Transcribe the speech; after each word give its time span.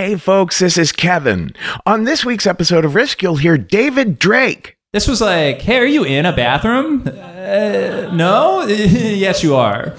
Hey, 0.00 0.16
folks, 0.16 0.60
this 0.60 0.78
is 0.78 0.92
Kevin. 0.92 1.54
On 1.84 2.04
this 2.04 2.24
week's 2.24 2.46
episode 2.46 2.86
of 2.86 2.94
Risk, 2.94 3.22
you'll 3.22 3.36
hear 3.36 3.58
David 3.58 4.18
Drake. 4.18 4.78
This 4.94 5.06
was 5.06 5.20
like, 5.20 5.60
hey, 5.60 5.76
are 5.76 5.84
you 5.84 6.04
in 6.04 6.24
a 6.24 6.34
bathroom? 6.34 7.06
Uh, 7.06 8.10
no? 8.10 8.62
yes, 8.66 9.42
you 9.42 9.56
are. 9.56 9.92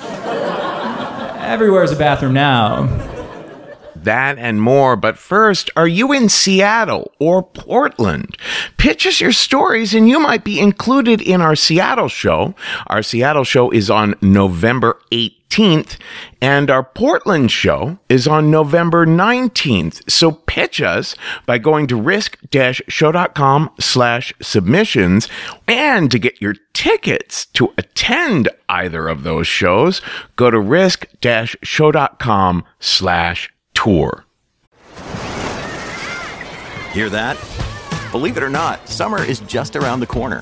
Everywhere's 1.37 1.91
a 1.91 1.95
bathroom 1.95 2.33
now. 2.33 2.87
That 3.95 4.39
and 4.39 4.59
more, 4.59 4.95
but 4.95 5.19
first, 5.19 5.69
are 5.75 5.88
you 5.88 6.11
in 6.11 6.29
Seattle 6.29 7.11
or 7.20 7.43
Portland? 7.43 8.36
Pitch 8.77 9.05
us 9.05 9.21
your 9.21 9.31
stories 9.31 9.93
and 9.93 10.09
you 10.09 10.20
might 10.20 10.43
be 10.43 10.59
included 10.59 11.21
in 11.21 11.41
our 11.41 11.55
Seattle 11.55 12.07
show. 12.07 12.55
Our 12.88 13.04
Seattle 13.04 13.43
show 13.43 13.70
is 13.70 13.91
on 13.91 14.15
November 14.20 14.99
18th 15.11 15.41
and 16.41 16.70
our 16.70 16.84
Portland 16.84 17.52
show 17.52 17.99
is 18.07 18.27
on 18.27 18.49
November 18.49 19.05
19th. 19.05 20.09
So 20.09 20.31
pitch 20.31 20.81
us 20.81 21.16
by 21.45 21.57
going 21.57 21.88
to 21.88 21.95
risk-show.com 21.95 23.71
slash 23.79 24.34
submissions 24.41 25.27
and 25.67 26.09
to 26.12 26.20
get 26.20 26.41
your 26.41 26.55
tickets 26.73 27.45
to 27.48 27.73
attend 27.77 28.49
either 28.70 29.07
of 29.07 29.23
those 29.23 29.48
shows, 29.48 30.02
go 30.35 30.49
to 30.49 30.59
risk-show.com 30.59 32.63
slash 32.79 33.54
tour. 33.73 34.26
Hear 36.93 37.09
that? 37.09 37.38
Believe 38.12 38.38
it 38.38 38.43
or 38.43 38.49
not, 38.49 38.90
summer 38.90 39.23
is 39.23 39.40
just 39.41 39.76
around 39.76 40.02
the 40.02 40.07
corner. 40.07 40.41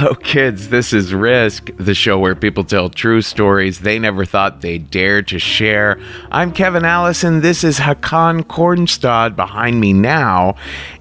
Hello, 0.00 0.14
kids. 0.14 0.70
This 0.70 0.94
is 0.94 1.12
Risk, 1.12 1.68
the 1.76 1.92
show 1.92 2.18
where 2.18 2.34
people 2.34 2.64
tell 2.64 2.88
true 2.88 3.20
stories 3.20 3.80
they 3.80 3.98
never 3.98 4.24
thought 4.24 4.62
they'd 4.62 4.90
dare 4.90 5.20
to 5.24 5.38
share. 5.38 6.00
I'm 6.30 6.52
Kevin 6.52 6.86
Allison. 6.86 7.42
This 7.42 7.62
is 7.64 7.80
Hakan 7.80 8.44
Kornstad 8.44 9.36
behind 9.36 9.78
me 9.78 9.92
now. 9.92 10.54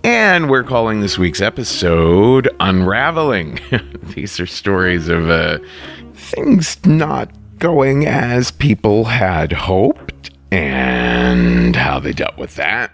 And 0.04 0.50
we're 0.50 0.66
calling 0.66 1.00
this 1.00 1.18
week's 1.18 1.40
episode 1.40 2.50
Unraveling. 2.60 3.62
These 4.04 4.38
are 4.42 4.46
stories 4.46 5.08
of 5.08 5.30
uh, 5.30 5.60
things 6.14 6.86
not 6.86 7.32
going 7.58 8.06
as 8.06 8.52
people 8.52 9.06
had 9.06 9.54
hoped 9.54 10.32
and 10.52 11.74
how 11.74 12.02
they 12.02 12.12
dealt 12.12 12.38
with 12.38 12.56
that. 12.56 12.92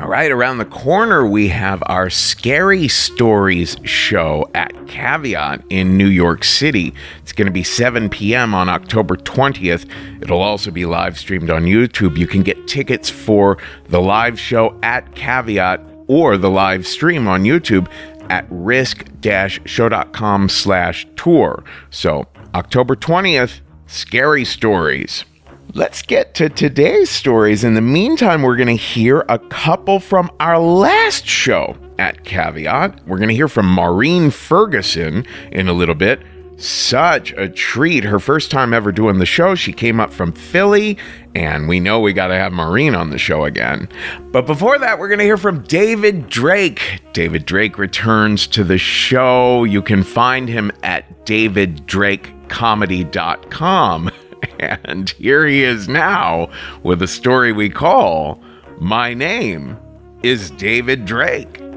All 0.00 0.06
right, 0.06 0.30
around 0.30 0.58
the 0.58 0.64
corner, 0.64 1.26
we 1.26 1.48
have 1.48 1.82
our 1.86 2.08
Scary 2.08 2.86
Stories 2.86 3.76
show 3.82 4.48
at 4.54 4.86
Caveat 4.86 5.64
in 5.70 5.96
New 5.96 6.06
York 6.06 6.44
City. 6.44 6.94
It's 7.20 7.32
going 7.32 7.46
to 7.46 7.52
be 7.52 7.64
7 7.64 8.08
p.m. 8.08 8.54
on 8.54 8.68
October 8.68 9.16
20th. 9.16 9.90
It'll 10.22 10.40
also 10.40 10.70
be 10.70 10.86
live 10.86 11.18
streamed 11.18 11.50
on 11.50 11.64
YouTube. 11.64 12.16
You 12.16 12.28
can 12.28 12.44
get 12.44 12.68
tickets 12.68 13.10
for 13.10 13.58
the 13.88 14.00
live 14.00 14.38
show 14.38 14.78
at 14.84 15.16
Caveat 15.16 15.80
or 16.06 16.36
the 16.36 16.50
live 16.50 16.86
stream 16.86 17.26
on 17.26 17.42
YouTube 17.42 17.90
at 18.30 18.46
risk-show.com 18.50 20.48
slash 20.48 21.08
tour. 21.16 21.64
So, 21.90 22.28
October 22.54 22.94
20th, 22.94 23.62
Scary 23.88 24.44
Stories. 24.44 25.24
Let's 25.74 26.00
get 26.02 26.32
to 26.34 26.48
today's 26.48 27.10
stories. 27.10 27.62
In 27.62 27.74
the 27.74 27.82
meantime, 27.82 28.40
we're 28.42 28.56
going 28.56 28.68
to 28.68 28.76
hear 28.82 29.24
a 29.28 29.38
couple 29.38 30.00
from 30.00 30.30
our 30.40 30.58
last 30.58 31.26
show 31.26 31.76
at 31.98 32.24
Caveat. 32.24 33.06
We're 33.06 33.18
going 33.18 33.28
to 33.28 33.34
hear 33.34 33.48
from 33.48 33.66
Maureen 33.66 34.30
Ferguson 34.30 35.26
in 35.52 35.68
a 35.68 35.74
little 35.74 35.94
bit. 35.94 36.22
Such 36.56 37.32
a 37.32 37.50
treat. 37.50 38.04
Her 38.04 38.18
first 38.18 38.50
time 38.50 38.72
ever 38.72 38.92
doing 38.92 39.18
the 39.18 39.26
show. 39.26 39.54
She 39.54 39.74
came 39.74 40.00
up 40.00 40.10
from 40.10 40.32
Philly, 40.32 40.96
and 41.34 41.68
we 41.68 41.80
know 41.80 42.00
we 42.00 42.14
got 42.14 42.28
to 42.28 42.34
have 42.34 42.52
Maureen 42.52 42.94
on 42.94 43.10
the 43.10 43.18
show 43.18 43.44
again. 43.44 43.90
But 44.32 44.46
before 44.46 44.78
that, 44.78 44.98
we're 44.98 45.08
going 45.08 45.18
to 45.18 45.24
hear 45.24 45.36
from 45.36 45.64
David 45.64 46.30
Drake. 46.30 47.02
David 47.12 47.44
Drake 47.44 47.76
returns 47.78 48.46
to 48.48 48.64
the 48.64 48.78
show. 48.78 49.64
You 49.64 49.82
can 49.82 50.02
find 50.02 50.48
him 50.48 50.72
at 50.82 51.26
daviddrakecomedy.com. 51.26 54.10
And 54.84 55.10
here 55.10 55.46
he 55.46 55.62
is 55.62 55.88
now 55.88 56.50
with 56.82 57.02
a 57.02 57.06
story 57.06 57.52
we 57.52 57.70
call 57.70 58.40
My 58.80 59.14
Name 59.14 59.78
is 60.22 60.50
David 60.52 61.04
Drake. 61.04 61.67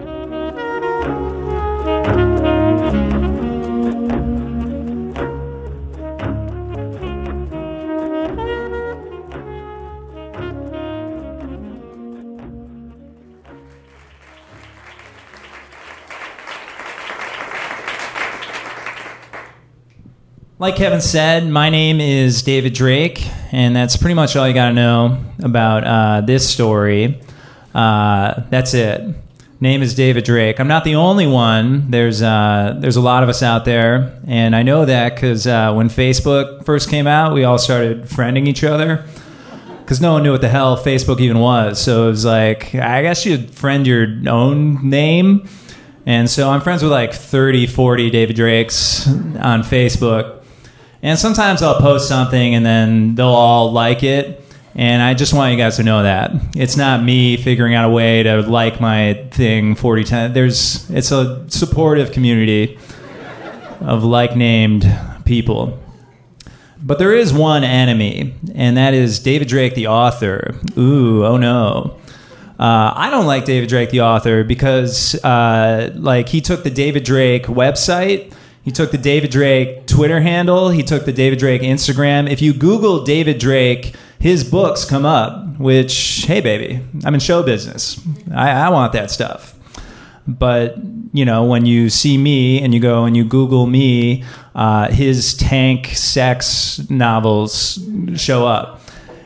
Like 20.61 20.75
Kevin 20.75 21.01
said, 21.01 21.47
my 21.47 21.71
name 21.71 21.99
is 21.99 22.43
David 22.43 22.73
Drake, 22.73 23.27
and 23.51 23.75
that's 23.75 23.97
pretty 23.97 24.13
much 24.13 24.35
all 24.35 24.47
you 24.47 24.53
got 24.53 24.67
to 24.67 24.73
know 24.75 25.17
about 25.43 25.83
uh, 25.83 26.21
this 26.21 26.47
story. 26.47 27.19
Uh, 27.73 28.43
that's 28.51 28.75
it. 28.75 29.01
Name 29.59 29.81
is 29.81 29.95
David 29.95 30.23
Drake. 30.23 30.59
I'm 30.59 30.67
not 30.67 30.83
the 30.83 30.93
only 30.93 31.25
one. 31.25 31.89
There's 31.89 32.21
uh, 32.21 32.77
there's 32.79 32.95
a 32.95 33.01
lot 33.01 33.23
of 33.23 33.29
us 33.29 33.41
out 33.41 33.65
there, 33.65 34.15
and 34.27 34.55
I 34.55 34.61
know 34.61 34.85
that 34.85 35.15
because 35.15 35.47
uh, 35.47 35.73
when 35.73 35.89
Facebook 35.89 36.63
first 36.63 36.91
came 36.91 37.07
out, 37.07 37.33
we 37.33 37.43
all 37.43 37.57
started 37.57 38.03
friending 38.03 38.47
each 38.47 38.63
other 38.63 39.03
because 39.79 39.99
no 39.99 40.13
one 40.13 40.21
knew 40.21 40.31
what 40.31 40.41
the 40.41 40.49
hell 40.49 40.77
Facebook 40.77 41.19
even 41.21 41.39
was. 41.39 41.81
So 41.81 42.05
it 42.05 42.11
was 42.11 42.23
like, 42.23 42.75
I 42.75 43.01
guess 43.01 43.25
you'd 43.25 43.49
friend 43.49 43.87
your 43.87 44.05
own 44.27 44.87
name. 44.87 45.49
And 46.05 46.29
so 46.29 46.51
I'm 46.51 46.61
friends 46.61 46.83
with 46.83 46.91
like 46.91 47.13
30, 47.13 47.65
40 47.65 48.11
David 48.11 48.35
Drakes 48.35 49.07
on 49.07 49.63
Facebook. 49.63 50.40
And 51.03 51.17
sometimes 51.17 51.61
I'll 51.61 51.79
post 51.79 52.07
something 52.07 52.55
and 52.55 52.65
then 52.65 53.15
they'll 53.15 53.27
all 53.27 53.71
like 53.71 54.03
it. 54.03 54.43
And 54.75 55.01
I 55.01 55.13
just 55.13 55.33
want 55.33 55.51
you 55.51 55.57
guys 55.57 55.75
to 55.77 55.83
know 55.83 56.03
that 56.03 56.31
it's 56.55 56.77
not 56.77 57.03
me 57.03 57.35
figuring 57.37 57.73
out 57.75 57.85
a 57.85 57.89
way 57.89 58.23
to 58.23 58.41
like 58.41 58.79
my 58.79 59.15
thing 59.31 59.75
40 59.75 60.03
times. 60.05 60.33
There's 60.33 60.89
it's 60.89 61.11
a 61.11 61.49
supportive 61.49 62.11
community 62.11 62.79
of 63.81 64.03
like 64.03 64.35
named 64.35 64.85
people. 65.25 65.77
but 66.83 66.99
there 66.99 67.13
is 67.13 67.33
one 67.33 67.63
enemy, 67.63 68.33
and 68.55 68.77
that 68.77 68.93
is 68.93 69.19
David 69.19 69.47
Drake, 69.47 69.75
the 69.75 69.87
author. 69.87 70.55
Ooh, 70.77 71.25
oh 71.25 71.37
no. 71.37 71.97
Uh, 72.59 72.93
I 72.95 73.09
don't 73.09 73.25
like 73.25 73.45
David 73.45 73.69
Drake, 73.69 73.89
the 73.89 74.01
author, 74.01 74.43
because 74.43 75.15
uh, 75.23 75.91
like 75.95 76.29
he 76.29 76.41
took 76.41 76.63
the 76.63 76.69
David 76.69 77.03
Drake 77.03 77.45
website, 77.45 78.33
he 78.63 78.71
took 78.71 78.91
the 78.91 78.97
David 78.97 79.31
Drake 79.31 79.87
Twitter 79.87 80.21
handle, 80.21 80.69
he 80.69 80.83
took 80.83 81.05
the 81.05 81.13
David 81.13 81.39
Drake 81.39 81.61
Instagram. 81.61 82.29
If 82.29 82.41
you 82.41 82.53
Google 82.53 83.03
David 83.03 83.39
Drake, 83.39 83.95
his 84.19 84.43
books 84.43 84.85
come 84.85 85.05
up. 85.05 85.47
Which, 85.57 86.25
hey, 86.27 86.41
baby, 86.41 86.83
I'm 87.05 87.13
in 87.13 87.19
show 87.19 87.43
business. 87.43 88.01
I, 88.33 88.49
I 88.49 88.69
want 88.69 88.93
that 88.93 89.11
stuff. 89.11 89.55
But 90.27 90.77
you 91.13 91.25
know, 91.25 91.43
when 91.43 91.65
you 91.65 91.89
see 91.89 92.17
me 92.17 92.61
and 92.61 92.73
you 92.73 92.79
go 92.79 93.03
and 93.03 93.15
you 93.15 93.23
Google 93.23 93.67
me, 93.67 94.23
uh, 94.55 94.89
his 94.89 95.35
tank 95.35 95.87
sex 95.87 96.89
novels 96.89 97.79
show 98.15 98.47
up. 98.47 98.81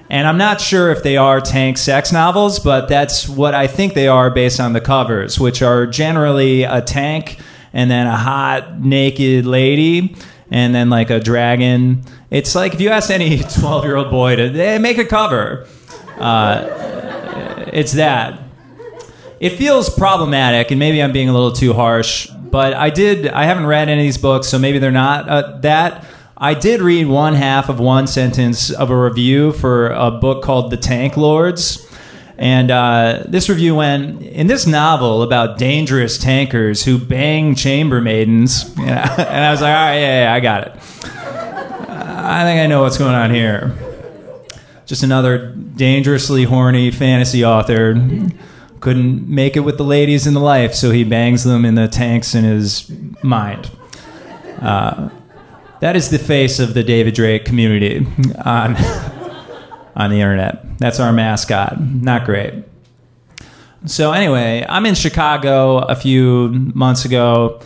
And 0.09 0.27
I'm 0.27 0.37
not 0.37 0.61
sure 0.61 0.91
if 0.91 1.03
they 1.03 1.17
are 1.17 1.41
tank 1.41 1.77
sex 1.77 2.11
novels, 2.11 2.59
but 2.59 2.87
that's 2.87 3.27
what 3.27 3.55
I 3.55 3.67
think 3.67 3.93
they 3.93 4.07
are 4.07 4.29
based 4.29 4.59
on 4.59 4.73
the 4.73 4.81
covers, 4.81 5.39
which 5.39 5.61
are 5.61 5.87
generally 5.87 6.63
a 6.63 6.81
tank 6.81 7.37
and 7.75 7.91
then 7.91 8.07
a 8.07 8.17
hot 8.17 8.79
naked 8.79 9.45
lady 9.45 10.15
and 10.49 10.73
then 10.73 10.89
like 10.89 11.11
a 11.11 11.19
dragon. 11.19 12.01
It's 12.31 12.55
like 12.55 12.73
if 12.73 12.81
you 12.81 12.89
ask 12.89 13.11
any 13.11 13.39
12 13.59 13.83
year 13.83 13.97
old 13.97 14.09
boy 14.09 14.35
to 14.37 14.79
make 14.79 14.97
a 14.97 15.05
cover, 15.05 15.67
uh, 16.17 17.67
it's 17.71 17.91
that. 17.93 18.41
It 19.39 19.51
feels 19.51 19.93
problematic, 19.93 20.71
and 20.71 20.79
maybe 20.79 21.03
I'm 21.03 21.11
being 21.11 21.27
a 21.27 21.33
little 21.33 21.51
too 21.51 21.73
harsh, 21.73 22.27
but 22.27 22.73
I 22.73 22.89
did, 22.89 23.27
I 23.27 23.43
haven't 23.43 23.65
read 23.65 23.89
any 23.89 24.01
of 24.01 24.05
these 24.05 24.17
books, 24.17 24.47
so 24.47 24.57
maybe 24.57 24.79
they're 24.79 24.91
not 24.91 25.27
uh, 25.27 25.57
that. 25.59 26.05
I 26.37 26.53
did 26.53 26.81
read 26.81 27.07
one 27.07 27.33
half 27.33 27.67
of 27.67 27.79
one 27.79 28.07
sentence 28.07 28.71
of 28.71 28.89
a 28.89 28.97
review 28.97 29.51
for 29.51 29.89
a 29.89 30.09
book 30.09 30.41
called 30.41 30.71
The 30.71 30.77
Tank 30.77 31.17
Lords. 31.17 31.85
And 32.37 32.69
uh, 32.69 33.23
this 33.27 33.47
review 33.47 33.75
went 33.75 34.21
in 34.21 34.47
this 34.47 34.67
novel 34.67 35.23
about 35.23 35.57
dangerous 35.57 36.17
tankers 36.17 36.83
who 36.83 36.97
bang 36.97 37.55
chambermaidens. 37.55 38.77
and 38.79 38.89
I 39.45 39.51
was 39.51 39.61
like, 39.61 39.69
all 39.69 39.85
right, 39.85 39.99
yeah, 39.99 40.23
yeah, 40.23 40.33
I 40.33 40.39
got 40.41 40.67
it. 40.67 40.73
I 41.89 42.43
think 42.43 42.59
I 42.59 42.67
know 42.67 42.81
what's 42.81 42.97
going 42.97 43.15
on 43.15 43.33
here. 43.33 43.73
Just 44.85 45.03
another 45.03 45.47
dangerously 45.47 46.43
horny 46.43 46.91
fantasy 46.91 47.45
author 47.45 47.95
couldn't 48.81 49.27
make 49.27 49.55
it 49.55 49.61
with 49.61 49.77
the 49.77 49.83
ladies 49.83 50.27
in 50.27 50.33
the 50.33 50.39
life, 50.39 50.73
so 50.73 50.91
he 50.91 51.03
bangs 51.03 51.43
them 51.43 51.65
in 51.65 51.75
the 51.75 51.87
tanks 51.87 52.35
in 52.35 52.43
his 52.43 52.91
mind. 53.23 53.71
Uh, 54.59 55.09
that 55.79 55.95
is 55.95 56.09
the 56.09 56.19
face 56.19 56.59
of 56.59 56.73
the 56.73 56.83
David 56.83 57.13
Drake 57.13 57.45
community 57.45 58.05
on 59.95 60.09
the 60.09 60.19
internet. 60.19 60.77
That's 60.79 60.99
our 60.99 61.13
mascot. 61.13 61.79
Not 61.79 62.25
great. 62.25 62.53
So, 63.85 64.11
anyway, 64.11 64.65
I'm 64.67 64.85
in 64.85 64.95
Chicago 64.95 65.77
a 65.77 65.95
few 65.95 66.49
months 66.73 67.05
ago. 67.05 67.61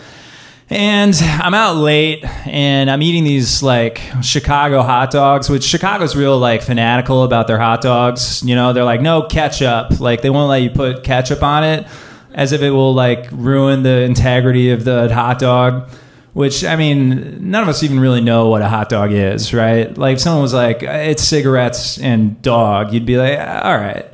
And 0.71 1.15
I'm 1.23 1.55
out 1.55 1.77
late 1.77 2.23
and 2.45 2.91
I'm 2.91 3.01
eating 3.01 3.23
these 3.23 3.63
like 3.63 4.01
Chicago 4.21 4.83
hot 4.83 5.09
dogs, 5.09 5.49
which 5.49 5.63
Chicago's 5.63 6.15
real 6.15 6.37
like 6.37 6.61
fanatical 6.61 7.23
about 7.23 7.47
their 7.47 7.57
hot 7.57 7.81
dogs. 7.81 8.43
You 8.43 8.53
know, 8.53 8.71
they're 8.71 8.83
like, 8.83 9.01
no 9.01 9.23
ketchup. 9.23 9.99
Like, 9.99 10.21
they 10.21 10.29
won't 10.29 10.49
let 10.49 10.61
you 10.61 10.69
put 10.69 11.03
ketchup 11.03 11.41
on 11.41 11.63
it 11.63 11.87
as 12.33 12.51
if 12.51 12.61
it 12.61 12.69
will 12.69 12.93
like 12.93 13.27
ruin 13.31 13.81
the 13.81 14.01
integrity 14.01 14.69
of 14.69 14.83
the 14.83 15.11
hot 15.13 15.39
dog 15.39 15.89
which 16.33 16.63
I 16.63 16.75
mean, 16.75 17.49
none 17.51 17.63
of 17.63 17.69
us 17.69 17.83
even 17.83 17.99
really 17.99 18.21
know 18.21 18.49
what 18.49 18.61
a 18.61 18.69
hot 18.69 18.89
dog 18.89 19.11
is, 19.11 19.53
right? 19.53 19.95
Like, 19.97 20.15
if 20.15 20.21
someone 20.21 20.41
was 20.41 20.53
like, 20.53 20.83
it's 20.83 21.23
cigarettes 21.23 21.99
and 21.99 22.41
dog, 22.41 22.93
you'd 22.93 23.05
be 23.05 23.17
like, 23.17 23.39
all 23.39 23.77
right, 23.77 24.05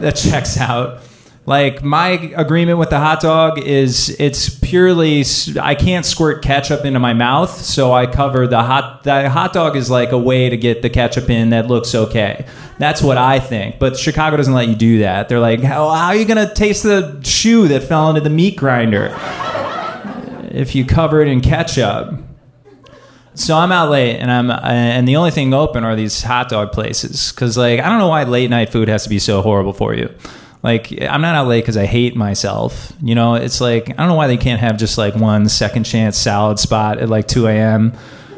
that 0.00 0.16
checks 0.16 0.58
out. 0.58 1.02
Like, 1.46 1.82
my 1.82 2.10
agreement 2.36 2.78
with 2.78 2.90
the 2.90 2.98
hot 2.98 3.20
dog 3.20 3.58
is 3.58 4.14
it's 4.20 4.50
purely, 4.50 5.24
I 5.60 5.74
can't 5.74 6.04
squirt 6.04 6.42
ketchup 6.44 6.84
into 6.84 7.00
my 7.00 7.14
mouth, 7.14 7.50
so 7.50 7.92
I 7.92 8.06
cover 8.06 8.46
the 8.46 8.62
hot, 8.62 9.04
the 9.04 9.28
hot 9.30 9.52
dog 9.52 9.74
is 9.74 9.90
like 9.90 10.12
a 10.12 10.18
way 10.18 10.50
to 10.50 10.56
get 10.56 10.82
the 10.82 10.90
ketchup 10.90 11.30
in 11.30 11.50
that 11.50 11.66
looks 11.66 11.94
okay. 11.94 12.46
That's 12.78 13.02
what 13.02 13.16
I 13.18 13.40
think. 13.40 13.78
But 13.78 13.98
Chicago 13.98 14.36
doesn't 14.36 14.54
let 14.54 14.68
you 14.68 14.76
do 14.76 14.98
that. 15.00 15.28
They're 15.28 15.40
like, 15.40 15.60
how, 15.62 15.88
how 15.88 16.08
are 16.08 16.14
you 16.14 16.24
going 16.24 16.46
to 16.46 16.54
taste 16.54 16.82
the 16.82 17.20
shoe 17.24 17.66
that 17.68 17.82
fell 17.84 18.10
into 18.10 18.20
the 18.20 18.30
meat 18.30 18.56
grinder? 18.56 19.08
If 20.50 20.74
you 20.74 20.84
cover 20.84 21.20
it 21.22 21.28
in 21.28 21.40
ketchup. 21.40 22.14
So 23.34 23.56
I'm 23.56 23.72
out 23.72 23.90
late, 23.90 24.16
and 24.16 24.30
I'm 24.30 24.50
uh, 24.50 24.60
and 24.62 25.06
the 25.06 25.16
only 25.16 25.30
thing 25.30 25.54
open 25.54 25.84
are 25.84 25.94
these 25.96 26.22
hot 26.22 26.48
dog 26.48 26.72
places 26.72 27.32
because 27.32 27.56
like 27.56 27.80
I 27.80 27.88
don't 27.88 27.98
know 27.98 28.08
why 28.08 28.24
late 28.24 28.50
night 28.50 28.70
food 28.70 28.88
has 28.88 29.04
to 29.04 29.08
be 29.08 29.18
so 29.18 29.40
horrible 29.40 29.72
for 29.72 29.94
you. 29.94 30.12
Like 30.62 30.92
I'm 31.00 31.20
not 31.22 31.36
out 31.36 31.46
late 31.46 31.62
because 31.62 31.76
I 31.76 31.86
hate 31.86 32.16
myself. 32.16 32.92
You 33.00 33.14
know, 33.14 33.36
it's 33.36 33.60
like 33.60 33.88
I 33.90 33.94
don't 33.94 34.08
know 34.08 34.16
why 34.16 34.26
they 34.26 34.36
can't 34.36 34.60
have 34.60 34.76
just 34.76 34.98
like 34.98 35.14
one 35.14 35.48
second 35.48 35.84
chance 35.84 36.18
salad 36.18 36.58
spot 36.58 36.98
at 36.98 37.08
like 37.08 37.28
2 37.28 37.46
a.m. 37.46 37.92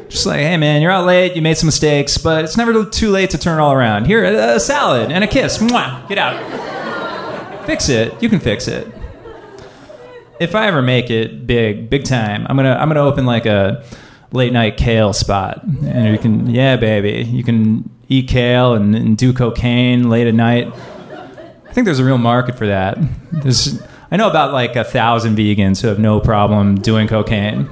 Just 0.09 0.27
like, 0.27 0.41
hey 0.41 0.57
man, 0.57 0.81
you're 0.81 0.91
out 0.91 1.05
late, 1.05 1.35
you 1.35 1.41
made 1.41 1.57
some 1.57 1.67
mistakes, 1.67 2.19
but 2.19 2.45
it's 2.45 2.55
never 2.55 2.85
too 2.85 3.09
late 3.09 3.31
to 3.31 3.37
turn 3.39 3.59
all 3.59 3.73
around. 3.73 4.05
Here, 4.05 4.23
a 4.23 4.59
salad 4.59 5.11
and 5.11 5.23
a 5.23 5.27
kiss. 5.27 5.57
Mwah, 5.57 6.07
get 6.07 6.19
out. 6.19 7.65
fix 7.65 7.89
it. 7.89 8.21
You 8.21 8.29
can 8.29 8.39
fix 8.39 8.67
it 8.67 8.87
if 10.39 10.55
I 10.55 10.67
ever 10.67 10.81
make 10.81 11.09
it 11.09 11.45
big, 11.45 11.89
big 11.89 12.03
time, 12.03 12.45
I'm 12.49 12.55
gonna 12.55 12.73
I'm 12.73 12.87
gonna 12.87 13.03
open 13.03 13.25
like 13.25 13.45
a 13.45 13.83
late 14.31 14.53
night 14.53 14.77
kale 14.77 15.13
spot, 15.13 15.63
and 15.63 16.13
you 16.13 16.19
can 16.19 16.49
yeah, 16.49 16.75
baby, 16.75 17.29
you 17.29 17.43
can 17.43 17.89
eat 18.09 18.27
kale 18.27 18.73
and, 18.73 18.95
and 18.95 19.17
do 19.17 19.33
cocaine 19.33 20.09
late 20.09 20.27
at 20.27 20.33
night. 20.33 20.71
I 20.73 21.73
think 21.73 21.85
there's 21.85 21.99
a 21.99 22.05
real 22.05 22.17
market 22.17 22.57
for 22.57 22.67
that. 22.67 22.97
There's 23.31 23.81
I 24.11 24.17
know 24.17 24.29
about 24.29 24.53
like 24.53 24.75
a 24.75 24.83
thousand 24.83 25.35
vegans 25.35 25.81
who 25.81 25.87
have 25.87 25.99
no 25.99 26.19
problem 26.19 26.75
doing 26.75 27.07
cocaine. 27.07 27.69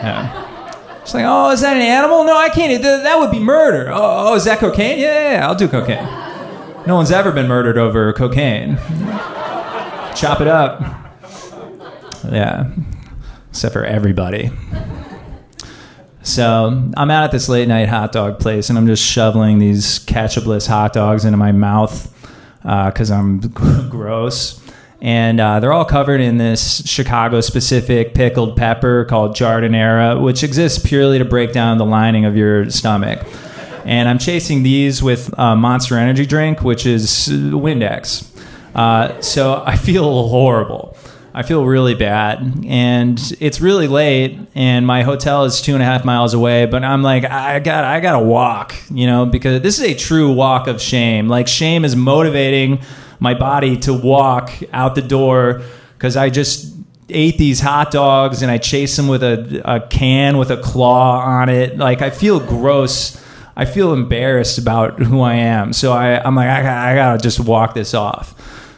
yeah. 0.00 0.42
It's 1.02 1.12
like, 1.12 1.24
oh, 1.26 1.50
is 1.50 1.60
that 1.60 1.76
an 1.76 1.82
animal? 1.82 2.24
No, 2.24 2.34
I 2.34 2.48
can't. 2.48 2.82
That 2.82 3.18
would 3.18 3.30
be 3.30 3.38
murder. 3.38 3.90
Oh, 3.92 4.28
oh, 4.28 4.34
is 4.36 4.44
that 4.44 4.58
cocaine? 4.58 4.98
Yeah, 4.98 5.32
yeah, 5.32 5.46
I'll 5.46 5.54
do 5.54 5.68
cocaine. 5.68 6.06
No 6.86 6.94
one's 6.96 7.10
ever 7.10 7.30
been 7.30 7.46
murdered 7.46 7.76
over 7.76 8.12
cocaine. 8.12 8.76
Chop 10.14 10.40
it 10.40 10.46
up. 10.46 11.03
Yeah, 12.30 12.70
except 13.50 13.72
for 13.72 13.84
everybody. 13.84 14.50
So 16.22 16.90
I'm 16.96 17.10
out 17.10 17.24
at 17.24 17.32
this 17.32 17.50
late 17.50 17.68
night 17.68 17.88
hot 17.88 18.12
dog 18.12 18.40
place, 18.40 18.70
and 18.70 18.78
I'm 18.78 18.86
just 18.86 19.04
shoveling 19.04 19.58
these 19.58 19.98
ketchupless 20.00 20.66
hot 20.66 20.94
dogs 20.94 21.24
into 21.26 21.36
my 21.36 21.52
mouth 21.52 22.10
because 22.62 23.10
uh, 23.10 23.16
I'm 23.16 23.40
gross. 23.90 24.60
And 25.02 25.38
uh, 25.38 25.60
they're 25.60 25.72
all 25.72 25.84
covered 25.84 26.22
in 26.22 26.38
this 26.38 26.82
Chicago 26.88 27.42
specific 27.42 28.14
pickled 28.14 28.56
pepper 28.56 29.04
called 29.04 29.36
giardiniera, 29.36 30.18
which 30.18 30.42
exists 30.42 30.78
purely 30.78 31.18
to 31.18 31.26
break 31.26 31.52
down 31.52 31.76
the 31.76 31.84
lining 31.84 32.24
of 32.24 32.38
your 32.38 32.70
stomach. 32.70 33.22
And 33.84 34.08
I'm 34.08 34.18
chasing 34.18 34.62
these 34.62 35.02
with 35.02 35.30
a 35.36 35.54
Monster 35.56 35.98
Energy 35.98 36.24
drink, 36.24 36.62
which 36.62 36.86
is 36.86 37.10
Windex. 37.28 38.26
Uh, 38.74 39.20
so 39.20 39.62
I 39.66 39.76
feel 39.76 40.28
horrible. 40.28 40.96
I 41.36 41.42
feel 41.42 41.64
really 41.66 41.96
bad, 41.96 42.64
and 42.64 43.20
it's 43.40 43.60
really 43.60 43.88
late, 43.88 44.38
and 44.54 44.86
my 44.86 45.02
hotel 45.02 45.44
is 45.44 45.60
two 45.60 45.74
and 45.74 45.82
a 45.82 45.84
half 45.84 46.04
miles 46.04 46.32
away. 46.32 46.66
But 46.66 46.84
I'm 46.84 47.02
like, 47.02 47.24
I 47.24 47.58
got, 47.58 47.82
I 47.82 47.98
got 47.98 48.20
to 48.20 48.24
walk, 48.24 48.76
you 48.88 49.08
know, 49.08 49.26
because 49.26 49.60
this 49.60 49.80
is 49.80 49.84
a 49.84 49.94
true 49.96 50.32
walk 50.32 50.68
of 50.68 50.80
shame. 50.80 51.26
Like 51.26 51.48
shame 51.48 51.84
is 51.84 51.96
motivating 51.96 52.80
my 53.18 53.34
body 53.34 53.76
to 53.78 53.92
walk 53.92 54.52
out 54.72 54.94
the 54.94 55.02
door 55.02 55.62
because 55.94 56.16
I 56.16 56.30
just 56.30 56.72
ate 57.08 57.36
these 57.38 57.60
hot 57.60 57.90
dogs 57.90 58.42
and 58.42 58.50
I 58.50 58.58
chase 58.58 58.96
them 58.96 59.08
with 59.08 59.22
a, 59.22 59.62
a 59.64 59.80
can 59.88 60.38
with 60.38 60.50
a 60.50 60.56
claw 60.56 61.18
on 61.18 61.48
it. 61.48 61.78
Like 61.78 62.02
I 62.02 62.10
feel 62.10 62.38
gross. 62.38 63.20
I 63.56 63.64
feel 63.64 63.92
embarrassed 63.92 64.58
about 64.58 65.00
who 65.00 65.20
I 65.20 65.34
am. 65.34 65.72
So 65.72 65.92
I, 65.92 66.24
I'm 66.24 66.34
like, 66.34 66.48
I, 66.48 66.92
I 66.92 66.94
gotta 66.94 67.18
just 67.18 67.40
walk 67.40 67.74
this 67.74 67.94
off. 67.94 68.34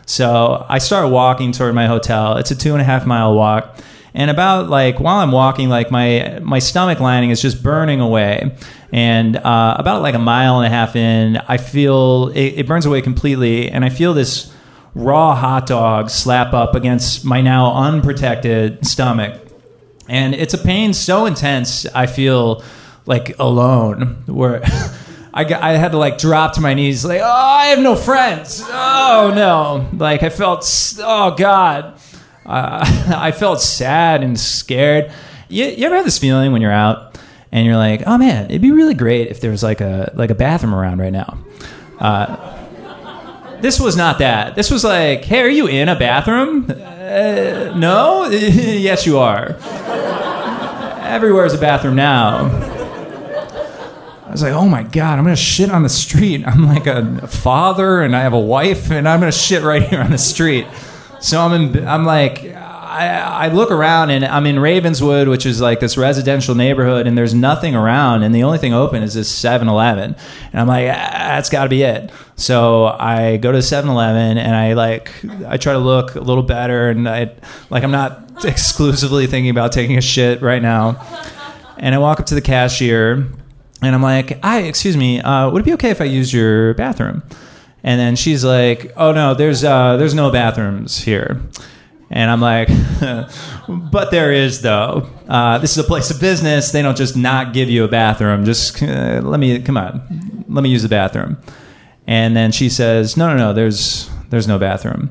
So 0.07 0.65
I 0.69 0.79
start 0.79 1.11
walking 1.11 1.53
toward 1.53 1.75
my 1.75 1.87
hotel. 1.87 2.37
It's 2.37 2.53
a 2.53 2.57
two 2.57 2.73
and 2.73 2.81
a 2.81 2.85
half 2.85 3.05
mile 3.07 3.35
walk. 3.35 3.79
And 4.15 4.31
about 4.31 4.71
like 4.71 4.99
while 4.99 5.19
I'm 5.19 5.33
walking, 5.33 5.69
like 5.69 5.91
my 5.91 6.39
my 6.43 6.59
stomach 6.59 7.01
lining 7.01 7.31
is 7.31 7.43
just 7.43 7.63
burning 7.63 8.01
away. 8.01 8.57
And 8.93 9.37
uh, 9.37 9.77
about 9.79 10.01
like 10.01 10.15
a 10.15 10.19
mile 10.19 10.61
and 10.61 10.67
a 10.67 10.75
half 10.75 10.97
in, 10.97 11.37
I 11.37 11.59
feel 11.59 12.29
it, 12.29 12.61
it 12.61 12.67
burns 12.67 12.87
away 12.87 13.03
completely, 13.03 13.69
and 13.69 13.85
I 13.85 13.91
feel 13.91 14.15
this 14.15 14.51
raw 14.95 15.35
hot 15.35 15.67
dog 15.67 16.09
slap 16.09 16.55
up 16.55 16.75
against 16.75 17.25
my 17.25 17.43
now 17.43 17.75
unprotected 17.75 18.87
stomach. 18.87 19.43
And 20.09 20.35
it's 20.35 20.55
a 20.55 20.59
pain 20.59 20.95
so 20.95 21.27
intense, 21.27 21.85
I 21.87 22.07
feel 22.07 22.63
like 23.05 23.39
alone. 23.39 24.23
Where 24.27 24.63
I, 25.37 25.45
got, 25.45 25.63
I 25.63 25.77
had 25.77 25.93
to 25.93 25.99
like 25.99 26.17
drop 26.17 26.55
to 26.55 26.63
my 26.63 26.73
knees, 26.73 27.05
like, 27.05 27.21
oh, 27.21 27.25
I 27.31 27.67
have 27.67 27.79
no 27.79 27.95
friends. 27.95 28.63
Oh 28.65 29.33
no, 29.35 29.87
like 29.99 30.23
I 30.23 30.31
felt, 30.31 30.65
oh 30.99 31.35
god, 31.37 32.01
uh, 32.47 33.13
I 33.15 33.33
felt 33.33 33.61
sad 33.61 34.23
and 34.23 34.41
scared. 34.41 35.13
You, 35.51 35.67
you 35.67 35.85
ever 35.85 35.95
have 35.95 36.07
this 36.07 36.19
feeling 36.19 36.53
when 36.53 36.63
you're 36.63 36.73
out 36.73 37.19
and 37.53 37.67
you're 37.67 37.77
like, 37.77 38.03
oh 38.07 38.17
man, 38.17 38.47
it'd 38.47 38.63
be 38.63 38.71
really 38.71 38.95
great 38.95 39.29
if 39.29 39.43
there 39.43 39.51
was 39.51 39.63
like 39.63 39.83
a 39.83 40.11
like 40.15 40.31
a 40.31 40.35
bathroom 40.35 40.75
around 40.75 41.01
right 41.01 41.13
now. 41.13 41.39
Uh, 42.01 42.57
this 43.61 43.79
was 43.79 43.95
not 43.95 44.19
that. 44.21 44.55
This 44.55 44.71
was 44.71 44.85
like, 44.85 45.23
hey, 45.25 45.43
are 45.43 45.51
you 45.51 45.67
in 45.67 45.91
a 45.91 45.99
bathroom? 45.99 46.71
Uh, 46.71 47.75
no? 47.77 48.25
yes, 48.31 49.05
you 49.05 49.19
are. 49.19 49.57
Everywhere's 51.03 51.53
a 51.53 51.59
bathroom 51.59 51.97
now. 51.97 52.76
I 54.37 54.39
was 54.39 54.43
like, 54.43 54.53
oh 54.53 54.69
my 54.69 54.83
God, 54.83 55.19
I'm 55.19 55.25
going 55.25 55.35
to 55.35 55.41
shit 55.41 55.71
on 55.71 55.83
the 55.83 55.89
street. 55.89 56.47
I'm 56.47 56.67
like 56.67 56.87
a 56.87 57.27
father 57.27 58.03
and 58.03 58.15
I 58.15 58.21
have 58.21 58.35
a 58.35 58.39
wife 58.39 58.91
and 58.91 59.09
I'm 59.09 59.19
going 59.19 59.33
to 59.33 59.39
shit 59.39 59.63
right 59.63 59.83
here 59.83 60.03
on 60.03 60.11
the 60.11 60.19
street. 60.19 60.67
So 61.23 61.41
I'm, 61.41 61.55
in, 61.55 61.89
I'm 61.89 62.05
like, 62.05 62.45
I, 62.45 63.47
I, 63.47 63.49
look 63.49 63.71
around 63.71 64.11
and 64.11 64.27
I'm 64.27 64.45
in 64.45 64.59
Ravenswood, 64.59 65.29
which 65.29 65.47
is 65.47 65.63
like 65.63 65.81
this 65.81 65.97
residential 65.97 66.55
neighborhood, 66.55 67.07
and 67.07 67.17
there's 67.17 67.33
nothing 67.33 67.75
around, 67.75 68.25
and 68.25 68.35
the 68.35 68.43
only 68.43 68.59
thing 68.59 68.75
open 68.75 69.03
is 69.03 69.15
this 69.15 69.35
7 69.35 69.69
Eleven. 69.69 70.15
And 70.53 70.61
I'm 70.61 70.69
like, 70.69 70.91
ah, 70.91 71.11
that's 71.11 71.49
got 71.49 71.63
to 71.63 71.71
be 71.71 71.83
it. 71.83 72.11
So 72.35 72.85
I 72.85 73.39
go 73.39 73.53
to 73.53 73.63
7 73.63 73.89
Eleven 73.89 74.37
and 74.37 74.55
I 74.55 74.75
like, 74.75 75.13
I 75.47 75.57
try 75.57 75.73
to 75.73 75.79
look 75.79 76.15
a 76.15 76.21
little 76.21 76.43
better, 76.43 76.91
and 76.91 77.09
I, 77.09 77.35
like, 77.71 77.85
I'm 77.85 77.91
not 77.91 78.45
exclusively 78.45 79.27
thinking 79.27 79.49
about 79.49 79.73
taking 79.73 79.97
a 79.97 80.03
shit 80.03 80.43
right 80.43 80.61
now. 80.61 81.03
And 81.79 81.95
I 81.95 81.99
walk 81.99 82.21
up 82.21 82.27
to 82.27 82.35
the 82.35 82.43
cashier 82.43 83.27
and 83.87 83.95
I'm 83.95 84.03
like, 84.03 84.43
"Hi, 84.43 84.63
excuse 84.63 84.97
me, 84.97 85.21
uh, 85.21 85.51
would 85.51 85.63
it 85.63 85.65
be 85.65 85.73
okay 85.75 85.91
if 85.91 86.01
I 86.01 86.05
use 86.05 86.33
your 86.33 86.75
bathroom?" 86.75 87.23
And 87.83 88.01
then 88.01 88.17
she's 88.17 88.45
like, 88.45 88.93
"Oh 88.97 89.13
no, 89.13 89.35
there's 89.35 89.65
uh, 89.65 89.97
there's 89.97 90.15
no 90.15 90.31
bathrooms 90.31 90.99
here." 90.99 91.41
And 92.11 92.31
I'm 92.31 92.41
like, 92.41 92.69
but 93.69 94.11
there 94.11 94.33
is 94.33 94.63
though. 94.63 95.09
Uh, 95.29 95.59
this 95.59 95.73
is 95.73 95.79
a 95.79 95.85
place 95.85 96.11
of 96.11 96.21
business. 96.21 96.71
They 96.71 96.83
don't 96.83 96.97
just 96.97 97.17
not 97.17 97.53
give 97.53 97.69
you 97.69 97.85
a 97.85 97.89
bathroom. 97.89 98.45
Just 98.45 98.83
uh, 98.83 99.21
let 99.25 99.41
me 99.41 99.61
come 99.61 99.77
on, 99.77 100.45
let 100.49 100.63
me 100.63 100.69
use 100.69 100.83
the 100.83 100.89
bathroom. 100.89 101.39
And 102.07 102.37
then 102.37 102.53
she 102.53 102.69
says, 102.69 103.17
no, 103.17 103.29
no, 103.29 103.37
no. 103.37 103.53
There's 103.53 104.09
there's 104.31 104.47
no 104.47 104.59
bathroom. 104.59 105.11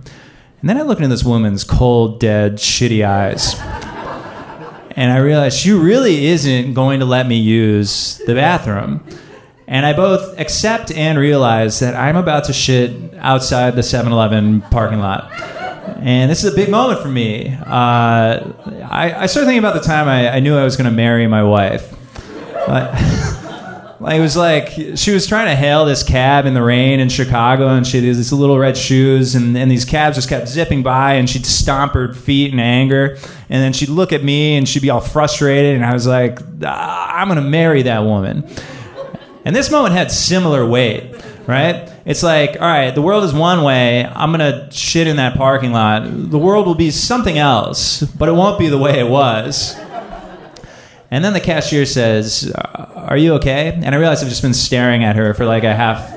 And 0.62 0.70
then 0.70 0.78
I 0.78 0.82
look 0.82 0.98
into 0.98 1.10
this 1.10 1.24
woman's 1.24 1.64
cold, 1.64 2.20
dead, 2.20 2.56
shitty 2.56 3.06
eyes. 3.06 3.56
And 4.96 5.12
I 5.12 5.18
realized 5.18 5.60
she 5.60 5.72
really 5.72 6.28
isn't 6.28 6.74
going 6.74 7.00
to 7.00 7.06
let 7.06 7.28
me 7.28 7.38
use 7.38 8.18
the 8.26 8.34
bathroom. 8.34 9.06
And 9.68 9.86
I 9.86 9.94
both 9.94 10.40
accept 10.40 10.92
and 10.92 11.18
realize 11.18 11.80
that 11.80 11.96
I'm 11.96 12.16
about 12.16 12.46
to 12.46 12.54
shit 12.54 13.14
outside 13.18 13.76
the 13.76 13.84
7 13.84 14.12
Eleven 14.12 14.62
parking 14.62 15.00
lot 15.00 15.32
and 16.06 16.30
this 16.30 16.44
is 16.44 16.54
a 16.54 16.56
big 16.56 16.70
moment 16.70 17.02
for 17.02 17.08
me. 17.08 17.50
Uh, 17.50 18.54
I, 18.90 19.14
I, 19.18 19.26
started 19.26 19.48
thinking 19.48 19.60
about 19.60 19.74
the 19.74 19.82
time 19.82 20.08
I, 20.08 20.30
I 20.30 20.40
knew 20.40 20.56
I 20.56 20.64
was 20.64 20.78
going 20.78 20.90
to 20.90 20.96
marry 20.96 21.26
my 21.26 21.44
wife. 21.44 21.92
Uh, 24.06 24.12
it 24.12 24.20
was 24.20 24.38
like 24.38 24.70
she 24.96 25.12
was 25.12 25.26
trying 25.26 25.48
to 25.48 25.56
hail 25.56 25.86
this 25.86 26.04
cab 26.04 26.46
in 26.46 26.54
the 26.54 26.62
rain 26.62 27.00
in 27.00 27.10
Chicago, 27.10 27.70
and 27.70 27.88
she 27.88 27.98
had 27.98 28.04
these 28.04 28.32
little 28.32 28.60
red 28.60 28.78
shoes, 28.78 29.36
and, 29.36 29.58
and 29.58 29.72
these 29.72 29.86
cabs 29.86 30.16
just 30.16 30.30
kept 30.30 30.48
zipping 30.48 30.84
by, 30.84 31.14
and 31.14 31.30
she'd 31.30 31.46
stomp 31.46 31.94
her 31.94 32.14
feet 32.14 32.54
in 32.54 32.60
anger, 32.60 33.18
and 33.50 33.64
then 33.64 33.74
she'd 33.74 33.90
look 33.90 34.14
at 34.14 34.24
me, 34.24 34.58
and 34.58 34.70
she'd 34.70 34.82
be 34.82 34.90
all 34.90 35.02
frustrated, 35.02 35.76
and 35.76 35.86
I 35.86 35.94
was 35.94 36.06
like, 36.06 36.40
ah, 36.64 37.16
I'm 37.16 37.34
to 37.34 37.42
marry 37.42 37.82
that 37.84 38.04
woman. 38.04 38.48
And 39.44 39.56
this 39.56 39.72
moment 39.72 39.94
had 39.94 40.12
similar 40.12 40.66
weight 40.66 41.14
right? 41.48 41.92
It's 42.06 42.24
like, 42.24 42.54
all 42.60 42.68
right, 42.68 42.90
the 42.94 43.02
world 43.02 43.24
is 43.24 43.34
one 43.34 43.64
way. 43.64 44.06
I'm 44.06 44.32
gonna 44.32 44.72
shit 44.72 45.08
in 45.08 45.18
that 45.18 45.38
parking 45.38 45.72
lot. 45.72 46.04
The 46.06 46.40
world 46.40 46.66
will 46.66 46.76
be 46.76 46.92
something 46.92 47.38
else, 47.38 48.02
but 48.02 48.30
it 48.30 48.34
won't 48.34 48.60
be 48.60 48.68
the 48.68 48.78
way 48.78 49.00
it 49.00 49.08
was. 49.08 49.76
And 51.12 51.24
then 51.24 51.34
the 51.34 51.40
cashier 51.40 51.86
says, 51.86 52.52
uh, 52.56 53.06
"Are 53.10 53.18
you 53.18 53.34
okay?" 53.36 53.72
And 53.74 53.94
I 53.94 53.98
realize 53.98 54.24
I've 54.24 54.30
just 54.30 54.42
been 54.42 54.54
staring 54.54 55.04
at 55.04 55.16
her 55.16 55.34
for 55.34 55.46
like 55.46 55.64
a 55.64 55.76
half 55.76 56.10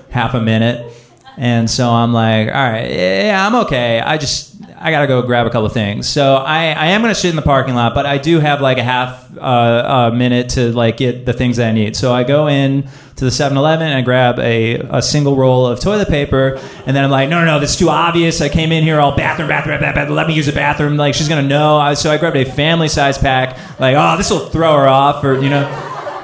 half 0.10 0.34
a 0.34 0.40
minute. 0.40 0.92
And 1.38 1.68
so 1.70 1.90
I'm 1.90 2.14
like, 2.14 2.48
all 2.48 2.54
right, 2.54 2.90
yeah, 2.90 3.46
I'm 3.46 3.54
okay. 3.66 4.00
I 4.00 4.16
just 4.16 4.55
I 4.78 4.90
gotta 4.90 5.06
go 5.06 5.22
grab 5.22 5.46
a 5.46 5.50
couple 5.50 5.68
things. 5.70 6.06
So 6.06 6.36
I, 6.36 6.66
I 6.72 6.86
am 6.88 7.00
gonna 7.00 7.14
shit 7.14 7.30
in 7.30 7.36
the 7.36 7.42
parking 7.42 7.74
lot, 7.74 7.94
but 7.94 8.04
I 8.04 8.18
do 8.18 8.40
have 8.40 8.60
like 8.60 8.76
a 8.76 8.82
half 8.82 9.36
uh, 9.38 10.10
a 10.12 10.14
minute 10.14 10.50
to 10.50 10.70
like 10.72 10.98
get 10.98 11.24
the 11.24 11.32
things 11.32 11.56
that 11.56 11.68
I 11.68 11.72
need. 11.72 11.96
So 11.96 12.12
I 12.12 12.24
go 12.24 12.46
in 12.46 12.88
to 13.16 13.24
the 13.24 13.30
7-Eleven 13.30 13.86
and 13.86 13.96
I 13.96 14.02
grab 14.02 14.38
a, 14.38 14.74
a 14.90 15.00
single 15.00 15.34
roll 15.34 15.66
of 15.66 15.80
toilet 15.80 16.08
paper, 16.08 16.60
and 16.84 16.94
then 16.94 17.04
I'm 17.04 17.10
like, 17.10 17.30
no, 17.30 17.40
no, 17.40 17.46
no, 17.46 17.58
this 17.58 17.70
is 17.70 17.76
too 17.76 17.88
obvious. 17.88 18.42
I 18.42 18.50
came 18.50 18.70
in 18.70 18.84
here 18.84 19.00
all 19.00 19.16
bathroom, 19.16 19.48
bathroom, 19.48 19.80
bathroom, 19.80 19.94
bathroom. 19.94 20.16
Let 20.16 20.28
me 20.28 20.34
use 20.34 20.46
the 20.46 20.52
bathroom. 20.52 20.98
Like 20.98 21.14
she's 21.14 21.28
gonna 21.28 21.42
know. 21.42 21.94
So 21.94 22.10
I 22.10 22.18
grabbed 22.18 22.36
a 22.36 22.44
family 22.44 22.88
size 22.88 23.16
pack. 23.16 23.80
Like, 23.80 23.96
oh, 23.96 24.18
this 24.18 24.30
will 24.30 24.50
throw 24.50 24.74
her 24.76 24.86
off, 24.88 25.24
or 25.24 25.34
you 25.40 25.48
know, 25.48 25.62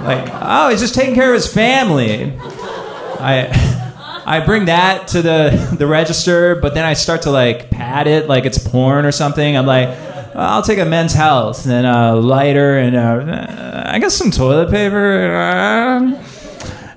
like, 0.02 0.28
oh, 0.30 0.68
he's 0.68 0.80
just 0.80 0.94
taking 0.94 1.14
care 1.14 1.30
of 1.30 1.35
his 1.35 1.52
family. 1.52 2.38
I. 3.18 3.71
I 4.25 4.41
bring 4.45 4.67
that 4.67 5.09
to 5.09 5.23
the 5.23 5.76
the 5.79 5.87
register, 5.87 6.55
but 6.55 6.75
then 6.75 6.85
I 6.85 6.95
start 6.95 7.23
to 7.23 7.31
like 7.31 7.71
pat 7.71 8.07
it 8.07 8.29
like 8.29 8.45
it's 8.45 8.59
porn 8.59 9.05
or 9.05 9.12
something. 9.12 9.57
I'm 9.57 9.67
like, 9.67 9.88
I'll 10.35 10.62
take 10.62 10.79
a 10.79 10.85
men's 10.85 11.12
health 11.12 11.67
and 11.67 11.87
a 11.87 12.14
lighter 12.14 12.79
and 12.79 12.97
a, 12.97 13.85
I 13.88 13.99
guess 13.99 14.14
some 14.14 14.31
toilet 14.31 14.71
paper. 14.71 16.19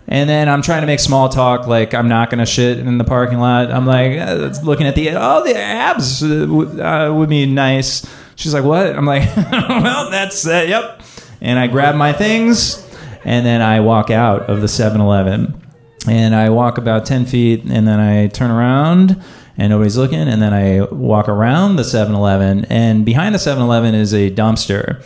And 0.07 0.29
then 0.29 0.47
I'm 0.47 0.61
trying 0.61 0.81
to 0.81 0.87
make 0.87 0.99
small 0.99 1.29
talk, 1.29 1.67
like 1.67 1.93
I'm 1.93 2.07
not 2.07 2.29
gonna 2.29 2.45
shit 2.45 2.77
in 2.79 2.97
the 2.97 3.03
parking 3.03 3.39
lot. 3.39 3.71
I'm 3.71 3.87
like 3.87 4.19
uh, 4.19 4.53
looking 4.63 4.85
at 4.85 4.95
the 4.95 5.09
oh 5.11 5.43
the 5.43 5.57
abs 5.57 6.23
uh, 6.23 6.45
uh, 6.45 7.13
would 7.13 7.29
be 7.29 7.45
nice. 7.47 8.05
She's 8.35 8.53
like 8.53 8.63
what? 8.63 8.95
I'm 8.95 9.05
like 9.05 9.35
well 9.35 10.11
that's 10.11 10.45
uh, 10.47 10.63
yep. 10.67 11.01
And 11.41 11.59
I 11.59 11.67
grab 11.67 11.95
my 11.95 12.13
things, 12.13 12.87
and 13.23 13.45
then 13.45 13.61
I 13.61 13.81
walk 13.81 14.09
out 14.09 14.43
of 14.43 14.61
the 14.61 14.67
7-Eleven, 14.67 15.61
and 16.07 16.35
I 16.35 16.49
walk 16.49 16.77
about 16.77 17.05
10 17.05 17.25
feet, 17.25 17.63
and 17.63 17.87
then 17.87 17.99
I 17.99 18.27
turn 18.27 18.51
around. 18.51 19.21
And 19.57 19.69
nobody's 19.69 19.95
looking, 19.95 20.19
and 20.19 20.41
then 20.41 20.53
I 20.53 20.81
walk 20.93 21.29
around 21.29 21.77
the 21.77 21.85
7 21.85 22.13
Eleven, 22.13 22.65
and 22.65 23.05
behind 23.05 23.33
the 23.33 23.39
7 23.39 23.63
Eleven 23.63 23.95
is 23.95 24.13
a 24.13 24.29
dumpster 24.29 25.01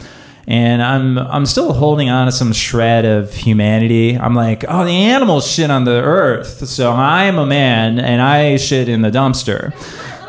and 0.49 0.81
I'm 0.81 1.19
I'm 1.19 1.45
still 1.45 1.73
holding 1.73 2.09
on 2.09 2.25
to 2.25 2.31
some 2.31 2.51
shred 2.53 3.05
of 3.05 3.33
humanity. 3.35 4.17
I'm 4.17 4.33
like, 4.33 4.65
oh, 4.67 4.83
the 4.83 4.91
animals 4.91 5.49
shit 5.49 5.69
on 5.69 5.83
the 5.83 6.01
earth, 6.01 6.67
so 6.67 6.91
I'm 6.91 7.37
a 7.37 7.45
man 7.45 7.99
and 7.99 8.19
I 8.19 8.57
shit 8.57 8.89
in 8.89 9.03
the 9.03 9.11
dumpster. 9.11 9.71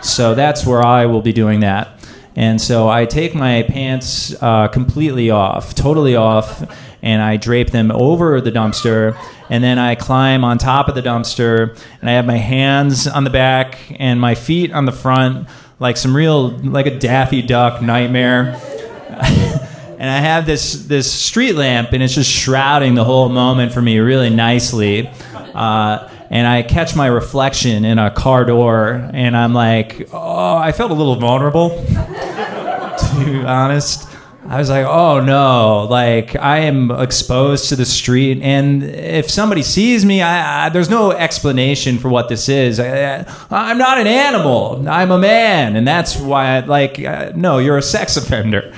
So 0.04 0.34
that's 0.34 0.66
where 0.66 0.82
I 0.82 1.06
will 1.06 1.22
be 1.22 1.32
doing 1.32 1.60
that. 1.60 1.88
And 2.36 2.60
so 2.60 2.88
I 2.88 3.06
take 3.06 3.34
my 3.34 3.62
pants 3.64 4.34
uh, 4.42 4.68
completely 4.68 5.30
off, 5.30 5.74
totally 5.74 6.16
off, 6.16 6.62
and 7.02 7.22
I 7.22 7.36
drape 7.36 7.70
them 7.70 7.90
over 7.90 8.40
the 8.40 8.52
dumpster. 8.52 9.16
And 9.48 9.64
then 9.64 9.78
I 9.78 9.94
climb 9.94 10.44
on 10.44 10.58
top 10.58 10.88
of 10.88 10.94
the 10.94 11.02
dumpster, 11.02 11.78
and 12.00 12.08
I 12.08 12.12
have 12.14 12.26
my 12.26 12.36
hands 12.36 13.06
on 13.06 13.24
the 13.24 13.30
back 13.30 13.78
and 13.98 14.20
my 14.20 14.34
feet 14.34 14.72
on 14.72 14.84
the 14.84 14.92
front, 14.92 15.48
like 15.78 15.96
some 15.96 16.14
real, 16.14 16.50
like 16.58 16.86
a 16.86 16.98
Daffy 16.98 17.42
Duck 17.42 17.82
nightmare. 17.82 18.60
and 20.00 20.08
I 20.08 20.18
have 20.18 20.46
this 20.46 20.86
this 20.86 21.12
street 21.12 21.54
lamp, 21.54 21.92
and 21.92 22.02
it's 22.02 22.14
just 22.14 22.30
shrouding 22.30 22.94
the 22.94 23.04
whole 23.04 23.28
moment 23.28 23.72
for 23.72 23.82
me 23.82 23.98
really 23.98 24.30
nicely. 24.30 25.10
Uh, 25.54 26.08
and 26.30 26.46
I 26.46 26.62
catch 26.62 26.94
my 26.94 27.06
reflection 27.06 27.84
in 27.84 27.98
a 27.98 28.10
car 28.10 28.44
door, 28.44 29.10
and 29.12 29.36
I'm 29.36 29.52
like, 29.52 30.08
oh, 30.12 30.56
I 30.56 30.70
felt 30.70 30.92
a 30.92 30.94
little 30.94 31.16
vulnerable, 31.16 31.70
to 31.88 33.22
be 33.24 33.44
honest. 33.44 34.09
I 34.50 34.58
was 34.58 34.68
like, 34.68 34.84
oh 34.84 35.20
no, 35.20 35.86
like 35.88 36.34
I 36.34 36.58
am 36.58 36.90
exposed 36.90 37.68
to 37.68 37.76
the 37.76 37.86
street, 37.86 38.42
and 38.42 38.82
if 38.82 39.30
somebody 39.30 39.62
sees 39.62 40.04
me, 40.04 40.22
I, 40.22 40.66
I, 40.66 40.68
there's 40.70 40.90
no 40.90 41.12
explanation 41.12 41.98
for 41.98 42.08
what 42.08 42.28
this 42.28 42.48
is. 42.48 42.80
I, 42.80 43.24
am 43.48 43.78
not 43.78 43.98
an 43.98 44.08
animal. 44.08 44.88
I'm 44.88 45.12
a 45.12 45.18
man, 45.20 45.76
and 45.76 45.86
that's 45.86 46.16
why, 46.16 46.56
I, 46.56 46.60
like, 46.60 46.98
uh, 46.98 47.30
no, 47.36 47.58
you're 47.58 47.78
a 47.78 47.82
sex 47.82 48.16
offender 48.16 48.74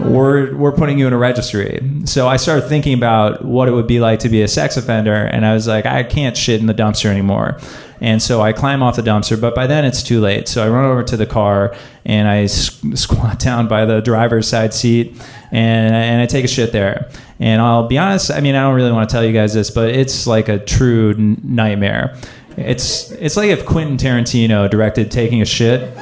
we're 0.00 0.54
we're 0.56 0.72
putting 0.72 0.98
you 0.98 1.06
in 1.06 1.12
a 1.12 1.18
registry. 1.18 1.80
So 2.04 2.28
I 2.28 2.36
started 2.36 2.68
thinking 2.68 2.94
about 2.94 3.44
what 3.44 3.68
it 3.68 3.72
would 3.72 3.86
be 3.86 4.00
like 4.00 4.20
to 4.20 4.28
be 4.28 4.42
a 4.42 4.48
sex 4.48 4.76
offender, 4.76 5.14
and 5.14 5.44
I 5.44 5.54
was 5.54 5.66
like, 5.66 5.86
I 5.86 6.02
can't 6.02 6.36
shit 6.36 6.60
in 6.60 6.66
the 6.66 6.74
dumpster 6.74 7.10
anymore. 7.10 7.58
And 8.00 8.22
so 8.22 8.40
I 8.40 8.52
climb 8.52 8.82
off 8.82 8.96
the 8.96 9.02
dumpster, 9.02 9.40
but 9.40 9.54
by 9.54 9.66
then 9.66 9.84
it's 9.84 10.02
too 10.02 10.20
late. 10.20 10.48
So 10.48 10.64
I 10.64 10.68
run 10.68 10.84
over 10.84 11.02
to 11.02 11.16
the 11.16 11.26
car 11.26 11.74
and 12.04 12.28
I 12.28 12.46
squat 12.46 13.38
down 13.40 13.66
by 13.66 13.84
the 13.84 14.00
driver's 14.00 14.46
side 14.46 14.72
seat 14.72 15.16
and, 15.50 15.94
and 15.94 16.22
I 16.22 16.26
take 16.26 16.44
a 16.44 16.48
shit 16.48 16.72
there. 16.72 17.10
And 17.40 17.60
I'll 17.60 17.88
be 17.88 17.98
honest, 17.98 18.30
I 18.30 18.40
mean, 18.40 18.54
I 18.54 18.62
don't 18.62 18.74
really 18.74 18.92
want 18.92 19.08
to 19.08 19.12
tell 19.12 19.24
you 19.24 19.32
guys 19.32 19.54
this, 19.54 19.70
but 19.70 19.90
it's 19.90 20.26
like 20.26 20.48
a 20.48 20.58
true 20.58 21.14
nightmare. 21.16 22.16
It's 22.56 23.12
it's 23.12 23.36
like 23.36 23.50
if 23.50 23.64
Quentin 23.64 23.96
Tarantino 23.96 24.68
directed 24.68 25.12
taking 25.12 25.42
a 25.42 25.44
shit 25.44 25.80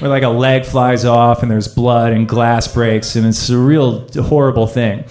where 0.00 0.10
like 0.10 0.22
a 0.22 0.28
leg 0.28 0.64
flies 0.64 1.04
off 1.04 1.42
and 1.42 1.50
there's 1.50 1.68
blood 1.68 2.12
and 2.12 2.28
glass 2.28 2.66
breaks 2.72 3.16
and 3.16 3.26
it's 3.26 3.48
a 3.50 3.58
real 3.58 4.08
horrible 4.22 4.66
thing. 4.66 5.04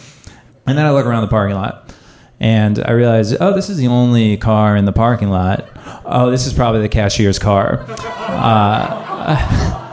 And 0.65 0.77
then 0.77 0.85
I 0.85 0.91
look 0.91 1.05
around 1.05 1.21
the 1.21 1.29
parking 1.29 1.55
lot 1.55 1.93
and 2.39 2.79
I 2.79 2.91
realize, 2.91 3.33
oh, 3.33 3.53
this 3.53 3.69
is 3.69 3.77
the 3.77 3.87
only 3.87 4.37
car 4.37 4.75
in 4.75 4.85
the 4.85 4.91
parking 4.91 5.29
lot. 5.29 5.67
Oh, 6.05 6.31
this 6.31 6.45
is 6.47 6.53
probably 6.53 6.81
the 6.81 6.89
cashier's 6.89 7.39
car. 7.39 7.85
Uh, 7.87 9.85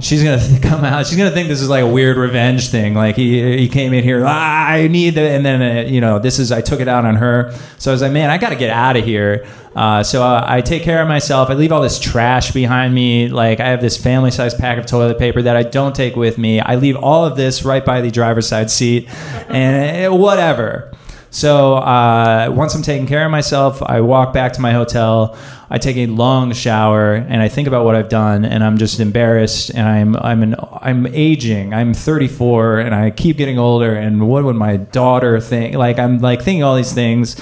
She's 0.00 0.22
gonna 0.22 0.38
th- 0.38 0.62
come 0.62 0.84
out. 0.84 1.06
She's 1.06 1.16
gonna 1.16 1.30
think 1.30 1.48
this 1.48 1.60
is 1.60 1.68
like 1.68 1.82
a 1.82 1.86
weird 1.86 2.16
revenge 2.16 2.68
thing. 2.68 2.94
Like 2.94 3.16
he 3.16 3.58
he 3.58 3.68
came 3.68 3.92
in 3.92 4.04
here. 4.04 4.24
Ah, 4.26 4.68
I 4.68 4.86
need 4.88 5.14
the, 5.14 5.22
and 5.22 5.44
then 5.44 5.62
uh, 5.62 5.88
you 5.88 6.00
know 6.00 6.18
this 6.18 6.38
is 6.38 6.52
I 6.52 6.60
took 6.60 6.80
it 6.80 6.88
out 6.88 7.04
on 7.04 7.16
her. 7.16 7.52
So 7.78 7.90
I 7.90 7.92
was 7.92 8.02
like, 8.02 8.12
man, 8.12 8.30
I 8.30 8.38
got 8.38 8.50
to 8.50 8.56
get 8.56 8.70
out 8.70 8.96
of 8.96 9.04
here. 9.04 9.46
Uh, 9.74 10.02
so 10.02 10.22
uh, 10.22 10.44
I 10.46 10.60
take 10.60 10.82
care 10.82 11.00
of 11.00 11.08
myself. 11.08 11.50
I 11.50 11.54
leave 11.54 11.72
all 11.72 11.82
this 11.82 11.98
trash 11.98 12.52
behind 12.52 12.94
me. 12.94 13.28
Like 13.28 13.60
I 13.60 13.68
have 13.68 13.80
this 13.80 13.96
family 13.96 14.30
size 14.30 14.54
pack 14.54 14.78
of 14.78 14.86
toilet 14.86 15.18
paper 15.18 15.40
that 15.42 15.56
I 15.56 15.62
don't 15.62 15.94
take 15.94 16.16
with 16.16 16.36
me. 16.38 16.60
I 16.60 16.76
leave 16.76 16.96
all 16.96 17.24
of 17.24 17.36
this 17.36 17.64
right 17.64 17.84
by 17.84 18.00
the 18.00 18.10
driver's 18.10 18.48
side 18.48 18.70
seat, 18.70 19.08
and 19.48 20.12
uh, 20.12 20.16
whatever. 20.16 20.92
So 21.38 21.76
uh, 21.76 22.52
once 22.52 22.74
I'm 22.74 22.82
taking 22.82 23.06
care 23.06 23.24
of 23.24 23.30
myself, 23.30 23.80
I 23.80 24.00
walk 24.00 24.32
back 24.32 24.54
to 24.54 24.60
my 24.60 24.72
hotel. 24.72 25.38
I 25.70 25.78
take 25.78 25.96
a 25.96 26.06
long 26.06 26.52
shower 26.52 27.14
and 27.14 27.40
I 27.40 27.46
think 27.46 27.68
about 27.68 27.84
what 27.84 27.94
I've 27.94 28.08
done, 28.08 28.44
and 28.44 28.64
I'm 28.64 28.76
just 28.76 28.98
embarrassed. 28.98 29.70
And 29.72 29.86
I'm 29.86 30.16
I'm 30.16 30.42
an, 30.42 30.56
I'm 30.82 31.06
aging. 31.06 31.74
I'm 31.74 31.94
34, 31.94 32.80
and 32.80 32.92
I 32.92 33.12
keep 33.12 33.36
getting 33.36 33.56
older. 33.56 33.94
And 33.94 34.28
what 34.28 34.42
would 34.42 34.56
my 34.56 34.78
daughter 34.78 35.38
think? 35.38 35.76
Like 35.76 36.00
I'm 36.00 36.18
like 36.18 36.42
thinking 36.42 36.64
all 36.64 36.74
these 36.74 36.92
things. 36.92 37.38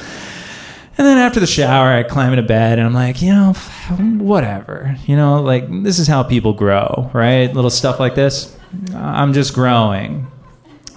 And 0.99 1.07
then 1.07 1.17
after 1.17 1.41
the 1.41 1.47
shower, 1.47 1.89
I 1.89 2.03
climb 2.03 2.35
into 2.35 2.43
bed 2.43 2.79
and 2.79 2.87
I'm 2.87 2.95
like, 2.95 3.23
you 3.23 3.33
know, 3.33 3.55
whatever. 4.19 4.95
You 5.07 5.17
know, 5.17 5.41
like 5.41 5.65
this 5.85 5.99
is 5.99 6.07
how 6.07 6.23
people 6.23 6.53
grow, 6.53 7.11
right? 7.15 7.51
Little 7.51 7.71
stuff 7.71 7.99
like 7.99 8.15
this. 8.15 8.55
I'm 8.95 9.33
just 9.33 9.55
growing. 9.55 10.27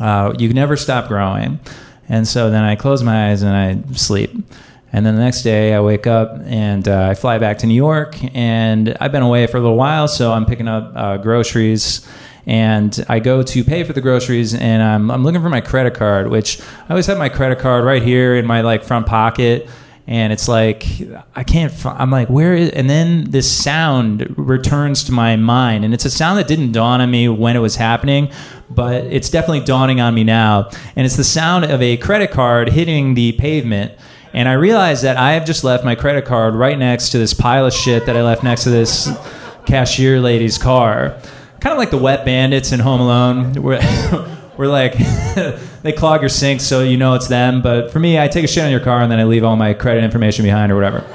Uh, 0.02 0.34
you 0.38 0.52
never 0.52 0.76
stop 0.76 1.08
growing. 1.08 1.62
And 2.10 2.28
so 2.28 2.50
then 2.50 2.64
I 2.64 2.76
close 2.76 3.04
my 3.04 3.30
eyes 3.30 3.44
and 3.44 3.56
I 3.56 3.94
sleep. 3.94 4.32
And 4.92 5.06
then 5.06 5.16
the 5.16 5.22
next 5.22 5.44
day 5.44 5.74
I 5.76 5.82
wake 5.82 6.08
up 6.08 6.40
and 6.46 6.88
uh, 6.88 7.10
I 7.10 7.14
fly 7.14 7.38
back 7.38 7.60
to 7.60 7.68
New 7.68 7.76
York. 7.76 8.18
And 8.36 8.98
I've 9.00 9.12
been 9.12 9.22
away 9.22 9.46
for 9.48 9.58
a 9.58 9.62
little 9.62 9.78
while, 9.78 10.08
so 10.08 10.34
I'm 10.34 10.46
picking 10.46 10.68
up 10.68 10.92
uh, 10.96 11.18
groceries. 11.18 12.08
And 12.48 13.06
I 13.08 13.20
go 13.20 13.44
to 13.44 13.64
pay 13.64 13.84
for 13.84 13.94
the 13.94 14.02
groceries, 14.02 14.56
and 14.56 14.82
I'm, 14.82 15.12
I'm 15.12 15.24
looking 15.24 15.42
for 15.42 15.50
my 15.50 15.62
credit 15.62 15.94
card, 15.94 16.30
which 16.30 16.60
I 16.60 16.90
always 16.90 17.06
have 17.06 17.20
my 17.20 17.30
credit 17.30 17.60
card 17.60 17.86
right 17.86 18.02
here 18.02 18.36
in 18.36 18.48
my 18.48 18.62
like 18.62 18.84
front 18.84 19.06
pocket 19.06 19.70
and 20.10 20.34
it's 20.34 20.48
like 20.48 20.88
I 21.36 21.44
can't. 21.44 21.72
fi- 21.72 21.96
I'm 21.96 22.10
like, 22.10 22.30
where 22.30 22.56
is? 22.56 22.72
And 22.72 22.90
then 22.90 23.30
this 23.30 23.50
sound 23.50 24.26
returns 24.38 25.04
to 25.04 25.12
my 25.12 25.36
mind, 25.36 25.86
and 25.86 25.94
it's 25.94 26.04
a 26.04 26.10
sound 26.10 26.40
that 26.40 26.48
didn't 26.48 26.72
dawn 26.72 27.00
on 27.00 27.12
me 27.12 27.30
when 27.30 27.56
it 27.56 27.60
was 27.60 27.76
happening, 27.76 28.32
but 28.72 29.06
it's 29.06 29.30
definitely 29.30 29.60
dawning 29.60 30.02
on 30.02 30.16
me 30.16 30.24
now. 30.24 30.72
And 30.96 31.06
it's 31.06 31.16
the 31.16 31.24
sound 31.24 31.66
of 31.66 31.80
a 31.84 31.96
credit 31.98 32.32
card 32.32 32.70
hitting 32.70 33.14
the 33.14 33.34
pavement. 33.34 33.94
And 34.34 34.50
I 34.50 34.54
realize 34.54 35.04
that 35.04 35.16
I 35.16 35.34
have 35.34 35.46
just 35.46 35.64
left 35.64 35.86
my 35.86 35.94
credit 35.94 36.26
card 36.26 36.56
right 36.56 36.78
next 36.78 37.10
to 37.10 37.20
this 37.20 37.36
pile 37.36 37.68
of 37.68 37.74
shit 37.74 38.08
that 38.08 38.18
I 38.18 38.24
left 38.24 38.44
next 38.44 38.64
to 38.64 38.72
this 38.72 39.10
cashier 39.68 40.20
lady's 40.20 40.58
car. 40.58 41.20
Kind 41.60 41.72
of 41.74 41.78
like 41.78 41.92
the 41.92 41.98
wet 41.98 42.26
bandits 42.26 42.72
in 42.72 42.80
Home 42.80 43.02
Alone, 43.02 43.54
we're 44.60 44.68
like 44.68 44.98
they 45.84 45.94
clog 45.94 46.20
your 46.22 46.28
sink 46.28 46.60
so 46.60 46.84
you 46.84 46.98
know 46.98 47.14
it's 47.14 47.30
them. 47.30 47.62
But 47.62 47.92
for 47.92 48.00
me, 48.00 48.20
I 48.20 48.28
take 48.28 48.44
a 48.44 48.48
shit 48.48 48.62
on 48.62 48.72
your 48.72 48.82
car 48.82 49.02
and 49.02 49.10
then 49.10 49.18
I 49.18 49.24
leave 49.24 49.46
all 49.46 49.56
my 49.56 49.74
credit 49.74 50.04
information 50.04 50.44
behind 50.44 50.70
or 50.70 50.76
whatever. 50.76 51.06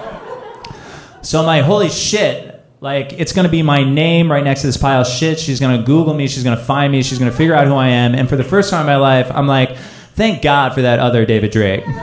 So 1.20 1.40
I'm 1.40 1.46
like, 1.46 1.62
holy 1.62 1.90
shit. 1.90 2.52
Like, 2.80 3.12
it's 3.12 3.32
going 3.32 3.44
to 3.44 3.50
be 3.50 3.62
my 3.62 3.84
name 3.84 4.32
right 4.32 4.42
next 4.42 4.62
to 4.62 4.66
this 4.66 4.78
pile 4.78 5.02
of 5.02 5.06
shit. 5.06 5.38
She's 5.38 5.60
going 5.60 5.78
to 5.78 5.84
Google 5.86 6.14
me. 6.14 6.26
She's 6.26 6.42
going 6.42 6.56
to 6.56 6.64
find 6.64 6.90
me. 6.90 7.02
She's 7.02 7.18
going 7.18 7.30
to 7.30 7.36
figure 7.36 7.54
out 7.54 7.66
who 7.66 7.74
I 7.74 7.88
am. 7.88 8.14
And 8.14 8.30
for 8.30 8.36
the 8.36 8.44
first 8.44 8.70
time 8.70 8.80
in 8.80 8.86
my 8.86 8.96
life, 8.96 9.30
I'm 9.30 9.46
like, 9.46 9.76
thank 10.14 10.40
God 10.40 10.72
for 10.72 10.80
that 10.80 10.98
other 10.98 11.26
David 11.26 11.50
Drake. 11.50 11.84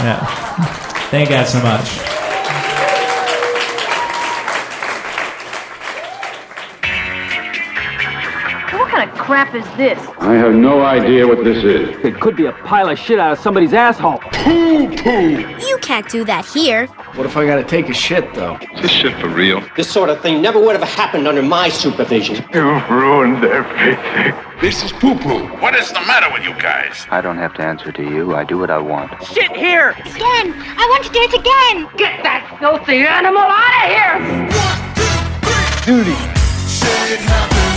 Yeah. 0.00 0.24
Thank 1.10 1.28
God 1.28 1.46
so 1.46 1.60
much. 1.62 2.19
Crap 9.30 9.54
is 9.54 9.64
this? 9.76 9.96
I 10.18 10.34
have 10.34 10.56
no 10.56 10.82
idea 10.82 11.24
what 11.24 11.44
this 11.44 11.62
is. 11.62 12.04
It 12.04 12.20
could 12.20 12.34
be 12.34 12.46
a 12.46 12.52
pile 12.52 12.88
of 12.88 12.98
shit 12.98 13.20
out 13.20 13.30
of 13.30 13.38
somebody's 13.38 13.72
asshole. 13.72 14.18
You 14.44 15.78
can't 15.82 16.08
do 16.08 16.24
that 16.24 16.44
here. 16.52 16.88
What 17.14 17.26
if 17.26 17.36
I 17.36 17.46
gotta 17.46 17.62
take 17.62 17.88
a 17.88 17.94
shit, 17.94 18.34
though? 18.34 18.58
Is 18.74 18.82
this 18.82 18.90
shit 18.90 19.14
for 19.20 19.28
real? 19.28 19.62
This 19.76 19.88
sort 19.88 20.10
of 20.10 20.20
thing 20.20 20.42
never 20.42 20.58
would 20.58 20.74
have 20.74 20.88
happened 20.88 21.28
under 21.28 21.42
my 21.42 21.68
supervision. 21.68 22.44
You've 22.52 22.90
ruined 22.90 23.44
everything. 23.44 24.34
This 24.60 24.82
is 24.82 24.90
poo 24.90 25.16
poo. 25.16 25.46
What 25.62 25.76
is 25.76 25.92
the 25.92 26.00
matter 26.00 26.26
with 26.32 26.42
you 26.42 26.54
guys? 26.60 27.06
I 27.12 27.20
don't 27.20 27.38
have 27.38 27.54
to 27.54 27.62
answer 27.62 27.92
to 27.92 28.02
you. 28.02 28.34
I 28.34 28.42
do 28.42 28.58
what 28.58 28.72
I 28.72 28.78
want. 28.78 29.12
Shit 29.24 29.56
here! 29.56 29.90
Again! 29.90 30.54
I 30.76 30.88
want 30.90 31.04
to 31.04 31.12
do 31.12 31.20
it 31.20 31.34
again! 31.34 31.88
Get 31.96 32.24
that 32.24 32.56
filthy 32.58 33.06
animal 33.06 33.38
out 33.38 33.74
of 33.78 33.90
here! 33.94 34.16
One, 34.66 34.90
two, 34.98 35.14
three! 35.46 36.04
Duty. 36.04 36.18
Shit 36.66 37.20
happens. 37.20 37.69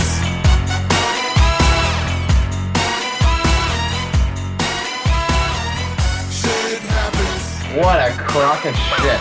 What 7.74 7.98
a 8.08 8.12
crock 8.12 8.64
of 8.66 8.76
shit. 8.76 9.20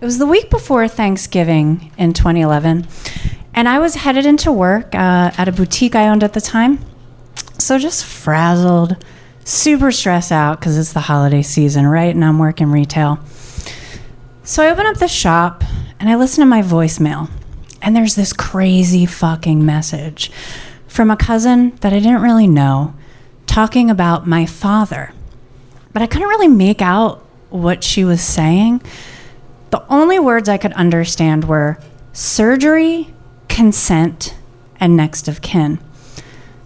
It 0.00 0.04
was 0.04 0.18
the 0.18 0.26
week 0.26 0.48
before 0.48 0.86
Thanksgiving 0.86 1.90
in 1.98 2.12
2011, 2.12 2.86
and 3.54 3.68
I 3.68 3.80
was 3.80 3.96
headed 3.96 4.26
into 4.26 4.52
work 4.52 4.94
uh, 4.94 5.32
at 5.36 5.48
a 5.48 5.52
boutique 5.52 5.96
I 5.96 6.06
owned 6.06 6.22
at 6.22 6.34
the 6.34 6.40
time. 6.40 6.78
So 7.58 7.78
just 7.78 8.04
frazzled, 8.04 9.04
super 9.44 9.90
stressed 9.90 10.30
out 10.30 10.60
because 10.60 10.78
it's 10.78 10.92
the 10.92 11.00
holiday 11.00 11.42
season, 11.42 11.84
right? 11.88 12.14
And 12.14 12.24
I'm 12.24 12.38
working 12.38 12.70
retail. 12.70 13.18
So 14.48 14.62
I 14.62 14.70
open 14.70 14.86
up 14.86 14.96
the 14.96 15.08
shop 15.08 15.62
and 16.00 16.08
I 16.08 16.16
listen 16.16 16.40
to 16.40 16.46
my 16.46 16.62
voicemail, 16.62 17.28
and 17.82 17.94
there's 17.94 18.14
this 18.14 18.32
crazy 18.32 19.04
fucking 19.04 19.62
message 19.62 20.32
from 20.86 21.10
a 21.10 21.18
cousin 21.18 21.76
that 21.82 21.92
I 21.92 21.98
didn't 21.98 22.22
really 22.22 22.46
know 22.46 22.94
talking 23.46 23.90
about 23.90 24.26
my 24.26 24.46
father. 24.46 25.12
But 25.92 26.00
I 26.00 26.06
couldn't 26.06 26.30
really 26.30 26.48
make 26.48 26.80
out 26.80 27.26
what 27.50 27.84
she 27.84 28.04
was 28.04 28.22
saying. 28.22 28.80
The 29.68 29.84
only 29.92 30.18
words 30.18 30.48
I 30.48 30.56
could 30.56 30.72
understand 30.72 31.44
were 31.44 31.78
surgery, 32.14 33.12
consent, 33.50 34.34
and 34.80 34.96
next 34.96 35.28
of 35.28 35.42
kin. 35.42 35.78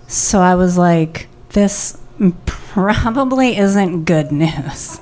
So 0.07 0.39
I 0.39 0.55
was 0.55 0.79
like, 0.79 1.27
this 1.49 2.01
probably 2.47 3.57
isn't 3.57 4.05
good 4.05 4.31
news. 4.31 5.02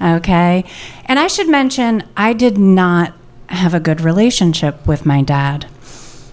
Okay. 0.00 0.64
And 1.04 1.18
I 1.18 1.26
should 1.26 1.48
mention, 1.48 2.04
I 2.16 2.32
did 2.32 2.58
not 2.58 3.14
have 3.48 3.74
a 3.74 3.80
good 3.80 4.00
relationship 4.00 4.86
with 4.86 5.06
my 5.06 5.22
dad. 5.22 5.66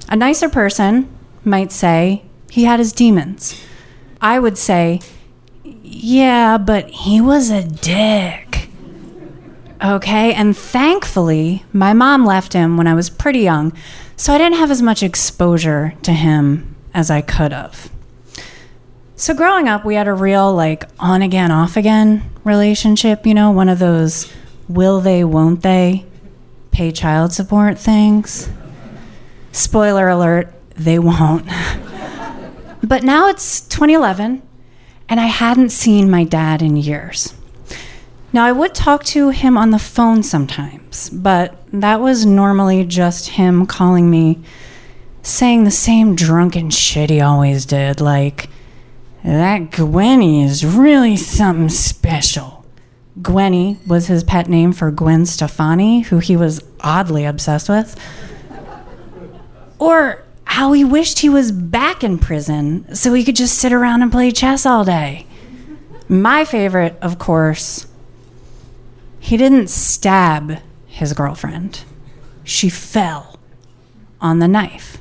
A 0.10 0.15
nicer 0.15 0.49
person 0.49 1.10
might 1.43 1.71
say 1.71 2.23
he 2.49 2.65
had 2.65 2.80
his 2.80 2.93
demons. 2.93 3.60
I 4.21 4.39
would 4.39 4.58
say, 4.58 5.01
yeah, 5.63 6.58
but 6.58 6.89
he 6.89 7.21
was 7.21 7.49
a 7.49 7.63
dick. 7.63 8.69
Okay, 9.84 10.34
and 10.34 10.56
thankfully, 10.56 11.63
my 11.73 11.93
mom 11.93 12.25
left 12.25 12.54
him 12.54 12.78
when 12.78 12.88
I 12.88 12.93
was 12.93 13.10
pretty 13.10 13.39
young, 13.39 13.73
so 14.15 14.34
I 14.34 14.38
didn't 14.38 14.58
have 14.58 14.71
as 14.71 14.82
much 14.82 15.04
exposure 15.04 15.93
to 16.04 16.13
him 16.13 16.75
as 16.93 17.12
I 17.12 17.21
could 17.21 17.51
have. 17.51 17.91
So, 19.17 19.34
growing 19.34 19.69
up, 19.69 19.86
we 19.86 19.95
had 19.95 20.10
a 20.10 20.13
real, 20.13 20.54
like, 20.54 20.84
on 20.99 21.21
again, 21.21 21.49
off 21.49 21.78
again 21.78 22.30
relationship, 22.43 23.25
you 23.25 23.34
know, 23.34 23.49
one 23.49 23.69
of 23.69 23.80
those 23.80 24.30
will 24.67 24.99
they, 24.99 25.23
won't 25.23 25.62
they 25.62 26.06
pay 26.71 26.91
child 26.91 27.32
support 27.32 27.80
things. 27.80 28.49
Spoiler 29.54 30.10
alert, 30.10 30.54
they 30.75 30.99
won't. 30.99 31.45
but 32.84 33.04
now 33.04 33.30
it's 33.30 33.62
2011, 33.62 34.41
and 35.08 35.19
I 35.21 35.28
hadn't 35.28 35.69
seen 35.69 36.10
my 36.10 36.25
dad 36.25 36.62
in 36.62 36.75
years. 36.75 37.34
Now, 38.34 38.43
I 38.43 38.51
would 38.51 38.75
talk 38.75 39.06
to 39.06 39.30
him 39.30 39.58
on 39.58 39.69
the 39.69 39.80
phone 39.80 40.23
sometimes, 40.23 41.10
but 41.10 41.56
that 41.71 42.01
was 42.01 42.25
normally 42.25 42.84
just 42.84 43.30
him 43.30 43.65
calling 43.65 44.12
me, 44.12 44.43
saying 45.21 45.63
the 45.63 45.71
same 45.71 46.15
drunken 46.15 46.69
shit 46.69 47.10
he 47.10 47.21
always 47.21 47.65
did, 47.65 48.01
like, 48.01 48.49
that 49.26 49.72
Gwenny 49.72 50.44
is 50.44 50.64
really 50.64 51.18
something 51.18 51.70
special. 51.70 52.64
Gwenny 53.22 53.80
was 53.88 54.06
his 54.06 54.24
pet 54.24 54.48
name 54.48 54.72
for 54.72 54.92
Gwen 54.92 55.26
Stefani, 55.26 56.02
who 56.02 56.20
he 56.20 56.38
was 56.38 56.62
oddly 56.82 57.26
obsessed 57.26 57.68
with. 57.68 58.00
Or 59.80 60.24
how 60.46 60.74
he 60.74 60.84
wished 60.84 61.20
he 61.20 61.30
was 61.30 61.52
back 61.52 62.04
in 62.04 62.20
prison 62.20 62.94
so 62.94 63.14
he 63.14 63.24
could 63.24 63.36
just 63.36 63.58
sit 63.58 63.74
around 63.74 64.04
and 64.04 64.12
play 64.12 64.32
chess 64.32 64.64
all 64.66 64.86
day. 64.86 65.26
My 66.08 66.46
favorite, 66.46 66.96
of 67.02 67.18
course, 67.18 67.88
he 69.20 69.38
didn't 69.38 69.70
stab 69.70 70.60
his 70.86 71.14
girlfriend. 71.14 71.84
She 72.44 72.70
fell 72.70 73.40
on 74.22 74.38
the 74.38 74.48
knife. 74.48 75.00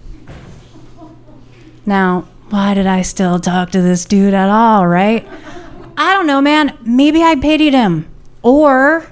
Now, 1.85 2.27
why 2.55 2.73
did 2.73 2.87
I 2.87 3.03
still 3.03 3.41
talk 3.41 3.71
to 3.71 3.83
this 3.83 4.05
dude 4.05 4.33
at 4.33 4.49
all, 4.49 4.87
right? 4.87 5.27
I 5.97 6.13
don't 6.13 6.29
know, 6.29 6.41
man. 6.41 6.79
Maybe 6.83 7.21
I 7.21 7.35
pitied 7.35 7.75
him. 7.75 8.09
Or 8.43 9.11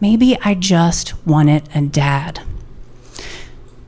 maybe 0.00 0.38
I 0.44 0.54
just 0.54 1.26
wanted 1.26 1.68
a 1.74 1.80
dad. 1.80 2.40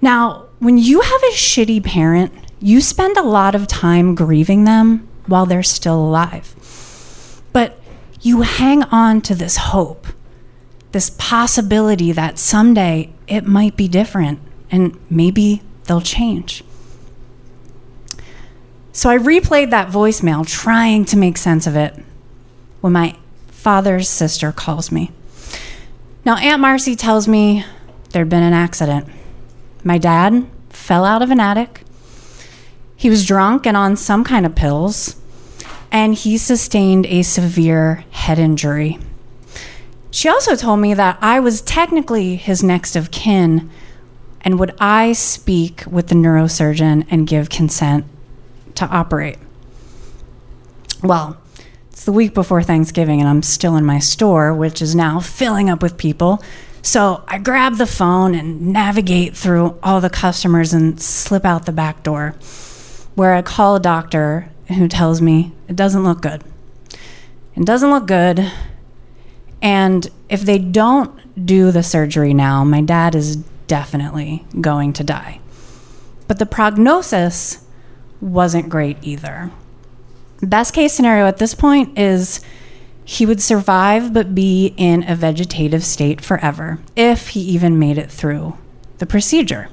Now, 0.02 0.46
when 0.58 0.76
you 0.76 1.02
have 1.02 1.22
a 1.22 1.34
shitty 1.34 1.84
parent, 1.84 2.32
you 2.58 2.80
spend 2.80 3.16
a 3.16 3.22
lot 3.22 3.54
of 3.54 3.68
time 3.68 4.16
grieving 4.16 4.64
them 4.64 5.06
while 5.26 5.46
they're 5.46 5.62
still 5.62 6.04
alive. 6.04 7.40
But 7.52 7.78
you 8.22 8.40
hang 8.40 8.82
on 8.82 9.20
to 9.20 9.36
this 9.36 9.56
hope, 9.56 10.08
this 10.90 11.10
possibility 11.10 12.10
that 12.10 12.40
someday 12.40 13.12
it 13.28 13.46
might 13.46 13.76
be 13.76 13.86
different 13.86 14.40
and 14.68 14.98
maybe 15.08 15.62
they'll 15.84 16.00
change. 16.00 16.64
So 18.96 19.10
I 19.10 19.18
replayed 19.18 19.70
that 19.70 19.88
voicemail 19.90 20.46
trying 20.46 21.04
to 21.06 21.16
make 21.16 21.36
sense 21.36 21.66
of 21.66 21.74
it 21.74 21.96
when 22.80 22.92
my 22.92 23.16
father's 23.48 24.08
sister 24.08 24.52
calls 24.52 24.92
me. 24.92 25.10
Now, 26.24 26.36
Aunt 26.36 26.60
Marcy 26.60 26.94
tells 26.94 27.26
me 27.26 27.64
there'd 28.10 28.28
been 28.28 28.44
an 28.44 28.52
accident. 28.52 29.08
My 29.82 29.98
dad 29.98 30.46
fell 30.70 31.04
out 31.04 31.22
of 31.22 31.32
an 31.32 31.40
attic. 31.40 31.82
He 32.94 33.10
was 33.10 33.26
drunk 33.26 33.66
and 33.66 33.76
on 33.76 33.96
some 33.96 34.22
kind 34.22 34.46
of 34.46 34.54
pills, 34.54 35.16
and 35.90 36.14
he 36.14 36.38
sustained 36.38 37.04
a 37.06 37.22
severe 37.22 38.04
head 38.12 38.38
injury. 38.38 39.00
She 40.12 40.28
also 40.28 40.54
told 40.54 40.78
me 40.78 40.94
that 40.94 41.18
I 41.20 41.40
was 41.40 41.62
technically 41.62 42.36
his 42.36 42.62
next 42.62 42.94
of 42.94 43.10
kin, 43.10 43.68
and 44.42 44.60
would 44.60 44.76
I 44.78 45.14
speak 45.14 45.82
with 45.90 46.06
the 46.08 46.14
neurosurgeon 46.14 47.08
and 47.10 47.26
give 47.26 47.50
consent 47.50 48.06
to 48.76 48.86
operate? 48.86 49.38
Well, 51.02 51.36
it's 51.90 52.04
the 52.04 52.12
week 52.12 52.34
before 52.34 52.62
Thanksgiving, 52.62 53.20
and 53.20 53.28
I'm 53.28 53.42
still 53.42 53.76
in 53.76 53.84
my 53.84 53.98
store, 53.98 54.52
which 54.52 54.82
is 54.82 54.94
now 54.94 55.20
filling 55.20 55.70
up 55.70 55.82
with 55.82 55.96
people. 55.96 56.42
So 56.82 57.24
I 57.28 57.38
grab 57.38 57.76
the 57.76 57.86
phone 57.86 58.34
and 58.34 58.72
navigate 58.72 59.36
through 59.36 59.78
all 59.82 60.00
the 60.00 60.10
customers 60.10 60.72
and 60.72 61.00
slip 61.00 61.44
out 61.44 61.66
the 61.66 61.72
back 61.72 62.02
door, 62.02 62.34
where 63.14 63.34
I 63.34 63.42
call 63.42 63.76
a 63.76 63.80
doctor 63.80 64.50
who 64.68 64.88
tells 64.88 65.22
me 65.22 65.52
it 65.68 65.76
doesn't 65.76 66.04
look 66.04 66.20
good. 66.20 66.42
It 67.56 67.64
doesn't 67.64 67.90
look 67.90 68.06
good. 68.06 68.50
And 69.62 70.06
if 70.28 70.42
they 70.42 70.58
don't 70.58 71.46
do 71.46 71.70
the 71.70 71.82
surgery 71.82 72.34
now, 72.34 72.64
my 72.64 72.80
dad 72.80 73.14
is 73.14 73.36
definitely 73.66 74.44
going 74.60 74.92
to 74.94 75.04
die. 75.04 75.40
But 76.28 76.38
the 76.38 76.46
prognosis 76.46 77.63
wasn't 78.24 78.68
great 78.68 78.96
either. 79.02 79.50
Best 80.40 80.74
case 80.74 80.92
scenario 80.92 81.26
at 81.26 81.36
this 81.36 81.54
point 81.54 81.98
is 81.98 82.40
he 83.04 83.26
would 83.26 83.42
survive 83.42 84.12
but 84.12 84.34
be 84.34 84.74
in 84.76 85.08
a 85.08 85.14
vegetative 85.14 85.84
state 85.84 86.20
forever 86.20 86.78
if 86.96 87.28
he 87.28 87.40
even 87.40 87.78
made 87.78 87.98
it 87.98 88.10
through 88.10 88.56
the 88.98 89.06
procedure. 89.06 89.68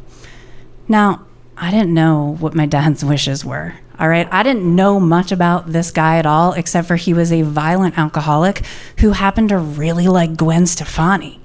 Now, 0.87 1.25
I 1.55 1.71
didn't 1.71 1.93
know 1.93 2.35
what 2.39 2.53
my 2.53 2.65
dad's 2.65 3.05
wishes 3.13 3.45
were. 3.45 3.75
All 3.99 4.09
right. 4.09 4.27
I 4.31 4.41
didn't 4.41 4.75
know 4.75 4.99
much 4.99 5.31
about 5.31 5.71
this 5.71 5.91
guy 5.91 6.17
at 6.17 6.25
all, 6.25 6.53
except 6.53 6.87
for 6.87 6.95
he 6.95 7.13
was 7.13 7.31
a 7.31 7.43
violent 7.43 7.99
alcoholic 7.99 8.65
who 8.97 9.11
happened 9.11 9.49
to 9.49 9.59
really 9.59 10.07
like 10.07 10.35
Gwen 10.35 10.65
Stefani. 10.65 11.39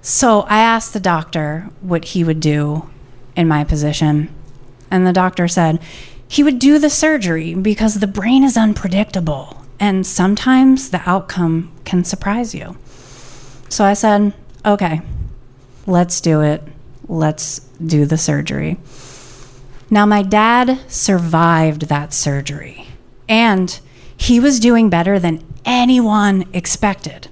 So 0.00 0.42
I 0.42 0.60
asked 0.60 0.92
the 0.92 1.00
doctor 1.00 1.70
what 1.80 2.04
he 2.04 2.22
would 2.22 2.38
do 2.38 2.88
in 3.34 3.48
my 3.48 3.64
position. 3.64 4.32
And 4.90 5.06
the 5.06 5.12
doctor 5.12 5.48
said 5.48 5.80
he 6.26 6.42
would 6.42 6.58
do 6.58 6.78
the 6.78 6.90
surgery 6.90 7.54
because 7.54 7.94
the 7.94 8.06
brain 8.06 8.44
is 8.44 8.56
unpredictable 8.56 9.64
and 9.80 10.06
sometimes 10.06 10.90
the 10.90 11.08
outcome 11.08 11.72
can 11.84 12.04
surprise 12.04 12.54
you. 12.54 12.76
So 13.68 13.84
I 13.84 13.94
said, 13.94 14.34
okay, 14.64 15.00
let's 15.86 16.20
do 16.20 16.40
it. 16.40 16.62
Let's 17.06 17.60
do 17.84 18.04
the 18.04 18.18
surgery. 18.18 18.78
Now, 19.90 20.04
my 20.04 20.22
dad 20.22 20.78
survived 20.88 21.82
that 21.82 22.12
surgery, 22.12 22.88
and 23.26 23.80
he 24.14 24.38
was 24.38 24.60
doing 24.60 24.90
better 24.90 25.18
than 25.18 25.42
anyone 25.64 26.46
expected. 26.52 27.28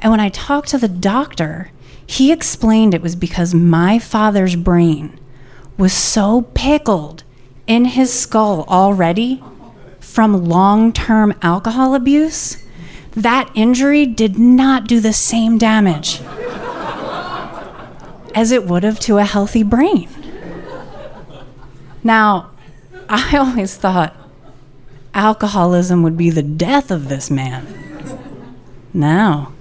And 0.00 0.10
when 0.10 0.20
I 0.20 0.28
talked 0.28 0.68
to 0.68 0.78
the 0.78 0.88
doctor, 0.88 1.70
he 2.06 2.30
explained 2.30 2.92
it 2.92 3.00
was 3.00 3.16
because 3.16 3.54
my 3.54 3.98
father's 3.98 4.54
brain 4.54 5.18
was 5.78 5.92
so 5.92 6.42
pickled 6.54 7.22
in 7.66 7.86
his 7.86 8.12
skull 8.12 8.64
already 8.68 9.42
from 10.00 10.44
long 10.46 10.92
term 10.92 11.32
alcohol 11.40 11.94
abuse, 11.94 12.64
that 13.12 13.50
injury 13.54 14.04
did 14.04 14.38
not 14.38 14.86
do 14.86 15.00
the 15.00 15.12
same 15.12 15.56
damage 15.56 16.20
as 18.34 18.52
it 18.52 18.64
would 18.66 18.82
have 18.82 19.00
to 19.00 19.18
a 19.18 19.24
healthy 19.24 19.62
brain. 19.62 20.08
Now, 22.04 22.50
I 23.08 23.36
always 23.36 23.76
thought 23.76 24.14
alcoholism 25.14 26.02
would 26.02 26.16
be 26.16 26.30
the 26.30 26.42
death 26.42 26.90
of 26.90 27.08
this 27.08 27.30
man. 27.30 27.66
No. 28.92 29.52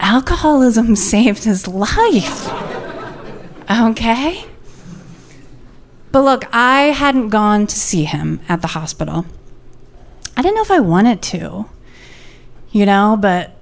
Alcoholism 0.00 0.96
saved 1.10 1.44
his 1.44 1.68
life. 1.68 2.48
Okay? 3.70 4.44
But 6.12 6.22
look, 6.22 6.44
I 6.52 6.92
hadn't 6.92 7.30
gone 7.30 7.66
to 7.66 7.74
see 7.74 8.04
him 8.04 8.40
at 8.48 8.60
the 8.60 8.68
hospital. 8.68 9.24
I 10.36 10.42
didn't 10.42 10.56
know 10.56 10.62
if 10.62 10.70
I 10.70 10.80
wanted 10.80 11.22
to, 11.22 11.66
you 12.70 12.86
know, 12.86 13.18
but 13.20 13.56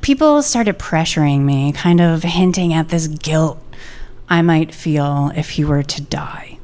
people 0.00 0.42
started 0.42 0.78
pressuring 0.78 1.40
me, 1.40 1.72
kind 1.72 2.00
of 2.00 2.22
hinting 2.22 2.72
at 2.72 2.88
this 2.88 3.08
guilt 3.08 3.62
I 4.28 4.42
might 4.42 4.74
feel 4.74 5.32
if 5.36 5.50
he 5.50 5.64
were 5.64 5.82
to 5.82 6.02
die. 6.02 6.58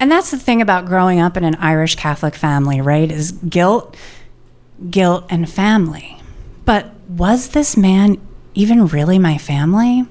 And 0.00 0.10
that's 0.10 0.30
the 0.30 0.38
thing 0.38 0.62
about 0.62 0.86
growing 0.86 1.20
up 1.20 1.36
in 1.36 1.44
an 1.44 1.56
Irish 1.56 1.96
Catholic 1.96 2.34
family, 2.34 2.80
right? 2.80 3.10
Is 3.10 3.32
guilt, 3.32 3.96
guilt, 4.90 5.24
and 5.28 5.50
family. 5.50 6.20
But 6.64 6.94
was 7.08 7.50
this 7.50 7.76
man 7.76 8.20
even 8.54 8.86
really 8.86 9.18
my 9.18 9.38
family? 9.38 10.04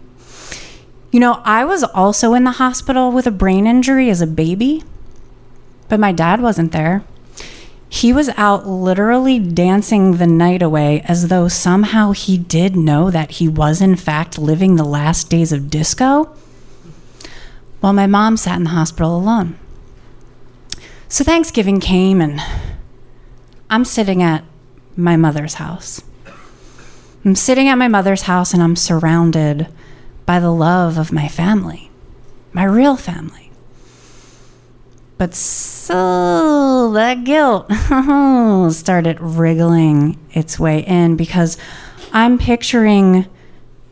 You 1.11 1.19
know, 1.21 1.41
I 1.45 1.63
was 1.63 1.83
also 1.83 2.33
in 2.33 2.43
the 2.43 2.51
hospital 2.51 3.11
with 3.11 3.25
a 3.27 3.31
brain 3.31 3.65
injury 3.65 4.09
as 4.09 4.21
a 4.21 4.27
baby, 4.27 4.83
but 5.87 5.99
my 5.99 6.11
dad 6.11 6.41
wasn't 6.41 6.73
there. 6.73 7.03
He 7.89 8.11
was 8.11 8.29
out 8.35 8.67
literally 8.67 9.39
dancing 9.39 10.17
the 10.17 10.27
night 10.27 10.61
away 10.61 11.01
as 11.05 11.29
though 11.29 11.47
somehow 11.47 12.11
he 12.11 12.37
did 12.37 12.75
know 12.75 13.09
that 13.09 13.31
he 13.31 13.47
was, 13.47 13.81
in 13.81 13.95
fact, 13.95 14.37
living 14.37 14.75
the 14.75 14.83
last 14.83 15.29
days 15.29 15.53
of 15.53 15.69
disco, 15.69 16.35
while 17.79 17.93
my 17.93 18.05
mom 18.05 18.35
sat 18.35 18.57
in 18.57 18.65
the 18.65 18.71
hospital 18.71 19.15
alone. 19.15 19.57
So 21.07 21.23
Thanksgiving 21.23 21.79
came, 21.79 22.19
and 22.19 22.41
I'm 23.69 23.85
sitting 23.85 24.21
at 24.21 24.43
my 24.97 25.15
mother's 25.15 25.53
house. 25.53 26.01
I'm 27.23 27.35
sitting 27.35 27.69
at 27.69 27.77
my 27.77 27.87
mother's 27.87 28.23
house, 28.23 28.53
and 28.53 28.61
I'm 28.61 28.75
surrounded 28.75 29.69
by 30.27 30.39
the 30.41 30.51
love 30.51 30.97
of 30.99 31.11
my 31.11 31.27
family, 31.27 31.89
my 32.51 32.65
real 32.65 32.97
family. 32.97 33.49
But 35.17 35.33
so 35.33 36.91
that 36.93 37.23
guilt 37.23 37.71
started 38.75 39.19
wriggling 39.19 40.19
its 40.31 40.59
way 40.59 40.81
in 40.81 41.15
because 41.15 41.57
I'm 42.13 42.37
picturing 42.37 43.25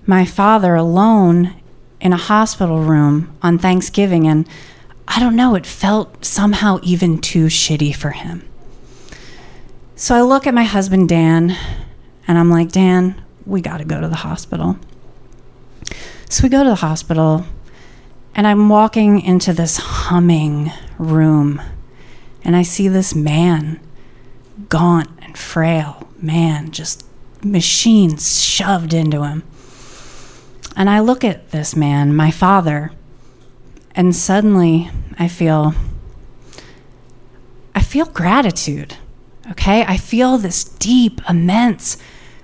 my 0.05 0.25
father 0.25 0.75
alone 0.75 1.55
in 1.99 2.13
a 2.13 2.17
hospital 2.17 2.81
room 2.81 3.35
on 3.41 3.57
Thanksgiving, 3.57 4.27
and 4.27 4.47
I 5.07 5.19
don't 5.19 5.35
know, 5.35 5.55
it 5.55 5.65
felt 5.65 6.23
somehow 6.23 6.79
even 6.83 7.19
too 7.19 7.45
shitty 7.45 7.95
for 7.95 8.11
him. 8.11 8.47
So 9.95 10.13
I 10.13 10.21
look 10.21 10.45
at 10.45 10.53
my 10.53 10.65
husband, 10.65 11.07
Dan, 11.07 11.57
and 12.27 12.37
I'm 12.37 12.49
like, 12.49 12.71
Dan, 12.71 13.23
we 13.45 13.61
got 13.61 13.77
to 13.77 13.85
go 13.85 14.01
to 14.01 14.07
the 14.09 14.17
hospital. 14.17 14.77
So 16.29 16.43
we 16.43 16.49
go 16.49 16.63
to 16.63 16.69
the 16.69 16.75
hospital, 16.75 17.45
and 18.33 18.47
I'm 18.47 18.67
walking 18.67 19.21
into 19.21 19.53
this 19.53 19.77
humming 19.77 20.71
room, 20.97 21.61
and 22.43 22.55
I 22.55 22.63
see 22.63 22.87
this 22.87 23.13
man, 23.13 23.79
gaunt 24.69 25.09
and 25.21 25.37
frail, 25.37 26.09
man, 26.19 26.71
just 26.71 27.05
machines 27.43 28.41
shoved 28.43 28.93
into 28.93 29.23
him. 29.23 29.43
And 30.75 30.89
I 30.89 30.99
look 30.99 31.23
at 31.23 31.51
this 31.51 31.75
man, 31.75 32.15
my 32.15 32.31
father, 32.31 32.91
and 33.95 34.15
suddenly 34.15 34.89
I 35.17 35.27
feel 35.27 35.73
I 37.73 37.81
feel 37.81 38.05
gratitude. 38.05 38.97
Okay? 39.51 39.83
I 39.83 39.97
feel 39.97 40.37
this 40.37 40.63
deep, 40.63 41.21
immense 41.29 41.97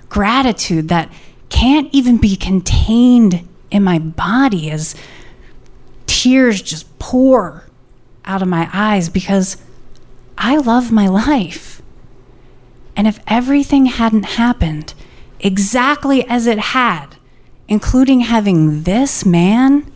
gratitude 0.09 0.89
that 0.89 1.11
can't 1.49 1.89
even 1.91 2.17
be 2.17 2.35
contained 2.35 3.47
in 3.71 3.83
my 3.83 3.97
body 3.97 4.69
as 4.69 4.93
tears 6.05 6.61
just 6.61 6.99
pour 6.99 7.65
out 8.25 8.41
of 8.41 8.47
my 8.47 8.69
eyes 8.71 9.09
because 9.09 9.57
I 10.37 10.57
love 10.57 10.91
my 10.91 11.07
life. 11.07 11.81
And 12.95 13.07
if 13.07 13.19
everything 13.25 13.87
hadn't 13.87 14.23
happened 14.23 14.93
exactly 15.39 16.27
as 16.27 16.45
it 16.45 16.59
had, 16.59 17.15
including 17.67 18.21
having 18.21 18.83
this 18.83 19.25
man, 19.25 19.91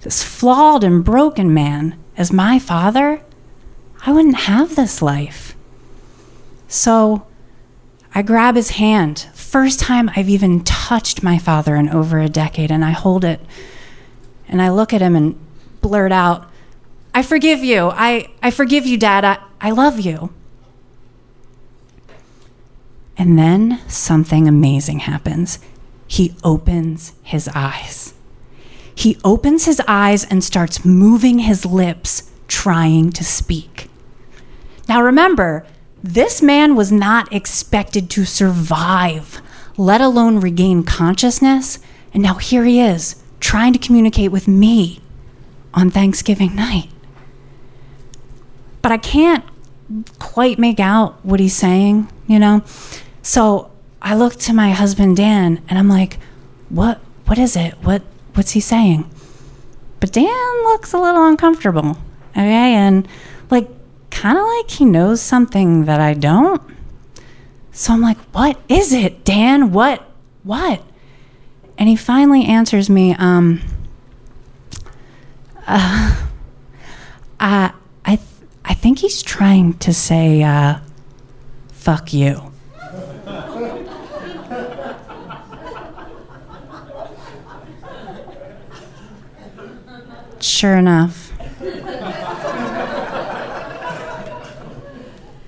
this 0.00 0.22
flawed 0.22 0.84
and 0.84 1.04
broken 1.04 1.54
man, 1.54 1.98
as 2.16 2.32
my 2.32 2.58
father, 2.58 3.22
I 4.04 4.12
wouldn't 4.12 4.36
have 4.36 4.74
this 4.74 5.00
life. 5.00 5.54
So 6.68 7.26
I 8.14 8.22
grab 8.22 8.56
his 8.56 8.70
hand. 8.70 9.28
First 9.46 9.80
time 9.80 10.10
I've 10.16 10.28
even 10.28 10.64
touched 10.64 11.22
my 11.22 11.38
father 11.38 11.76
in 11.76 11.88
over 11.88 12.18
a 12.18 12.28
decade, 12.28 12.70
and 12.70 12.84
I 12.84 12.90
hold 12.90 13.24
it 13.24 13.40
and 14.48 14.60
I 14.62 14.70
look 14.70 14.92
at 14.92 15.00
him 15.00 15.16
and 15.16 15.38
blurt 15.80 16.12
out, 16.12 16.50
I 17.14 17.22
forgive 17.22 17.64
you. 17.64 17.88
I, 17.92 18.28
I 18.42 18.50
forgive 18.50 18.86
you, 18.86 18.96
Dad. 18.96 19.24
I, 19.24 19.38
I 19.60 19.70
love 19.70 20.00
you. 20.00 20.32
And 23.16 23.38
then 23.38 23.80
something 23.88 24.46
amazing 24.46 25.00
happens. 25.00 25.58
He 26.06 26.36
opens 26.44 27.14
his 27.22 27.48
eyes. 27.54 28.14
He 28.94 29.18
opens 29.24 29.64
his 29.64 29.80
eyes 29.88 30.24
and 30.24 30.44
starts 30.44 30.84
moving 30.84 31.40
his 31.40 31.64
lips, 31.64 32.30
trying 32.48 33.10
to 33.12 33.24
speak. 33.24 33.90
Now 34.88 35.02
remember, 35.02 35.66
this 36.06 36.40
man 36.40 36.76
was 36.76 36.92
not 36.92 37.32
expected 37.32 38.08
to 38.10 38.24
survive, 38.24 39.40
let 39.76 40.00
alone 40.00 40.40
regain 40.40 40.82
consciousness. 40.82 41.78
And 42.14 42.22
now 42.22 42.34
here 42.34 42.64
he 42.64 42.80
is, 42.80 43.22
trying 43.40 43.72
to 43.72 43.78
communicate 43.78 44.30
with 44.30 44.48
me 44.48 45.00
on 45.74 45.90
Thanksgiving 45.90 46.54
night. 46.54 46.88
But 48.82 48.92
I 48.92 48.98
can't 48.98 49.44
quite 50.18 50.58
make 50.58 50.80
out 50.80 51.24
what 51.24 51.40
he's 51.40 51.56
saying, 51.56 52.08
you 52.26 52.38
know? 52.38 52.62
So 53.22 53.70
I 54.00 54.14
look 54.14 54.36
to 54.36 54.52
my 54.52 54.70
husband 54.70 55.16
Dan 55.16 55.60
and 55.68 55.78
I'm 55.78 55.88
like, 55.88 56.18
"What 56.68 57.00
what 57.26 57.38
is 57.38 57.56
it? 57.56 57.74
What 57.82 58.02
what's 58.34 58.52
he 58.52 58.60
saying?" 58.60 59.10
But 59.98 60.12
Dan 60.12 60.64
looks 60.64 60.92
a 60.92 60.98
little 60.98 61.26
uncomfortable. 61.26 61.98
Okay? 62.32 62.74
And 62.74 63.08
like 63.50 63.68
kind 64.26 64.38
of 64.38 64.44
like 64.44 64.68
he 64.72 64.84
knows 64.84 65.22
something 65.22 65.84
that 65.84 66.00
I 66.00 66.12
don't. 66.12 66.60
So 67.70 67.92
I'm 67.92 68.00
like, 68.00 68.18
"What 68.34 68.58
is 68.68 68.92
it, 68.92 69.24
Dan? 69.24 69.70
What 69.70 70.02
what?" 70.42 70.82
And 71.78 71.88
he 71.88 71.94
finally 71.94 72.44
answers 72.44 72.90
me, 72.90 73.14
um, 73.14 73.60
uh, 75.66 76.16
I, 77.38 77.72
I, 78.04 78.16
th- 78.16 78.28
I 78.64 78.74
think 78.74 79.00
he's 79.00 79.22
trying 79.22 79.74
to 79.74 79.92
say, 79.92 80.42
uh, 80.42 80.78
fuck 81.68 82.14
you. 82.14 82.50
Sure 90.40 90.76
enough. 90.76 91.32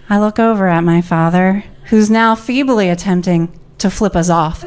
I 0.09 0.19
look 0.19 0.39
over 0.39 0.69
at 0.69 0.85
my 0.85 1.01
father, 1.01 1.65
who's 1.85 2.11
now 2.11 2.35
feebly 2.35 2.89
attempting 2.89 3.59
to 3.79 3.91
flip 3.91 4.17
us 4.17 4.31
off 4.31 4.65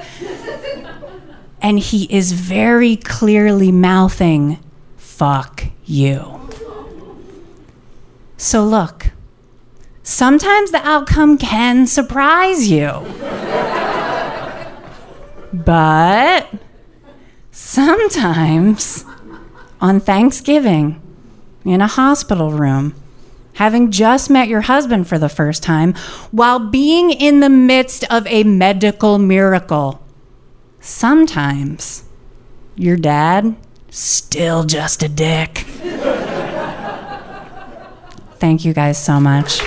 and 1.62 1.80
he 1.80 2.06
is 2.06 2.32
very 2.32 2.98
clearly 2.98 3.72
mouthing, 3.72 4.58
fuck 4.98 5.66
you. 5.86 6.40
So, 8.38 8.66
look, 8.66 9.12
sometimes 10.02 10.72
the 10.72 10.86
outcome 10.86 11.38
can 11.38 11.86
surprise 11.86 12.68
you. 12.68 12.90
but 15.54 16.52
sometimes 17.52 19.06
on 19.80 20.00
Thanksgiving, 20.00 21.00
in 21.64 21.80
a 21.80 21.88
hospital 21.88 22.50
room, 22.50 22.96
having 23.54 23.92
just 23.92 24.30
met 24.30 24.48
your 24.48 24.62
husband 24.62 25.08
for 25.08 25.18
the 25.18 25.30
first 25.30 25.64
time, 25.64 25.94
while 26.32 26.60
being 26.60 27.12
in 27.12 27.40
the 27.40 27.50
midst 27.50 28.04
of 28.12 28.26
a 28.28 28.44
medical 28.44 29.18
miracle, 29.18 30.02
sometimes 30.80 32.04
your 32.76 32.98
dad 32.98 33.56
still 33.90 34.64
just 34.64 35.04
a 35.04 35.10
dick. 35.10 35.58
Thank 38.40 38.66
you 38.66 38.74
guys 38.74 39.04
so 39.04 39.20
much. 39.20 39.62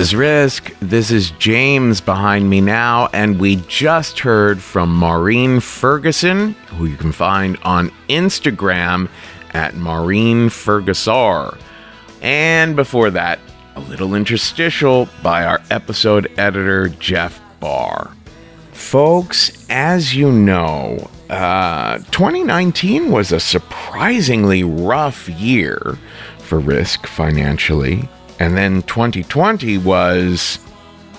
Is 0.00 0.14
Risk. 0.14 0.72
This 0.80 1.10
is 1.10 1.30
James 1.32 2.00
behind 2.00 2.48
me 2.48 2.62
now, 2.62 3.10
and 3.12 3.38
we 3.38 3.56
just 3.68 4.18
heard 4.20 4.58
from 4.62 4.94
Maureen 4.94 5.60
Ferguson, 5.60 6.52
who 6.68 6.86
you 6.86 6.96
can 6.96 7.12
find 7.12 7.58
on 7.64 7.92
Instagram 8.08 9.10
at 9.52 9.74
Maureen 9.74 10.48
Fergusar. 10.48 11.60
And 12.22 12.74
before 12.74 13.10
that, 13.10 13.40
a 13.76 13.80
little 13.80 14.14
interstitial 14.14 15.06
by 15.22 15.44
our 15.44 15.60
episode 15.70 16.32
editor, 16.38 16.88
Jeff 16.88 17.38
Barr. 17.60 18.10
Folks, 18.72 19.66
as 19.68 20.14
you 20.14 20.32
know, 20.32 21.10
uh, 21.28 21.98
2019 22.10 23.10
was 23.10 23.32
a 23.32 23.40
surprisingly 23.40 24.64
rough 24.64 25.28
year 25.28 25.98
for 26.38 26.58
Risk 26.58 27.06
financially. 27.06 28.08
And 28.40 28.56
then 28.56 28.82
2020 28.82 29.78
was, 29.78 30.58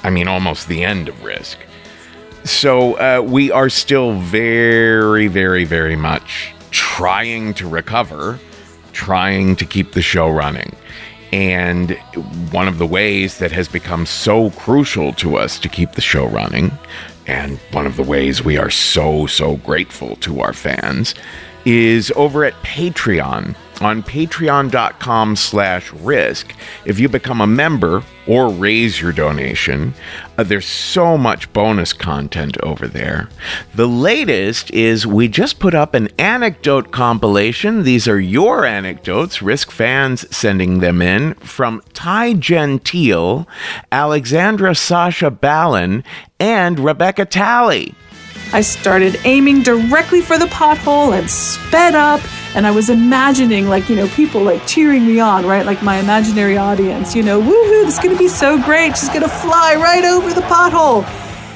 I 0.04 0.10
mean, 0.10 0.28
almost 0.28 0.68
the 0.68 0.84
end 0.84 1.08
of 1.08 1.24
Risk. 1.24 1.60
So 2.44 2.96
uh, 2.96 3.22
we 3.22 3.52
are 3.52 3.70
still 3.70 4.20
very, 4.20 5.28
very, 5.28 5.64
very 5.64 5.96
much 5.96 6.54
trying 6.72 7.54
to 7.54 7.70
recover, 7.70 8.40
trying 8.92 9.56
to 9.58 9.66
keep 9.66 9.92
the 9.92 10.02
show 10.02 10.30
running. 10.30 10.76
And 11.32 11.92
one 12.52 12.68
of 12.68 12.80
the 12.80 12.88
ways 12.88 13.38
that 13.38 13.52
has 13.52 13.68
become 13.68 14.06
so 14.08 14.50
crucial 14.52 15.14
to 15.14 15.38
us 15.38 15.60
to 15.60 15.70
keep 15.70 15.92
the 15.94 16.02
show 16.02 16.28
running, 16.28 16.72
and 17.28 17.58
one 17.72 17.86
of 17.86 17.96
the 17.96 18.04
ways 18.04 18.44
we 18.44 18.58
are 18.58 18.72
so, 18.72 19.28
so 19.28 19.58
grateful 19.58 20.16
to 20.18 20.42
our 20.42 20.54
fans, 20.54 21.16
is 21.64 22.12
over 22.16 22.44
at 22.44 22.54
Patreon. 22.64 23.56
On 23.82 24.04
patreon.com 24.04 25.36
slash 25.36 25.92
risk. 25.94 26.54
If 26.86 27.00
you 27.00 27.10
become 27.10 27.42
a 27.42 27.48
member 27.48 28.04
or 28.28 28.50
raise 28.50 29.02
your 29.02 29.12
donation, 29.12 29.94
uh, 30.38 30.44
there's 30.44 30.66
so 30.66 31.18
much 31.18 31.52
bonus 31.54 31.92
content 31.94 32.58
over 32.62 32.88
there. 32.88 33.30
The 33.74 33.88
latest 33.88 34.72
is 34.72 35.08
we 35.08 35.28
just 35.28 35.60
put 35.60 35.74
up 35.74 35.94
an 35.94 36.10
anecdote 36.20 36.92
compilation. 36.92 37.84
These 37.84 38.08
are 38.08 38.20
your 38.20 38.66
anecdotes, 38.66 39.42
Risk 39.42 39.72
fans 39.72 40.26
sending 40.36 40.80
them 40.80 41.02
in, 41.02 41.34
from 41.36 41.82
Ty 41.94 42.34
Gentile, 42.34 43.48
Alexandra 43.92 44.76
Sasha 44.76 45.32
Ballin, 45.32 46.04
and 46.40 46.80
Rebecca 46.80 47.26
Talley. 47.26 47.94
I 48.54 48.62
started 48.62 49.18
aiming 49.24 49.64
directly 49.64 50.22
for 50.22 50.38
the 50.38 50.48
pothole 50.48 51.18
and 51.18 51.30
sped 51.30 51.96
up 51.96 52.20
and 52.54 52.68
I 52.68 52.72
was 52.72 52.90
imagining 52.90 53.68
like, 53.68 53.90
you 53.90 53.96
know, 53.96 54.08
people 54.10 54.42
like 54.42 54.66
cheering 54.68 55.08
me 55.08 55.20
on, 55.20 55.46
right? 55.46 55.66
Like 55.66 55.82
my 55.82 55.98
imaginary 55.98 56.58
audience, 56.58 57.16
you 57.16 57.24
know, 57.24 57.42
woohoo, 57.42 57.86
this 57.86 57.98
is 57.98 58.00
to 58.10 58.18
be 58.18 58.28
so 58.28 58.62
great. 58.62 58.98
She's 58.98 59.10
to 59.24 59.30
fly 59.30 59.76
right 59.76 60.04
over 60.04 60.34
the 60.34 60.42
pothole. 60.42 61.04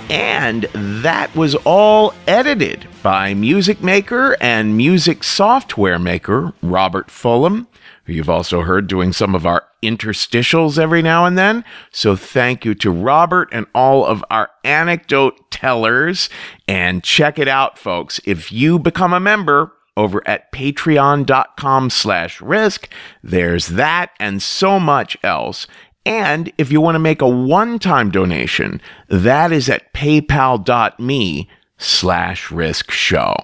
And 0.10 0.64
that 0.74 1.36
was 1.36 1.56
all 1.66 2.14
edited 2.28 2.88
by 3.02 3.34
music 3.34 3.82
maker 3.82 4.38
and 4.40 4.78
music 4.78 5.24
software 5.24 6.00
maker 6.00 6.54
Robert 6.62 7.10
Fulham, 7.10 7.68
who 8.06 8.14
you've 8.14 8.30
also 8.30 8.62
heard 8.62 8.88
doing 8.88 9.12
some 9.12 9.36
of 9.36 9.46
our 9.46 9.64
interstitials 9.84 10.78
every 10.78 11.02
now 11.02 11.26
and 11.26 11.38
then. 11.38 11.66
So 11.92 12.16
thank 12.16 12.64
you 12.64 12.76
to 12.76 12.92
Robert 12.92 13.50
and 13.52 13.66
all 13.74 14.06
of 14.06 14.24
our 14.30 14.50
anecdote 14.64 15.52
tellers. 15.52 16.30
And 16.68 17.04
check 17.04 17.38
it 17.40 17.48
out, 17.48 17.78
folks. 17.78 18.20
If 18.26 18.52
you 18.52 18.80
become 18.80 19.12
a 19.12 19.20
member, 19.20 19.72
over 19.98 20.22
at 20.28 20.52
patreon.com 20.52 21.90
slash 21.90 22.42
risk. 22.42 22.90
There's 23.24 23.68
that 23.68 24.12
and 24.20 24.42
so 24.42 24.80
much 24.80 25.18
else. 25.24 25.68
And 26.06 26.52
if 26.58 26.72
you 26.72 26.82
want 26.82 26.96
to 26.96 27.00
make 27.00 27.22
a 27.22 27.28
one-time 27.28 28.12
donation, 28.12 28.82
that 29.08 29.52
is 29.52 29.70
at 29.70 29.92
paypal.me 29.94 31.50
slash 31.78 32.52
risk 32.52 32.92
show. 32.92 33.36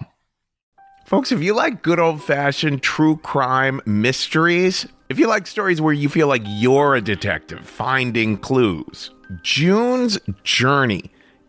Folks, 1.05 1.31
if 1.31 1.41
you 1.41 1.53
like 1.53 1.81
good 1.81 1.99
old 1.99 2.23
fashioned 2.23 2.81
true 2.81 3.17
crime 3.17 3.81
mysteries, 3.85 4.85
if 5.09 5.19
you 5.19 5.27
like 5.27 5.47
stories 5.47 5.81
where 5.81 5.93
you 5.93 6.07
feel 6.07 6.27
like 6.27 6.43
you're 6.45 6.95
a 6.95 7.01
detective 7.01 7.67
finding 7.67 8.37
clues, 8.37 9.11
June's 9.41 10.19
Journey 10.43 11.11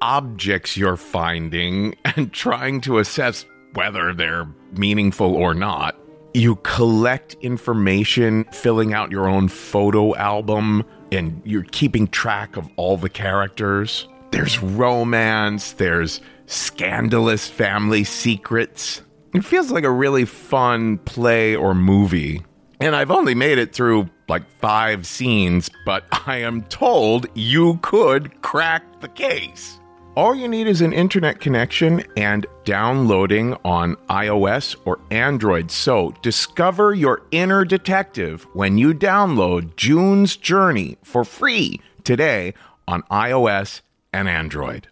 objects 0.00 0.76
you're 0.76 0.96
finding 0.96 1.94
and 2.04 2.32
trying 2.32 2.80
to 2.82 2.98
assess 2.98 3.44
whether 3.74 4.12
they're 4.12 4.46
meaningful 4.72 5.34
or 5.34 5.54
not. 5.54 5.96
You 6.34 6.56
collect 6.56 7.34
information, 7.40 8.44
filling 8.52 8.92
out 8.92 9.10
your 9.10 9.28
own 9.28 9.48
photo 9.48 10.14
album, 10.16 10.84
and 11.10 11.40
you're 11.44 11.64
keeping 11.64 12.06
track 12.08 12.56
of 12.56 12.68
all 12.76 12.96
the 12.96 13.08
characters. 13.08 14.06
There's 14.30 14.62
romance, 14.62 15.72
there's 15.72 16.20
scandalous 16.46 17.48
family 17.48 18.04
secrets. 18.04 19.02
It 19.34 19.44
feels 19.44 19.70
like 19.70 19.84
a 19.84 19.90
really 19.90 20.24
fun 20.24 20.98
play 20.98 21.56
or 21.56 21.74
movie. 21.74 22.42
And 22.80 22.94
I've 22.94 23.10
only 23.10 23.34
made 23.34 23.58
it 23.58 23.74
through 23.74 24.08
like 24.28 24.48
five 24.60 25.06
scenes, 25.06 25.70
but 25.84 26.04
I 26.26 26.38
am 26.38 26.62
told 26.64 27.26
you 27.34 27.78
could 27.82 28.40
crack 28.42 29.00
the 29.00 29.08
case. 29.08 29.80
All 30.18 30.34
you 30.34 30.48
need 30.48 30.66
is 30.66 30.80
an 30.80 30.92
internet 30.92 31.38
connection 31.38 32.02
and 32.16 32.44
downloading 32.64 33.56
on 33.64 33.94
iOS 34.10 34.74
or 34.84 34.98
Android. 35.12 35.70
So 35.70 36.12
discover 36.22 36.92
your 36.92 37.22
inner 37.30 37.64
detective 37.64 38.44
when 38.52 38.78
you 38.78 38.94
download 38.94 39.76
June's 39.76 40.36
Journey 40.36 40.98
for 41.04 41.22
free 41.24 41.80
today 42.02 42.54
on 42.88 43.04
iOS 43.04 43.82
and 44.12 44.28
Android. 44.28 44.88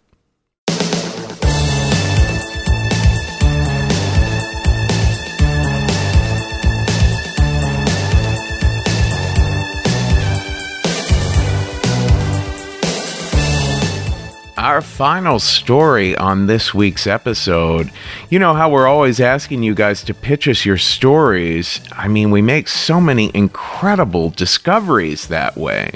Our 14.57 14.81
final 14.81 15.39
story 15.39 16.15
on 16.17 16.47
this 16.47 16.73
week's 16.73 17.05
episode. 17.05 17.91
You 18.29 18.39
know 18.39 18.55
how 18.55 18.71
we're 18.71 18.87
always 18.87 19.19
asking 19.19 19.61
you 19.61 19.75
guys 19.75 20.03
to 20.03 20.13
pitch 20.13 20.47
us 20.47 20.65
your 20.65 20.77
stories. 20.77 21.79
I 21.91 22.07
mean, 22.07 22.31
we 22.31 22.41
make 22.41 22.67
so 22.67 22.99
many 22.99 23.29
incredible 23.35 24.31
discoveries 24.31 25.27
that 25.27 25.55
way. 25.57 25.91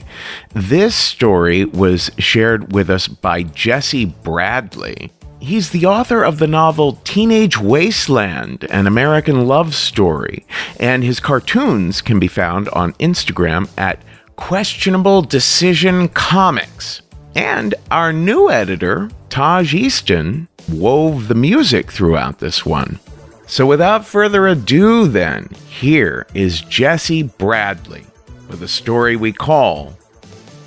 This 0.54 0.96
story 0.96 1.66
was 1.66 2.12
shared 2.20 2.74
with 2.74 2.90
us 2.90 3.08
by 3.08 3.44
Jesse 3.44 4.06
Bradley. 4.06 5.12
He's 5.40 5.72
the 5.72 5.88
author 5.88 6.24
of 6.24 6.38
the 6.38 6.46
novel 6.46 7.00
Teenage 7.04 7.58
Wasteland, 7.58 8.68
an 8.70 8.86
American 8.86 9.48
love 9.48 9.74
story, 9.74 10.46
and 10.80 11.04
his 11.04 11.20
cartoons 11.20 12.00
can 12.02 12.20
be 12.20 12.28
found 12.28 12.70
on 12.70 12.94
Instagram 12.94 13.68
at 13.76 14.04
Questionable 14.36 15.24
Decision 15.24 16.10
Comics. 16.10 17.02
And 17.36 17.76
our 17.90 18.12
new 18.12 18.50
editor, 18.50 19.10
Taj 19.30 19.74
Easton, 19.74 20.48
wove 20.70 21.28
the 21.28 21.36
music 21.36 21.92
throughout 21.92 22.40
this 22.40 22.66
one. 22.66 23.00
So 23.48 23.66
without 23.66 24.06
further 24.06 24.48
ado, 24.48 25.08
then, 25.08 25.50
here 25.68 26.26
is 26.34 26.62
Jesse 26.62 27.24
Bradley 27.24 28.06
with 28.50 28.64
a 28.64 28.68
story 28.68 29.16
we 29.16 29.32
call 29.32 29.98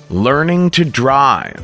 Learning 0.09 0.69
to 0.71 0.85
Drive. 0.85 1.63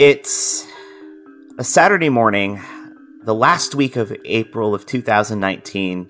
It's 0.00 0.66
a 1.58 1.62
Saturday 1.62 2.08
morning, 2.08 2.58
the 3.22 3.34
last 3.34 3.74
week 3.74 3.96
of 3.96 4.16
April 4.24 4.74
of 4.74 4.86
2019, 4.86 6.08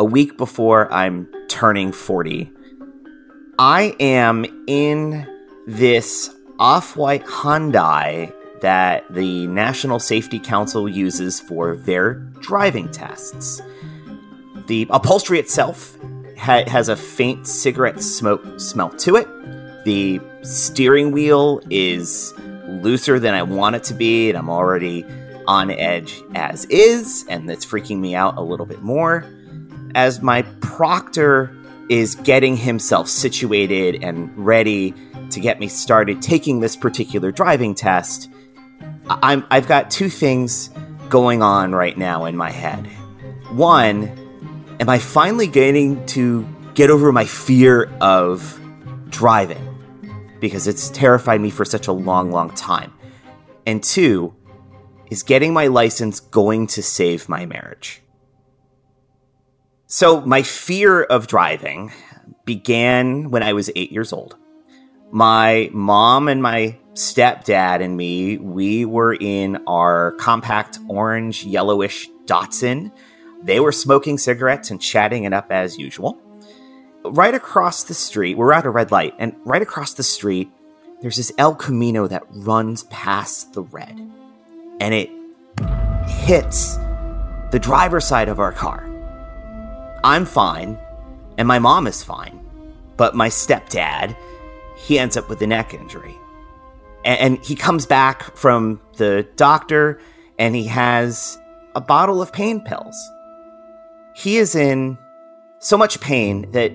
a 0.00 0.04
week 0.04 0.36
before 0.36 0.92
I'm 0.92 1.28
turning 1.46 1.92
40. 1.92 2.50
I 3.60 3.94
am 4.00 4.64
in 4.66 5.24
this 5.68 6.34
off 6.58 6.96
white 6.96 7.24
Hyundai 7.24 8.34
that 8.60 9.04
the 9.14 9.46
National 9.46 10.00
Safety 10.00 10.40
Council 10.40 10.88
uses 10.88 11.38
for 11.38 11.76
their 11.76 12.14
driving 12.40 12.90
tests. 12.90 13.62
The 14.66 14.88
upholstery 14.90 15.38
itself 15.38 15.96
ha- 16.36 16.64
has 16.66 16.88
a 16.88 16.96
faint 16.96 17.46
cigarette 17.46 18.02
smoke 18.02 18.58
smell 18.58 18.90
to 18.90 19.14
it. 19.14 19.28
The 19.84 20.20
steering 20.42 21.12
wheel 21.12 21.60
is 21.70 22.32
looser 22.66 23.18
than 23.18 23.34
I 23.34 23.42
want 23.42 23.76
it 23.76 23.84
to 23.84 23.94
be, 23.94 24.28
and 24.28 24.38
I'm 24.38 24.50
already 24.50 25.04
on 25.46 25.70
edge 25.70 26.22
as 26.34 26.64
is, 26.66 27.24
and 27.28 27.48
that's 27.48 27.66
freaking 27.66 27.98
me 27.98 28.14
out 28.14 28.36
a 28.36 28.40
little 28.40 28.66
bit 28.66 28.82
more. 28.82 29.26
As 29.94 30.22
my 30.22 30.42
proctor 30.60 31.54
is 31.88 32.14
getting 32.14 32.56
himself 32.56 33.08
situated 33.08 34.02
and 34.02 34.30
ready 34.36 34.94
to 35.30 35.40
get 35.40 35.58
me 35.58 35.68
started 35.68 36.22
taking 36.22 36.60
this 36.60 36.76
particular 36.76 37.32
driving 37.32 37.74
test, 37.74 38.30
I'm, 39.08 39.44
I've 39.50 39.66
got 39.66 39.90
two 39.90 40.08
things 40.08 40.70
going 41.08 41.42
on 41.42 41.74
right 41.74 41.98
now 41.98 42.24
in 42.24 42.36
my 42.36 42.50
head. 42.50 42.86
One, 43.50 44.04
am 44.80 44.88
I 44.88 44.98
finally 44.98 45.46
getting 45.46 46.04
to 46.06 46.46
get 46.74 46.88
over 46.88 47.12
my 47.12 47.24
fear 47.24 47.92
of 48.00 48.58
driving? 49.10 49.71
Because 50.42 50.66
it's 50.66 50.90
terrified 50.90 51.40
me 51.40 51.50
for 51.50 51.64
such 51.64 51.86
a 51.86 51.92
long, 51.92 52.32
long 52.32 52.50
time. 52.50 52.92
And 53.64 53.82
two, 53.82 54.34
is 55.08 55.22
getting 55.22 55.54
my 55.54 55.68
license 55.68 56.18
going 56.18 56.66
to 56.66 56.82
save 56.82 57.28
my 57.28 57.46
marriage? 57.46 58.02
So, 59.86 60.20
my 60.22 60.42
fear 60.42 61.04
of 61.04 61.28
driving 61.28 61.92
began 62.44 63.30
when 63.30 63.44
I 63.44 63.52
was 63.52 63.70
eight 63.76 63.92
years 63.92 64.12
old. 64.12 64.36
My 65.12 65.70
mom 65.72 66.26
and 66.26 66.42
my 66.42 66.76
stepdad 66.94 67.80
and 67.80 67.96
me, 67.96 68.36
we 68.38 68.84
were 68.84 69.14
in 69.14 69.62
our 69.68 70.12
compact 70.12 70.78
orange 70.88 71.44
yellowish 71.44 72.08
Datsun. 72.26 72.90
They 73.44 73.60
were 73.60 73.70
smoking 73.70 74.18
cigarettes 74.18 74.72
and 74.72 74.80
chatting 74.80 75.22
it 75.22 75.32
up 75.32 75.52
as 75.52 75.78
usual. 75.78 76.20
Right 77.04 77.34
across 77.34 77.82
the 77.82 77.94
street, 77.94 78.36
we're 78.36 78.52
at 78.52 78.64
a 78.64 78.70
red 78.70 78.92
light, 78.92 79.14
and 79.18 79.34
right 79.44 79.62
across 79.62 79.94
the 79.94 80.04
street, 80.04 80.50
there's 81.00 81.16
this 81.16 81.32
El 81.36 81.56
Camino 81.56 82.06
that 82.06 82.22
runs 82.30 82.84
past 82.84 83.54
the 83.54 83.62
red. 83.62 83.98
And 84.80 84.94
it 84.94 85.10
hits 86.06 86.76
the 87.50 87.58
driver's 87.60 88.04
side 88.04 88.28
of 88.28 88.38
our 88.38 88.52
car. 88.52 88.88
I'm 90.04 90.24
fine, 90.24 90.78
and 91.38 91.48
my 91.48 91.58
mom 91.58 91.88
is 91.88 92.04
fine. 92.04 92.38
But 92.96 93.16
my 93.16 93.28
stepdad, 93.28 94.16
he 94.76 94.98
ends 94.98 95.16
up 95.16 95.28
with 95.28 95.42
a 95.42 95.46
neck 95.46 95.74
injury. 95.74 96.14
And, 97.04 97.44
he 97.44 97.56
comes 97.56 97.84
back 97.84 98.36
from 98.36 98.80
the 98.96 99.26
doctor 99.34 100.00
and 100.38 100.54
he 100.54 100.66
has 100.68 101.36
a 101.74 101.80
bottle 101.80 102.22
of 102.22 102.32
pain 102.32 102.60
pills. 102.60 102.94
He 104.14 104.36
is 104.36 104.54
in 104.54 104.98
so 105.58 105.76
much 105.76 106.00
pain 106.00 106.48
that 106.52 106.72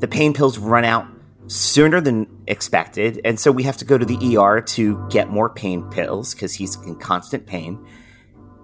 the 0.00 0.08
pain 0.08 0.32
pills 0.32 0.58
run 0.58 0.84
out 0.84 1.06
sooner 1.46 2.00
than 2.00 2.26
expected. 2.46 3.20
And 3.24 3.38
so 3.38 3.50
we 3.50 3.62
have 3.64 3.76
to 3.78 3.84
go 3.84 3.98
to 3.98 4.04
the 4.04 4.36
ER 4.36 4.60
to 4.60 5.08
get 5.08 5.30
more 5.30 5.50
pain 5.50 5.82
pills 5.90 6.34
because 6.34 6.54
he's 6.54 6.76
in 6.82 6.96
constant 6.96 7.46
pain. 7.46 7.84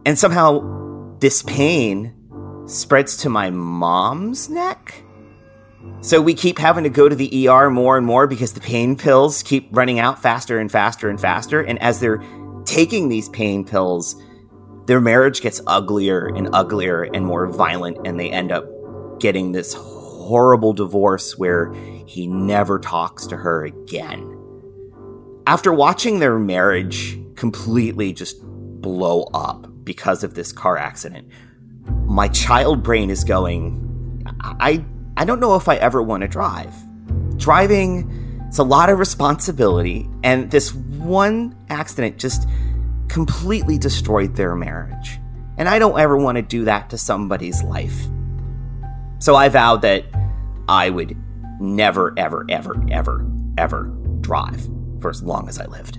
And 0.04 0.18
somehow 0.18 1.16
this 1.18 1.42
pain 1.42 2.14
spreads 2.66 3.16
to 3.18 3.28
my 3.28 3.50
mom's 3.50 4.48
neck. 4.48 5.02
So 6.00 6.20
we 6.20 6.34
keep 6.34 6.58
having 6.58 6.84
to 6.84 6.90
go 6.90 7.08
to 7.08 7.14
the 7.14 7.48
ER 7.48 7.70
more 7.70 7.96
and 7.96 8.06
more 8.06 8.26
because 8.26 8.52
the 8.52 8.60
pain 8.60 8.96
pills 8.96 9.42
keep 9.42 9.68
running 9.70 9.98
out 9.98 10.20
faster 10.20 10.58
and 10.58 10.70
faster 10.70 11.08
and 11.08 11.20
faster. 11.20 11.60
And 11.60 11.80
as 11.80 12.00
they're 12.00 12.22
taking 12.64 13.08
these 13.08 13.28
pain 13.28 13.64
pills, 13.64 14.20
their 14.86 15.00
marriage 15.00 15.40
gets 15.40 15.60
uglier 15.66 16.26
and 16.26 16.48
uglier 16.52 17.02
and 17.02 17.26
more 17.26 17.46
violent, 17.46 18.06
and 18.06 18.18
they 18.18 18.30
end 18.30 18.52
up 18.52 18.64
getting 19.18 19.52
this 19.52 19.74
horrible 20.26 20.72
divorce 20.72 21.38
where 21.38 21.72
he 22.06 22.26
never 22.26 22.78
talks 22.78 23.26
to 23.28 23.36
her 23.36 23.64
again. 23.64 24.32
After 25.46 25.72
watching 25.72 26.18
their 26.18 26.38
marriage 26.38 27.18
completely 27.36 28.12
just 28.12 28.42
blow 28.42 29.22
up 29.32 29.68
because 29.84 30.24
of 30.24 30.34
this 30.34 30.52
car 30.52 30.76
accident, 30.76 31.28
my 32.04 32.28
child 32.28 32.82
brain 32.82 33.10
is 33.10 33.24
going, 33.24 34.24
I 34.40 34.84
I 35.16 35.24
don't 35.24 35.40
know 35.40 35.54
if 35.54 35.68
I 35.68 35.76
ever 35.76 36.02
want 36.02 36.22
to 36.22 36.28
drive. 36.28 36.74
Driving 37.36 38.26
it's 38.48 38.58
a 38.58 38.64
lot 38.64 38.90
of 38.90 38.98
responsibility 38.98 40.08
and 40.22 40.50
this 40.50 40.72
one 40.72 41.56
accident 41.68 42.16
just 42.16 42.48
completely 43.08 43.76
destroyed 43.76 44.36
their 44.36 44.54
marriage. 44.54 45.18
And 45.58 45.68
I 45.68 45.78
don't 45.78 45.98
ever 45.98 46.16
want 46.16 46.36
to 46.36 46.42
do 46.42 46.64
that 46.64 46.90
to 46.90 46.98
somebody's 46.98 47.62
life. 47.62 48.06
So 49.18 49.34
I 49.34 49.48
vowed 49.48 49.82
that 49.82 50.04
I 50.68 50.90
would 50.90 51.16
never, 51.60 52.12
ever, 52.16 52.44
ever, 52.48 52.82
ever, 52.90 53.26
ever 53.58 53.84
drive 54.20 54.68
for 55.00 55.10
as 55.10 55.22
long 55.22 55.48
as 55.48 55.58
I 55.58 55.66
lived. 55.66 55.98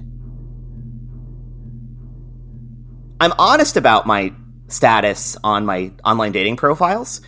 I'm 3.20 3.34
honest 3.40 3.78
about 3.78 4.06
my 4.06 4.34
status 4.68 5.38
on 5.44 5.66
my 5.66 5.92
online 6.06 6.32
dating 6.32 6.58
profiles. 6.58 7.22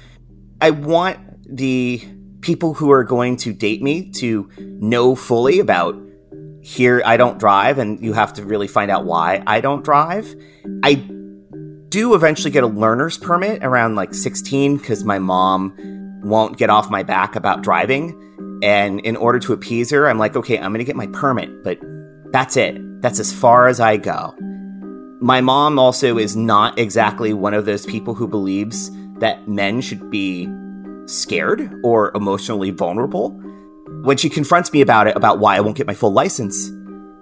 I 0.61 0.71
want 0.71 1.19
the 1.57 2.03
people 2.41 2.73
who 2.73 2.91
are 2.91 3.03
going 3.03 3.37
to 3.37 3.53
date 3.53 3.81
me 3.81 4.11
to 4.11 4.49
know 4.57 5.15
fully 5.15 5.59
about 5.59 5.99
here 6.61 7.01
I 7.05 7.17
don't 7.17 7.39
drive 7.39 7.79
and 7.79 8.03
you 8.03 8.13
have 8.13 8.33
to 8.33 8.45
really 8.45 8.67
find 8.67 8.91
out 8.91 9.05
why 9.05 9.41
I 9.47 9.61
don't 9.61 9.83
drive. 9.83 10.35
I 10.83 10.95
do 11.89 12.13
eventually 12.13 12.51
get 12.51 12.63
a 12.63 12.67
learner's 12.67 13.17
permit 13.17 13.63
around 13.63 13.95
like 13.95 14.13
16 14.13 14.77
because 14.77 15.03
my 15.03 15.17
mom 15.17 15.73
won't 16.21 16.57
get 16.57 16.69
off 16.69 16.89
my 16.89 17.03
back 17.03 17.35
about 17.35 17.61
driving. 17.61 18.59
And 18.61 18.99
in 19.01 19.15
order 19.15 19.39
to 19.39 19.53
appease 19.53 19.91
her, 19.91 20.07
I'm 20.07 20.17
like, 20.17 20.35
okay, 20.35 20.57
I'm 20.57 20.71
going 20.71 20.79
to 20.79 20.83
get 20.83 20.95
my 20.95 21.07
permit, 21.07 21.63
but 21.63 21.79
that's 22.31 22.57
it. 22.57 22.77
That's 23.01 23.19
as 23.19 23.33
far 23.33 23.67
as 23.67 23.79
I 23.79 23.97
go. 23.97 24.35
My 25.21 25.41
mom 25.41 25.79
also 25.79 26.17
is 26.17 26.35
not 26.35 26.77
exactly 26.79 27.33
one 27.33 27.53
of 27.53 27.65
those 27.65 27.85
people 27.85 28.13
who 28.15 28.27
believes 28.27 28.91
that 29.19 29.47
men 29.47 29.81
should 29.81 30.09
be 30.09 30.49
scared 31.05 31.73
or 31.83 32.11
emotionally 32.15 32.71
vulnerable. 32.71 33.31
When 34.03 34.17
she 34.17 34.29
confronts 34.29 34.71
me 34.71 34.81
about 34.81 35.07
it, 35.07 35.15
about 35.15 35.39
why 35.39 35.57
I 35.57 35.59
won't 35.61 35.75
get 35.75 35.87
my 35.87 35.93
full 35.93 36.13
license, 36.13 36.71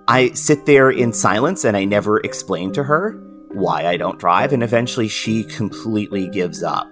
I 0.08 0.30
sit 0.32 0.66
there 0.66 0.89
in 0.89 1.12
silence 1.14 1.66
and 1.66 1.76
I 1.76 1.86
never 1.86 2.20
explain 2.20 2.72
to 2.74 2.84
her 2.84 3.14
why 3.52 3.88
I 3.88 3.98
don't 3.98 4.20
drive. 4.20 4.54
And 4.54 4.62
eventually 4.62 5.08
she 5.08 5.43
completely 5.43 6.30
gives 6.30 6.64
up 6.64 6.88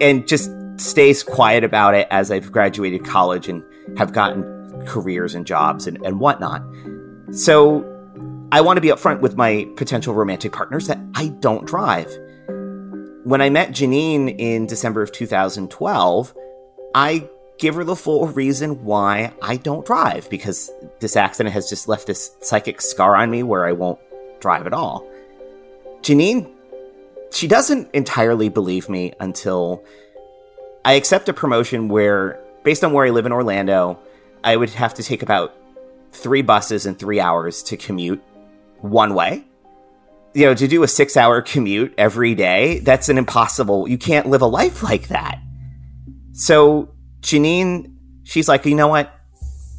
and 0.00 0.26
just 0.26 0.50
stays 0.76 1.22
quiet 1.22 1.64
about 1.64 1.94
it 1.94 2.06
as 2.10 2.30
I've 2.30 2.50
graduated 2.50 3.04
college 3.04 3.48
and 3.48 3.62
have 3.98 4.12
gotten 4.12 4.84
careers 4.86 5.34
and 5.34 5.46
jobs 5.46 5.86
and, 5.86 6.04
and 6.04 6.20
whatnot. 6.20 6.62
So 7.32 7.88
I 8.52 8.60
want 8.60 8.76
to 8.76 8.80
be 8.80 8.88
upfront 8.88 9.20
with 9.20 9.36
my 9.36 9.68
potential 9.76 10.14
romantic 10.14 10.52
partners 10.52 10.86
that 10.88 10.98
I 11.14 11.28
don't 11.28 11.66
drive. 11.66 12.10
When 13.24 13.40
I 13.40 13.50
met 13.50 13.70
Janine 13.70 14.34
in 14.38 14.66
December 14.66 15.02
of 15.02 15.12
2012, 15.12 16.34
I 16.94 17.28
give 17.58 17.76
her 17.76 17.84
the 17.84 17.96
full 17.96 18.26
reason 18.28 18.84
why 18.84 19.32
I 19.40 19.56
don't 19.56 19.86
drive 19.86 20.28
because 20.28 20.70
this 21.00 21.16
accident 21.16 21.54
has 21.54 21.68
just 21.68 21.88
left 21.88 22.06
this 22.06 22.36
psychic 22.40 22.80
scar 22.80 23.14
on 23.14 23.30
me 23.30 23.42
where 23.42 23.64
I 23.64 23.72
won't 23.72 24.00
drive 24.40 24.66
at 24.66 24.72
all. 24.72 25.08
Janine, 26.00 26.52
she 27.30 27.46
doesn't 27.46 27.88
entirely 27.94 28.48
believe 28.48 28.88
me 28.88 29.12
until 29.20 29.84
I 30.84 30.94
accept 30.94 31.28
a 31.28 31.32
promotion 31.32 31.88
where, 31.88 32.42
based 32.64 32.82
on 32.82 32.92
where 32.92 33.06
I 33.06 33.10
live 33.10 33.26
in 33.26 33.32
Orlando, 33.32 33.98
I 34.42 34.56
would 34.56 34.70
have 34.70 34.94
to 34.94 35.02
take 35.02 35.22
about 35.22 35.54
three 36.10 36.42
buses 36.42 36.86
in 36.86 36.96
three 36.96 37.20
hours 37.20 37.62
to 37.64 37.76
commute 37.76 38.22
one 38.80 39.14
way. 39.14 39.44
You 40.34 40.46
know, 40.46 40.54
to 40.54 40.66
do 40.66 40.82
a 40.82 40.88
six 40.88 41.16
hour 41.16 41.40
commute 41.40 41.94
every 41.98 42.34
day, 42.34 42.80
that's 42.80 43.08
an 43.08 43.18
impossible, 43.18 43.88
you 43.88 43.98
can't 43.98 44.26
live 44.26 44.42
a 44.42 44.46
life 44.46 44.82
like 44.82 45.08
that. 45.08 45.38
So 46.32 46.94
Janine, 47.20 47.94
she's 48.24 48.48
like, 48.48 48.64
you 48.66 48.74
know 48.74 48.88
what? 48.88 49.12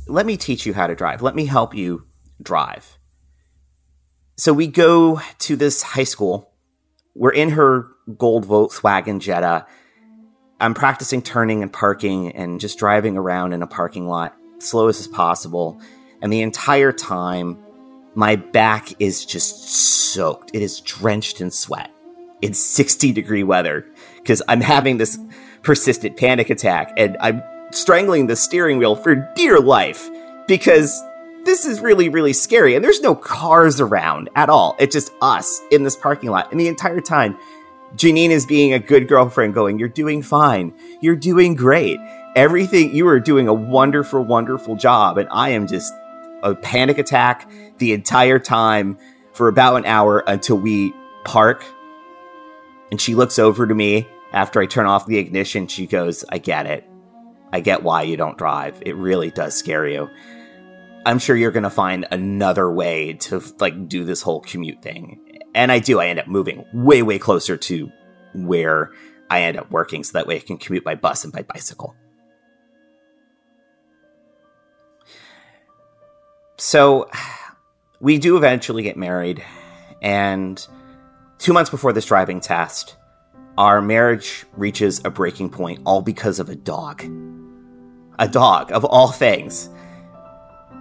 Let 0.08 0.26
me 0.26 0.38
teach 0.38 0.66
you 0.66 0.74
how 0.74 0.88
to 0.88 0.96
drive. 0.96 1.22
Let 1.22 1.36
me 1.36 1.46
help 1.46 1.76
you 1.76 2.06
drive. 2.42 2.98
So 4.38 4.54
we 4.54 4.68
go 4.68 5.22
to 5.40 5.56
this 5.56 5.82
high 5.82 6.04
school. 6.04 6.54
We're 7.16 7.32
in 7.32 7.50
her 7.52 7.88
gold 8.18 8.48
Volkswagen 8.48 9.20
Jetta 9.20 9.66
I'm 10.60 10.74
practicing 10.74 11.22
turning 11.22 11.62
and 11.62 11.72
parking 11.72 12.32
and 12.32 12.60
just 12.60 12.78
driving 12.80 13.18
around 13.18 13.54
in 13.54 13.62
a 13.62 13.68
parking 13.68 14.08
lot 14.08 14.36
slow 14.60 14.88
as 14.88 15.08
possible. 15.08 15.80
And 16.22 16.32
the 16.32 16.42
entire 16.42 16.92
time, 16.92 17.58
my 18.16 18.36
back 18.36 18.94
is 19.02 19.26
just 19.26 19.68
soaked. 20.14 20.52
It 20.54 20.62
is 20.62 20.80
drenched 20.82 21.42
in 21.42 21.52
sweat. 21.52 21.92
It's 22.42 22.60
60 22.60 23.12
degree 23.12 23.44
weather 23.44 23.86
because 24.18 24.42
I'm 24.48 24.62
having 24.62 24.98
this 24.98 25.18
persistent 25.64 26.18
panic 26.18 26.50
attack 26.50 26.94
and 26.98 27.18
I'm 27.20 27.42
strangling 27.72 28.28
the 28.28 28.36
steering 28.36 28.78
wheel 28.78 28.96
for 28.96 29.16
dear 29.36 29.60
life 29.60 30.10
because 30.48 31.02
this 31.46 31.66
is 31.66 31.82
really, 31.82 32.10
really 32.10 32.34
scary. 32.34 32.76
And 32.76 32.84
there's 32.84 33.02
no 33.02 33.16
cars 33.16 33.82
around 33.82 34.30
at 34.36 34.50
all. 34.50 34.76
It's 34.80 34.94
just 34.94 35.12
us 35.22 35.60
in 35.72 35.84
this 35.84 35.96
parking 35.96 36.30
lot. 36.30 36.52
And 36.52 36.60
the 36.60 36.68
entire 36.68 37.02
time, 37.02 37.38
Janine 37.96 38.30
is 38.30 38.46
being 38.46 38.74
a 38.74 38.80
good 38.80 39.08
girlfriend, 39.08 39.54
going, 39.54 39.80
You're 39.80 39.90
doing 39.90 40.22
fine. 40.24 40.74
You're 41.02 41.16
doing 41.16 41.56
great. 41.56 42.00
Everything, 42.36 42.96
you 42.96 43.08
are 43.08 43.20
doing 43.20 43.48
a 43.48 43.54
wonderful, 43.54 44.24
wonderful 44.24 44.76
job. 44.76 45.18
And 45.18 45.30
I 45.32 45.50
am 45.50 45.68
just 45.68 45.94
a 46.42 46.56
panic 46.56 46.98
attack 46.98 47.50
the 47.78 47.94
entire 47.94 48.40
time 48.40 48.98
for 49.34 49.48
about 49.48 49.76
an 49.76 49.86
hour 49.86 50.24
until 50.26 50.58
we 50.58 50.94
park. 51.24 51.64
And 52.92 53.00
she 53.00 53.16
looks 53.16 53.38
over 53.38 53.68
to 53.68 53.74
me 53.74 54.08
after 54.32 54.60
I 54.60 54.66
turn 54.66 54.88
off 54.88 55.06
the 55.06 55.20
ignition. 55.20 55.68
She 55.68 55.86
goes, 55.86 56.26
I 56.30 56.40
get 56.40 56.66
it. 56.66 56.88
I 57.52 57.60
get 57.60 57.84
why 57.84 58.02
you 58.02 58.18
don't 58.18 58.38
drive. 58.38 58.82
It 58.84 58.96
really 58.96 59.30
does 59.30 59.54
scare 59.54 59.88
you. 59.88 60.10
I'm 61.06 61.20
sure 61.20 61.36
you're 61.36 61.52
going 61.52 61.64
to 61.64 61.70
find 61.70 62.08
another 62.12 62.72
way 62.72 63.14
to 63.14 63.44
like 63.60 63.88
do 63.88 64.06
this 64.06 64.22
whole 64.22 64.42
commute 64.42 64.82
thing 64.82 65.20
and 65.56 65.72
I 65.72 65.80
do. 65.80 66.00
I 66.00 66.08
end 66.08 66.20
up 66.20 66.28
moving 66.28 66.66
way, 66.74 67.02
way 67.02 67.20
closer 67.20 67.58
to 67.58 67.92
where 68.34 68.92
I 69.30 69.42
end 69.42 69.58
up 69.58 69.70
working 69.72 70.04
so 70.04 70.14
that 70.14 70.28
way 70.28 70.38
I 70.38 70.40
can 70.40 70.58
commute 70.58 70.84
by 70.84 70.96
bus 70.96 71.24
and 71.24 71.34
by 71.34 71.44
bicycle. 71.44 71.96
So 76.58 77.10
we 78.00 78.18
do 78.18 78.38
eventually 78.38 78.84
get 78.84 78.98
married. 78.98 79.44
And 80.02 80.66
two 81.38 81.54
months 81.54 81.70
before 81.70 81.94
this 81.94 82.06
driving 82.06 82.42
test, 82.42 82.96
our 83.58 83.82
marriage 83.82 84.46
reaches 84.54 85.02
a 85.06 85.12
breaking 85.12 85.50
point, 85.52 85.82
all 85.86 86.02
because 86.02 86.40
of 86.40 86.50
a 86.50 86.56
dog. 86.56 87.04
A 88.20 88.28
dog, 88.28 88.72
of 88.72 88.84
all 88.84 89.12
things. 89.12 89.70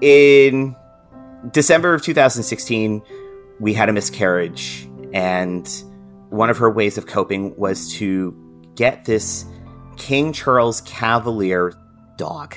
In 0.00 0.74
December 1.50 1.94
of 1.94 2.02
2016, 2.02 3.02
we 3.62 3.72
had 3.72 3.88
a 3.88 3.92
miscarriage, 3.92 4.88
and 5.14 5.68
one 6.30 6.50
of 6.50 6.58
her 6.58 6.68
ways 6.68 6.98
of 6.98 7.06
coping 7.06 7.56
was 7.56 7.92
to 7.94 8.36
get 8.74 9.04
this 9.04 9.44
King 9.96 10.32
Charles 10.32 10.80
Cavalier 10.80 11.72
dog. 12.18 12.56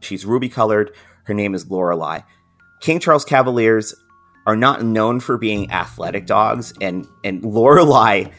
She's 0.00 0.24
ruby 0.24 0.48
colored. 0.48 0.92
Her 1.24 1.34
name 1.34 1.54
is 1.54 1.70
Lorelei. 1.70 2.20
King 2.80 3.00
Charles 3.00 3.26
Cavaliers 3.26 3.94
are 4.46 4.56
not 4.56 4.82
known 4.82 5.20
for 5.20 5.36
being 5.36 5.70
athletic 5.70 6.24
dogs, 6.24 6.72
and 6.80 7.06
and 7.22 7.44
Lorelei 7.44 8.30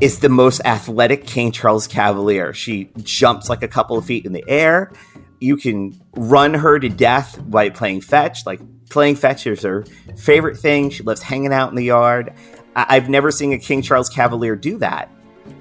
is 0.00 0.20
the 0.20 0.30
most 0.30 0.62
athletic 0.64 1.26
King 1.26 1.52
Charles 1.52 1.86
Cavalier. 1.86 2.54
She 2.54 2.90
jumps 3.02 3.50
like 3.50 3.62
a 3.62 3.68
couple 3.68 3.98
of 3.98 4.06
feet 4.06 4.24
in 4.24 4.32
the 4.32 4.44
air. 4.48 4.92
You 5.40 5.58
can 5.58 6.00
run 6.16 6.54
her 6.54 6.78
to 6.78 6.88
death 6.88 7.38
by 7.46 7.68
playing 7.68 8.00
fetch. 8.00 8.46
Like 8.46 8.60
playing 8.90 9.16
fetch 9.16 9.46
is 9.46 9.62
her 9.62 9.84
favorite 10.16 10.58
thing. 10.58 10.90
She 10.90 11.02
loves 11.02 11.22
hanging 11.22 11.52
out 11.52 11.70
in 11.70 11.76
the 11.76 11.84
yard. 11.84 12.32
I- 12.76 12.94
have 12.94 13.08
never 13.08 13.30
seen 13.30 13.52
a 13.52 13.58
King 13.58 13.82
Charles 13.82 14.08
Cavalier 14.08 14.56
do 14.56 14.78
that 14.78 15.10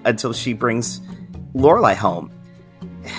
until 0.05 0.33
she 0.33 0.53
brings 0.53 1.01
Lorelei 1.53 1.93
home. 1.93 2.31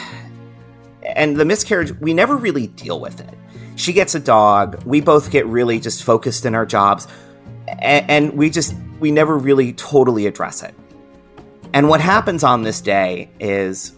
And 1.17 1.37
the 1.37 1.45
miscarriage, 1.45 1.93
we 2.01 2.15
never 2.15 2.35
really 2.35 2.67
deal 2.67 2.99
with 2.99 3.21
it. 3.21 3.35
She 3.77 3.93
gets 3.93 4.15
a 4.15 4.21
dog. 4.21 4.83
We 4.85 5.03
both 5.03 5.31
get 5.31 5.47
really 5.47 5.79
just 5.79 6.03
focused 6.03 6.47
in 6.47 6.55
our 6.55 6.65
jobs, 6.65 7.07
and, 7.69 8.11
and 8.11 8.33
we 8.33 8.49
just 8.49 8.75
we 9.01 9.11
never 9.11 9.37
really 9.37 9.75
totally 9.75 10.27
address 10.27 10.63
it. 10.63 10.75
And 11.75 11.89
what 11.89 12.01
happens 12.01 12.43
on 12.43 12.63
this 12.63 12.81
day 12.81 13.29
is 13.39 13.93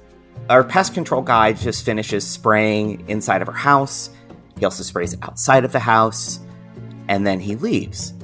our 0.49 0.65
pest 0.65 0.95
control 0.95 1.23
guy 1.23 1.53
just 1.53 1.85
finishes 1.85 2.27
spraying 2.27 3.09
inside 3.09 3.43
of 3.43 3.49
her 3.49 3.55
house. 3.55 4.11
He 4.59 4.65
also 4.65 4.83
sprays 4.83 5.17
outside 5.23 5.65
of 5.65 5.73
the 5.73 5.81
house, 5.81 6.41
and 7.09 7.27
then 7.27 7.41
he 7.41 7.57
leaves. 7.57 8.15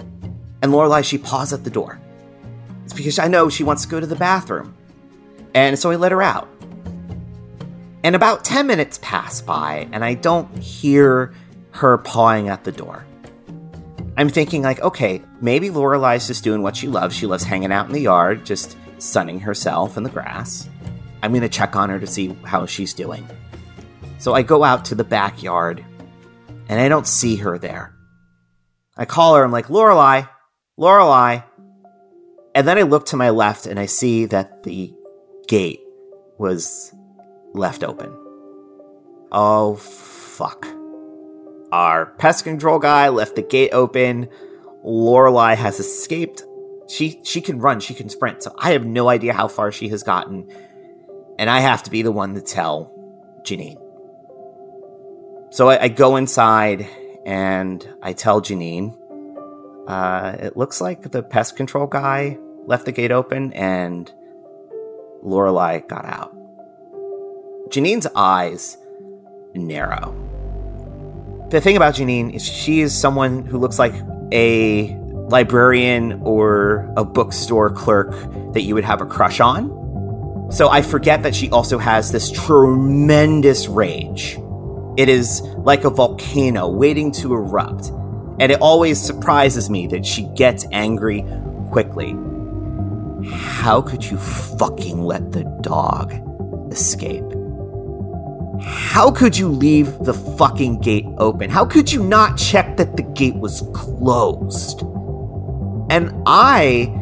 And 0.63 0.73
Lorelei, 0.73 1.03
she 1.03 1.19
paused 1.19 1.53
at 1.53 1.65
the 1.65 1.71
door. 1.71 2.01
It's 2.85 2.93
because 2.93 3.19
I 3.19 3.29
know 3.29 3.49
she 3.49 3.65
wants 3.65 3.83
to 3.83 3.89
go 3.89 4.01
to 4.01 4.07
the 4.07 4.17
bathroom. 4.17 4.75
And 5.55 5.79
so 5.79 5.91
I 5.91 5.97
let 5.97 6.13
her 6.13 6.23
out. 6.23 6.49
And 8.05 8.17
about 8.17 8.45
10 8.45 8.67
minutes 8.67 8.99
pass 9.03 9.41
by, 9.41 9.89
and 9.93 10.05
I 10.05 10.15
don't 10.15 10.59
hear 10.59 11.33
her 11.73 11.99
pawing 11.99 12.49
at 12.49 12.65
the 12.65 12.73
door. 12.73 13.05
I'm 14.17 14.29
thinking, 14.29 14.63
like, 14.63 14.81
okay, 14.81 15.23
maybe 15.41 15.71
Lorelei's 15.71 16.27
just 16.27 16.45
doing 16.45 16.63
what 16.63 16.77
she 16.77 16.87
loves. 16.87 17.15
She 17.15 17.27
loves 17.27 17.45
hanging 17.45 17.73
out 17.73 17.87
in 17.87 17.93
the 17.93 18.01
yard, 18.01 18.45
just 18.45 18.77
sunning 18.99 19.41
herself 19.41 19.97
in 19.97 20.03
the 20.03 20.11
grass. 20.11 20.69
I'm 21.23 21.33
gonna 21.33 21.49
check 21.49 21.77
on 21.77 21.89
her 21.91 21.99
to 21.99 22.07
see 22.07 22.37
how 22.45 22.67
she's 22.67 22.93
doing. 22.93 23.27
So 24.19 24.35
I 24.35 24.43
go 24.43 24.65
out 24.65 24.85
to 24.87 24.95
the 24.95 25.05
backyard, 25.05 25.85
and 26.73 26.81
I 26.81 26.89
don't 26.89 27.07
see 27.07 27.37
her 27.37 27.59
there. 27.59 27.95
I 28.97 29.05
call 29.05 29.35
her, 29.35 29.45
I'm 29.45 29.53
like, 29.53 29.69
Lorelei, 29.69 30.23
Lorelei. 30.79 31.41
And 32.55 32.67
then 32.67 32.79
I 32.79 32.83
look 32.83 33.05
to 33.07 33.17
my 33.19 33.29
left 33.29 33.67
and 33.67 33.79
I 33.79 33.85
see 33.85 34.25
that 34.25 34.63
the 34.63 34.95
gate 35.49 35.83
was 36.39 36.95
left 37.53 37.85
open. 37.85 38.11
Oh, 39.31 39.75
fuck. 39.77 40.67
Our 41.73 42.07
pest 42.07 42.45
control 42.45 42.79
guy 42.79 43.11
left 43.11 43.37
the 43.37 43.43
gate 43.43 43.75
open. 43.75 44.31
Lorelei 44.83 45.55
has 45.55 45.79
escaped. 45.79 46.43
She 46.89 47.21
she 47.23 47.43
can 47.43 47.59
run, 47.59 47.81
she 47.81 47.93
can 47.93 48.09
sprint. 48.09 48.43
So 48.43 48.55
I 48.57 48.73
have 48.73 48.87
no 48.87 49.11
idea 49.11 49.35
how 49.35 49.49
far 49.49 49.73
she 49.73 49.89
has 49.91 50.03
gotten, 50.03 50.51
and 51.39 51.51
I 51.51 51.61
have 51.61 51.83
to 51.83 51.91
be 51.91 52.01
the 52.01 52.13
one 52.13 52.35
to 52.35 52.41
tell 52.41 52.91
Janine. 53.45 53.82
So 55.53 55.69
I, 55.69 55.83
I 55.83 55.89
go 55.89 56.17
inside 56.17 56.89
and 57.27 57.87
I 58.03 58.15
tell 58.15 58.41
Janine. 58.41 58.97
Uh, 59.87 60.35
it 60.41 60.57
looks 60.57 60.81
like 60.81 61.11
the 61.11 61.23
pest 61.23 61.57
control 61.57 61.87
guy 61.87 62.39
left 62.65 62.87
the 62.87 62.93
gate 62.93 63.13
open 63.13 63.53
and 63.53 64.11
Lorelei 65.23 65.81
got 65.81 66.07
out. 66.07 66.35
Janine's 67.69 68.07
eyes 68.17 68.79
narrow. 69.55 70.17
The 71.51 71.61
thing 71.61 71.77
about 71.77 71.97
Janine 71.97 72.35
is 72.35 72.43
she 72.43 72.81
is 72.81 72.99
someone 72.99 73.45
who 73.45 73.59
looks 73.59 73.79
like 73.79 73.93
a 74.33 74.97
librarian 75.29 76.23
or 76.23 76.91
a 76.97 77.05
bookstore 77.05 77.69
clerk 77.71 78.13
that 78.55 78.63
you 78.63 78.75
would 78.75 78.85
have 78.85 79.03
a 79.03 79.07
crush 79.07 79.39
on. 79.39 80.49
So 80.51 80.71
I 80.71 80.81
forget 80.81 81.25
that 81.25 81.35
she 81.35 81.51
also 81.51 81.77
has 81.77 82.11
this 82.11 82.31
tremendous 82.31 83.69
rage. 83.69 84.39
It 84.97 85.09
is 85.09 85.41
like 85.59 85.85
a 85.85 85.91
volcano 85.91 86.69
waiting 86.69 87.13
to 87.13 87.35
erupt. 87.35 87.91
And 88.39 88.51
it 88.51 88.61
always 88.61 89.01
surprises 89.01 89.71
me 89.71 89.87
that 89.89 90.05
she 90.05 90.25
gets 90.35 90.67
angry 90.73 91.25
quickly. 91.71 92.17
How 93.31 93.81
could 93.81 94.05
you 94.05 94.17
fucking 94.19 95.03
let 95.03 95.33
the 95.33 95.45
dog 95.63 96.13
escape? 96.73 97.25
How 98.65 99.11
could 99.11 99.37
you 99.37 99.49
leave 99.49 99.99
the 100.01 100.15
fucking 100.15 100.81
gate 100.81 101.07
open? 101.19 101.51
How 101.51 101.65
could 101.65 101.91
you 101.91 102.03
not 102.03 102.37
check 102.37 102.77
that 102.77 102.97
the 102.97 103.03
gate 103.03 103.37
was 103.37 103.63
closed? 103.73 104.83
And 105.91 106.13
I 106.27 106.93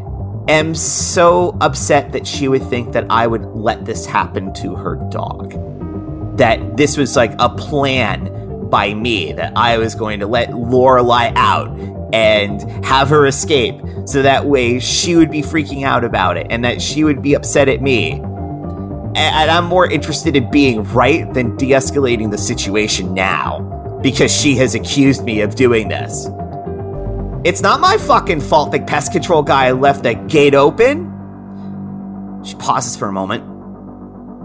am 0.48 0.74
so 0.74 1.56
upset 1.60 2.12
that 2.12 2.26
she 2.26 2.48
would 2.48 2.62
think 2.64 2.92
that 2.92 3.06
I 3.10 3.26
would 3.26 3.44
let 3.44 3.84
this 3.84 4.06
happen 4.06 4.52
to 4.54 4.74
her 4.74 4.96
dog. 5.10 5.52
That 6.40 6.78
this 6.78 6.96
was 6.96 7.16
like 7.16 7.32
a 7.38 7.50
plan 7.50 8.68
by 8.70 8.94
me, 8.94 9.32
that 9.34 9.52
I 9.56 9.76
was 9.76 9.94
going 9.94 10.20
to 10.20 10.26
let 10.26 10.54
Lorelei 10.54 11.32
out 11.36 11.68
and 12.14 12.62
have 12.84 13.10
her 13.10 13.26
escape 13.26 13.78
so 14.06 14.22
that 14.22 14.46
way 14.46 14.80
she 14.80 15.16
would 15.16 15.30
be 15.30 15.42
freaking 15.42 15.84
out 15.84 16.02
about 16.02 16.38
it 16.38 16.46
and 16.48 16.64
that 16.64 16.80
she 16.80 17.04
would 17.04 17.20
be 17.20 17.34
upset 17.34 17.68
at 17.68 17.82
me. 17.82 18.12
And 18.12 19.50
I'm 19.50 19.66
more 19.66 19.90
interested 19.90 20.34
in 20.34 20.50
being 20.50 20.82
right 20.84 21.30
than 21.34 21.56
de 21.56 21.72
escalating 21.72 22.30
the 22.30 22.38
situation 22.38 23.12
now 23.12 23.98
because 24.02 24.32
she 24.32 24.56
has 24.56 24.74
accused 24.74 25.24
me 25.24 25.42
of 25.42 25.56
doing 25.56 25.88
this. 25.88 26.26
It's 27.44 27.60
not 27.60 27.80
my 27.80 27.98
fucking 27.98 28.40
fault 28.40 28.72
that 28.72 28.86
pest 28.86 29.12
control 29.12 29.42
guy 29.42 29.72
left 29.72 30.04
the 30.04 30.14
gate 30.14 30.54
open. 30.54 31.06
She 32.44 32.54
pauses 32.54 32.96
for 32.96 33.08
a 33.08 33.12
moment. 33.12 33.49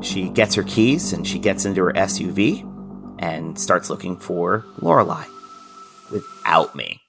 She 0.01 0.29
gets 0.29 0.55
her 0.55 0.63
keys 0.63 1.13
and 1.13 1.27
she 1.27 1.39
gets 1.39 1.65
into 1.65 1.83
her 1.83 1.93
SUV 1.93 2.71
and 3.19 3.59
starts 3.59 3.89
looking 3.89 4.17
for 4.17 4.65
Lorelei 4.79 5.25
without 6.11 6.75
me. 6.75 7.01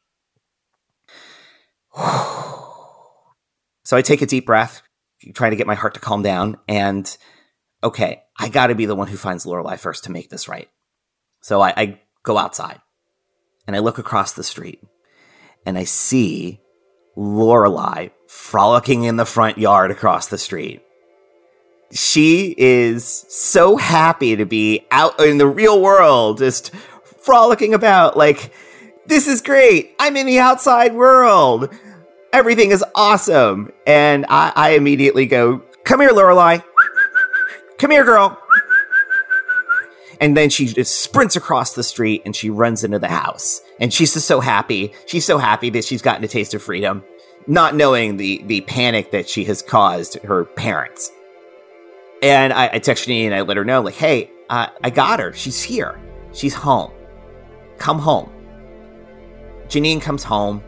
so 1.97 3.97
I 3.97 4.03
take 4.03 4.23
a 4.23 4.27
deep 4.27 4.47
breath, 4.47 4.83
trying 5.35 5.51
to 5.51 5.57
get 5.57 5.67
my 5.67 5.75
heart 5.75 5.95
to 5.95 6.01
calm 6.01 6.23
down, 6.23 6.59
and 6.69 7.17
okay, 7.83 8.23
I 8.39 8.49
got 8.49 8.69
to 8.69 8.75
be 8.75 8.87
the 8.87 8.95
one 8.95 9.09
who 9.09 9.17
finds 9.17 9.47
Lorelei 9.47 9.77
first 9.77 10.05
to 10.05 10.13
make 10.13 10.31
this 10.31 10.49
right. 10.49 10.69
So 11.41 11.61
I, 11.61 11.75
I 11.77 12.01
go 12.23 12.39
outside 12.39 12.81
and 13.67 13.77
I 13.77 13.81
look 13.81 13.99
across 13.99 14.33
the 14.33 14.45
street 14.45 14.81
and 15.65 15.77
I 15.77 15.85
see 15.85 16.61
Lorelei 17.17 18.09
frolicking 18.29 19.05
in 19.05 19.17
the 19.17 19.25
front 19.25 19.59
yard 19.59 19.91
across 19.91 20.29
the 20.29 20.39
street. 20.39 20.83
She 21.93 22.55
is 22.59 23.25
so 23.29 23.77
happy 23.77 24.37
to 24.37 24.45
be 24.45 24.87
out 24.91 25.21
in 25.21 25.39
the 25.39 25.47
real 25.47 25.81
world, 25.81 26.39
just 26.39 26.75
frolicking 27.21 27.75
about 27.75 28.17
like, 28.17 28.53
this 29.07 29.29
is 29.29 29.41
great. 29.41 29.95
I'm 29.99 30.17
in 30.17 30.27
the 30.27 30.39
outside 30.39 30.95
world. 30.95 31.73
Everything 32.33 32.71
is 32.71 32.85
awesome. 32.95 33.73
And 33.87 34.27
I, 34.29 34.53
I 34.55 34.71
immediately 34.71 35.27
go, 35.27 35.59
come 35.85 36.01
here, 36.01 36.11
Lorelei. 36.11 36.59
Come 37.79 37.91
here, 37.91 38.05
girl. 38.05 38.41
And 40.21 40.37
then 40.37 40.51
she 40.51 40.67
just 40.67 41.01
sprints 41.03 41.37
across 41.37 41.75
the 41.75 41.83
street 41.83 42.23
and 42.25 42.35
she 42.35 42.51
runs 42.51 42.83
into 42.83 42.99
the 42.99 43.09
house. 43.09 43.61
And 43.79 43.93
she's 43.93 44.15
just 44.15 44.27
so 44.27 44.41
happy. 44.41 44.93
She's 45.07 45.25
so 45.25 45.39
happy 45.39 45.71
that 45.71 45.85
she's 45.85 46.03
gotten 46.03 46.25
a 46.25 46.29
taste 46.29 46.55
of 46.55 46.63
freedom, 46.63 47.05
not 47.47 47.75
knowing 47.75 48.17
the, 48.17 48.43
the 48.45 48.63
panic 48.63 49.11
that 49.11 49.29
she 49.29 49.45
has 49.45 49.63
caused 49.63 50.15
her 50.25 50.45
parents. 50.45 51.13
And 52.23 52.53
I, 52.53 52.71
I 52.73 52.79
text 52.79 53.07
Janine 53.07 53.27
and 53.27 53.35
I 53.35 53.43
let 53.43 53.57
her 53.57 53.65
know, 53.65 53.83
like, 53.83 53.95
hey, 53.95 54.31
uh, 54.49 54.69
I 54.83 54.91
got 54.91 55.21
her. 55.21 55.33
She's 55.33 55.63
here. 55.63 56.01
She's 56.33 56.55
home. 56.55 56.91
Come 57.79 57.99
home. 57.99 58.31
Janine 59.69 60.01
comes 60.01 60.25
home. 60.25 60.63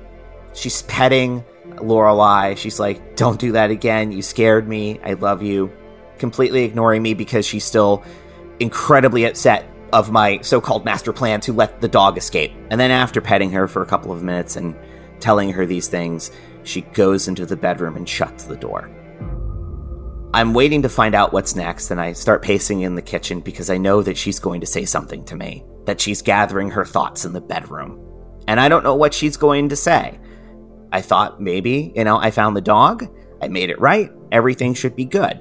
She's 0.53 0.83
petting 0.83 1.45
Lorelei. 1.81 2.55
She's 2.55 2.81
like, 2.81 3.17
don't 3.17 3.41
do 3.41 3.53
that 3.53 3.71
again. 3.71 4.13
You 4.13 4.23
scared 4.23 4.69
me. 4.69 4.99
I 5.05 5.15
love 5.15 5.43
you. 5.43 5.73
Completely 6.19 6.65
ignoring 6.65 7.03
me 7.03 7.15
because 7.15 7.47
she's 7.47 7.65
still 7.65 8.03
incredibly 8.61 9.25
upset 9.25 9.65
of 9.93 10.11
my 10.11 10.41
so-called 10.41 10.85
master 10.85 11.13
plan 11.13 11.41
to 11.41 11.53
let 11.53 11.81
the 11.81 11.89
dog 11.89 12.19
escape. 12.19 12.53
And 12.71 12.81
then 12.81 12.91
after 12.91 13.21
petting 13.21 13.53
her 13.53 13.69
for 13.69 13.83
a 13.83 13.87
couple 13.87 14.13
of 14.13 14.23
minutes 14.23 14.57
and 14.57 14.75
telling 15.21 15.53
her 15.53 15.65
these 15.65 15.89
things, 15.89 16.31
She 16.69 16.83
goes 16.83 17.29
into 17.29 17.47
the 17.47 17.57
bedroom 17.57 17.97
and 17.97 18.07
shuts 18.07 18.45
the 18.45 18.57
door. 18.57 18.91
I'm 20.35 20.53
waiting 20.53 20.83
to 20.83 20.89
find 20.91 21.15
out 21.15 21.33
what's 21.33 21.57
next, 21.57 21.91
and 21.91 22.01
I 22.01 22.13
start 22.13 22.43
pacing 22.43 22.83
in 22.83 22.95
the 22.95 23.03
kitchen 23.03 23.41
because 23.41 23.71
I 23.71 23.79
know 23.79 24.03
that 24.03 24.19
she's 24.19 24.39
going 24.39 24.61
to 24.61 24.67
say 24.67 24.85
something 24.85 25.25
to 25.25 25.35
me, 25.35 25.65
that 25.87 26.01
she's 26.01 26.21
gathering 26.21 26.71
her 26.71 26.85
thoughts 26.85 27.25
in 27.25 27.33
the 27.33 27.41
bedroom. 27.41 27.99
And 28.47 28.61
I 28.61 28.69
don't 28.69 28.85
know 28.85 28.95
what 28.95 29.15
she's 29.15 29.39
going 29.39 29.71
to 29.71 29.77
say. 29.77 30.19
I 30.93 31.01
thought 31.01 31.41
maybe, 31.41 31.93
you 31.97 32.05
know, 32.05 32.19
I 32.19 32.31
found 32.31 32.57
the 32.57 32.61
dog, 32.61 33.07
I 33.41 33.49
made 33.49 33.71
it 33.71 33.81
right, 33.81 34.11
everything 34.31 34.75
should 34.75 34.97
be 34.97 35.07
good. 35.07 35.41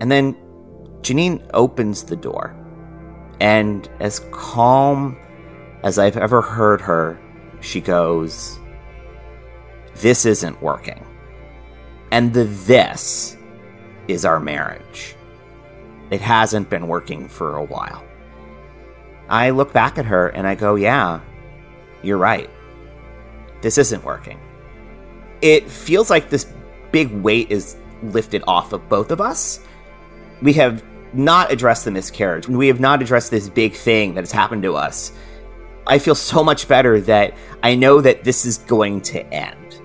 And 0.00 0.10
then 0.10 0.34
Janine 1.00 1.48
opens 1.54 2.04
the 2.04 2.16
door, 2.16 2.54
and 3.40 3.88
as 4.00 4.20
calm 4.32 5.18
as 5.82 5.98
I've 5.98 6.16
ever 6.16 6.42
heard 6.42 6.80
her, 6.82 7.18
she 7.60 7.80
goes, 7.80 8.58
This 9.96 10.26
isn't 10.26 10.62
working. 10.62 11.06
And 12.10 12.32
the 12.32 12.44
this 12.44 13.36
is 14.08 14.24
our 14.24 14.40
marriage. 14.40 15.14
It 16.10 16.20
hasn't 16.20 16.70
been 16.70 16.86
working 16.86 17.28
for 17.28 17.56
a 17.56 17.64
while. 17.64 18.04
I 19.28 19.50
look 19.50 19.72
back 19.72 19.98
at 19.98 20.04
her 20.06 20.28
and 20.28 20.46
I 20.46 20.54
go, 20.54 20.74
Yeah, 20.74 21.20
you're 22.02 22.18
right. 22.18 22.50
This 23.62 23.78
isn't 23.78 24.04
working. 24.04 24.38
It 25.40 25.68
feels 25.70 26.10
like 26.10 26.28
this 26.28 26.46
big 26.92 27.10
weight 27.10 27.50
is 27.50 27.76
lifted 28.02 28.44
off 28.46 28.72
of 28.72 28.88
both 28.88 29.10
of 29.10 29.20
us. 29.20 29.60
We 30.42 30.52
have 30.54 30.84
not 31.14 31.50
addressed 31.50 31.84
the 31.84 31.90
miscarriage. 31.90 32.48
We 32.48 32.68
have 32.68 32.80
not 32.80 33.00
addressed 33.00 33.30
this 33.30 33.48
big 33.48 33.74
thing 33.74 34.14
that 34.14 34.22
has 34.22 34.32
happened 34.32 34.62
to 34.64 34.74
us. 34.74 35.12
I 35.86 35.98
feel 35.98 36.14
so 36.14 36.42
much 36.42 36.68
better 36.68 37.00
that 37.02 37.34
I 37.62 37.74
know 37.74 38.00
that 38.00 38.24
this 38.24 38.44
is 38.44 38.58
going 38.58 39.00
to 39.02 39.24
end. 39.32 39.80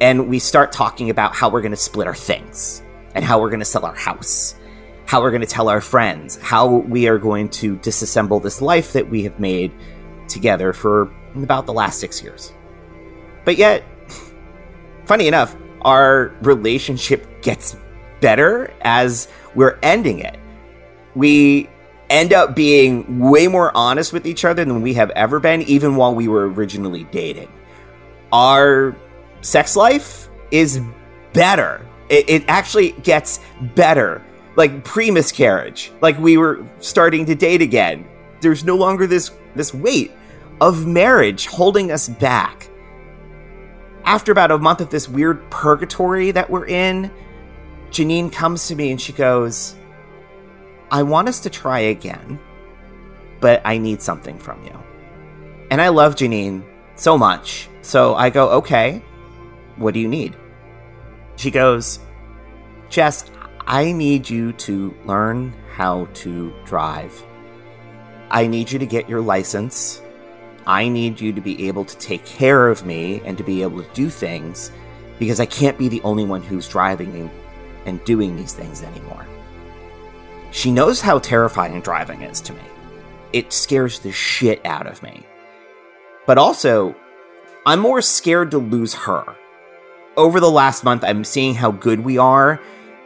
And 0.00 0.28
we 0.28 0.38
start 0.38 0.72
talking 0.72 1.10
about 1.10 1.34
how 1.34 1.48
we're 1.48 1.62
going 1.62 1.72
to 1.72 1.76
split 1.76 2.06
our 2.06 2.14
things 2.14 2.82
and 3.16 3.24
how 3.24 3.40
we're 3.40 3.48
going 3.48 3.60
to 3.60 3.64
sell 3.64 3.84
our 3.86 3.96
house, 3.96 4.54
how 5.06 5.22
we're 5.22 5.30
going 5.30 5.40
to 5.40 5.46
tell 5.46 5.68
our 5.68 5.80
friends, 5.80 6.36
how 6.36 6.68
we 6.68 7.08
are 7.08 7.18
going 7.18 7.48
to 7.48 7.76
disassemble 7.78 8.40
this 8.42 8.60
life 8.60 8.92
that 8.92 9.08
we 9.08 9.24
have 9.24 9.40
made 9.40 9.72
together 10.28 10.72
for 10.72 11.10
about 11.34 11.64
the 11.66 11.72
last 11.72 11.98
six 11.98 12.22
years. 12.22 12.52
But 13.44 13.56
yet, 13.56 13.82
funny 15.06 15.26
enough, 15.26 15.56
our 15.80 16.34
relationship 16.42 17.42
gets 17.42 17.74
better 18.20 18.72
as 18.82 19.28
we're 19.54 19.78
ending 19.82 20.18
it. 20.18 20.38
We 21.14 21.70
end 22.10 22.34
up 22.34 22.54
being 22.54 23.18
way 23.18 23.48
more 23.48 23.74
honest 23.74 24.12
with 24.12 24.26
each 24.26 24.44
other 24.44 24.64
than 24.64 24.82
we 24.82 24.92
have 24.94 25.10
ever 25.10 25.40
been, 25.40 25.62
even 25.62 25.96
while 25.96 26.14
we 26.14 26.28
were 26.28 26.50
originally 26.50 27.04
dating. 27.04 27.50
Our 28.30 28.94
sex 29.40 29.74
life 29.74 30.28
is 30.50 30.80
better. 31.32 31.86
It, 32.08 32.28
it 32.28 32.44
actually 32.48 32.92
gets 32.92 33.40
better, 33.74 34.24
like 34.56 34.84
pre 34.84 35.10
miscarriage, 35.10 35.92
like 36.00 36.18
we 36.18 36.36
were 36.36 36.64
starting 36.80 37.26
to 37.26 37.34
date 37.34 37.62
again. 37.62 38.06
There's 38.40 38.64
no 38.64 38.76
longer 38.76 39.06
this 39.06 39.32
this 39.54 39.72
weight 39.74 40.12
of 40.60 40.86
marriage 40.86 41.46
holding 41.46 41.90
us 41.90 42.08
back. 42.08 42.68
After 44.04 44.30
about 44.30 44.52
a 44.52 44.58
month 44.58 44.80
of 44.80 44.90
this 44.90 45.08
weird 45.08 45.50
purgatory 45.50 46.30
that 46.30 46.48
we're 46.48 46.66
in, 46.66 47.10
Janine 47.90 48.32
comes 48.32 48.68
to 48.68 48.76
me 48.76 48.90
and 48.90 49.00
she 49.00 49.12
goes, 49.12 49.74
I 50.90 51.02
want 51.02 51.28
us 51.28 51.40
to 51.40 51.50
try 51.50 51.80
again, 51.80 52.38
but 53.40 53.60
I 53.64 53.78
need 53.78 54.00
something 54.00 54.38
from 54.38 54.62
you. 54.64 54.78
And 55.70 55.80
I 55.80 55.88
love 55.88 56.14
Janine 56.14 56.64
so 56.94 57.18
much. 57.18 57.68
So 57.82 58.14
I 58.14 58.30
go, 58.30 58.50
okay, 58.50 59.02
what 59.76 59.94
do 59.94 60.00
you 60.00 60.08
need? 60.08 60.36
She 61.36 61.50
goes, 61.50 62.00
Jess, 62.88 63.30
I 63.66 63.92
need 63.92 64.28
you 64.28 64.52
to 64.52 64.94
learn 65.04 65.52
how 65.72 66.06
to 66.14 66.52
drive. 66.64 67.22
I 68.30 68.46
need 68.46 68.70
you 68.70 68.78
to 68.78 68.86
get 68.86 69.08
your 69.08 69.20
license. 69.20 70.02
I 70.66 70.88
need 70.88 71.20
you 71.20 71.32
to 71.32 71.40
be 71.40 71.68
able 71.68 71.84
to 71.84 71.96
take 71.98 72.24
care 72.24 72.68
of 72.68 72.84
me 72.84 73.20
and 73.24 73.38
to 73.38 73.44
be 73.44 73.62
able 73.62 73.82
to 73.82 73.94
do 73.94 74.10
things 74.10 74.72
because 75.18 75.40
I 75.40 75.46
can't 75.46 75.78
be 75.78 75.88
the 75.88 76.02
only 76.02 76.24
one 76.24 76.42
who's 76.42 76.68
driving 76.68 77.14
and, 77.14 77.30
and 77.84 78.04
doing 78.04 78.36
these 78.36 78.52
things 78.52 78.82
anymore. 78.82 79.26
She 80.50 80.72
knows 80.72 81.00
how 81.00 81.18
terrifying 81.18 81.80
driving 81.80 82.22
is 82.22 82.40
to 82.42 82.52
me. 82.52 82.62
It 83.32 83.52
scares 83.52 84.00
the 84.00 84.12
shit 84.12 84.64
out 84.64 84.86
of 84.86 85.02
me. 85.02 85.24
But 86.26 86.38
also, 86.38 86.96
I'm 87.64 87.80
more 87.80 88.02
scared 88.02 88.50
to 88.52 88.58
lose 88.58 88.94
her. 88.94 89.36
Over 90.16 90.40
the 90.40 90.50
last 90.50 90.82
month, 90.82 91.04
I'm 91.04 91.24
seeing 91.24 91.54
how 91.54 91.70
good 91.72 92.00
we 92.00 92.16
are 92.16 92.60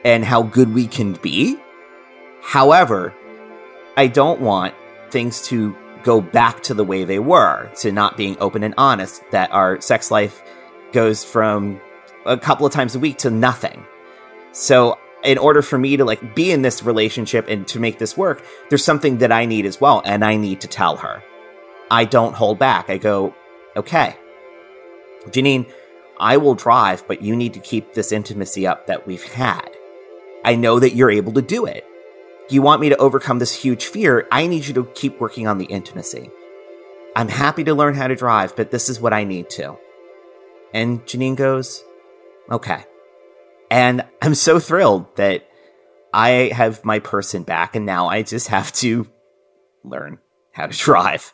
and 0.04 0.24
how 0.24 0.42
good 0.42 0.72
we 0.72 0.86
can 0.86 1.14
be. 1.14 1.56
However, 2.40 3.12
I 3.96 4.06
don't 4.06 4.40
want 4.40 4.74
things 5.10 5.42
to 5.48 5.76
go 6.04 6.20
back 6.20 6.62
to 6.62 6.74
the 6.74 6.84
way 6.84 7.04
they 7.04 7.18
were, 7.18 7.68
to 7.80 7.90
not 7.90 8.16
being 8.16 8.36
open 8.40 8.62
and 8.62 8.74
honest, 8.78 9.22
that 9.32 9.50
our 9.50 9.80
sex 9.80 10.10
life 10.10 10.40
goes 10.92 11.24
from 11.24 11.80
a 12.26 12.38
couple 12.38 12.64
of 12.64 12.72
times 12.72 12.94
a 12.94 12.98
week 12.98 13.18
to 13.18 13.30
nothing. 13.30 13.84
So 14.52 14.96
in 15.24 15.36
order 15.36 15.62
for 15.62 15.78
me 15.78 15.96
to 15.96 16.04
like 16.04 16.34
be 16.34 16.52
in 16.52 16.62
this 16.62 16.82
relationship 16.82 17.48
and 17.48 17.66
to 17.68 17.80
make 17.80 17.98
this 17.98 18.16
work, 18.16 18.44
there's 18.68 18.84
something 18.84 19.18
that 19.18 19.32
I 19.32 19.46
need 19.46 19.66
as 19.66 19.80
well, 19.80 20.00
and 20.04 20.24
I 20.24 20.36
need 20.36 20.60
to 20.60 20.68
tell 20.68 20.96
her. 20.96 21.22
I 21.90 22.04
don't 22.04 22.34
hold 22.34 22.60
back. 22.60 22.88
I 22.88 22.98
go, 22.98 23.34
okay, 23.76 24.14
Janine, 25.26 25.70
I 26.20 26.36
will 26.36 26.54
drive, 26.54 27.02
but 27.08 27.22
you 27.22 27.34
need 27.34 27.54
to 27.54 27.60
keep 27.60 27.94
this 27.94 28.12
intimacy 28.12 28.66
up 28.66 28.86
that 28.86 29.06
we've 29.06 29.24
had. 29.24 29.70
I 30.44 30.54
know 30.54 30.78
that 30.78 30.94
you're 30.94 31.10
able 31.10 31.32
to 31.32 31.42
do 31.42 31.64
it. 31.64 31.86
You 32.50 32.60
want 32.60 32.82
me 32.82 32.90
to 32.90 32.96
overcome 32.98 33.38
this 33.38 33.54
huge 33.54 33.86
fear. 33.86 34.28
I 34.30 34.46
need 34.46 34.66
you 34.66 34.74
to 34.74 34.84
keep 34.94 35.18
working 35.18 35.46
on 35.46 35.56
the 35.56 35.64
intimacy. 35.64 36.30
I'm 37.16 37.28
happy 37.28 37.64
to 37.64 37.74
learn 37.74 37.94
how 37.94 38.06
to 38.06 38.14
drive, 38.14 38.54
but 38.54 38.70
this 38.70 38.88
is 38.90 39.00
what 39.00 39.14
I 39.14 39.24
need 39.24 39.48
to. 39.50 39.78
And 40.74 41.00
Janine 41.06 41.36
goes, 41.36 41.82
okay. 42.50 42.84
And 43.70 44.04
I'm 44.20 44.34
so 44.34 44.60
thrilled 44.60 45.16
that 45.16 45.48
I 46.12 46.50
have 46.52 46.84
my 46.84 46.98
person 46.98 47.44
back, 47.44 47.76
and 47.76 47.86
now 47.86 48.08
I 48.08 48.22
just 48.22 48.48
have 48.48 48.72
to 48.74 49.08
learn 49.84 50.18
how 50.52 50.66
to 50.66 50.76
drive. 50.76 51.32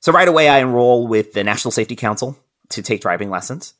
So 0.00 0.12
right 0.12 0.28
away, 0.28 0.48
I 0.48 0.58
enroll 0.58 1.08
with 1.08 1.32
the 1.32 1.42
National 1.42 1.72
Safety 1.72 1.96
Council 1.96 2.38
to 2.70 2.82
take 2.82 3.00
driving 3.00 3.30
lessons, 3.30 3.74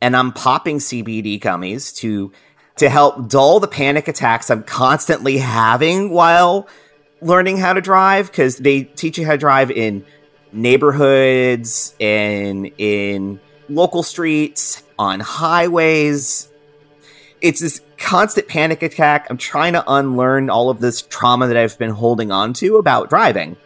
and 0.00 0.16
I'm 0.16 0.32
popping 0.32 0.78
CBD 0.78 1.40
gummies 1.40 1.94
to 1.96 2.32
to 2.76 2.88
help 2.88 3.28
dull 3.28 3.58
the 3.58 3.68
panic 3.68 4.06
attacks 4.06 4.50
I'm 4.50 4.62
constantly 4.62 5.38
having 5.38 6.10
while 6.10 6.68
learning 7.20 7.56
how 7.56 7.72
to 7.72 7.80
drive 7.80 8.30
because 8.30 8.56
they 8.56 8.84
teach 8.84 9.18
you 9.18 9.26
how 9.26 9.32
to 9.32 9.38
drive 9.38 9.70
in 9.72 10.04
neighborhoods 10.52 11.94
and 12.00 12.70
in 12.78 13.40
local 13.68 14.02
streets, 14.02 14.82
on 14.98 15.20
highways. 15.20 16.48
It's 17.40 17.60
this 17.60 17.80
constant 17.98 18.48
panic 18.48 18.82
attack. 18.82 19.26
I'm 19.30 19.36
trying 19.36 19.74
to 19.74 19.84
unlearn 19.86 20.50
all 20.50 20.70
of 20.70 20.80
this 20.80 21.02
trauma 21.02 21.46
that 21.48 21.56
I've 21.56 21.78
been 21.78 21.90
holding 21.90 22.32
on 22.32 22.52
to 22.54 22.76
about 22.76 23.08
driving. 23.08 23.56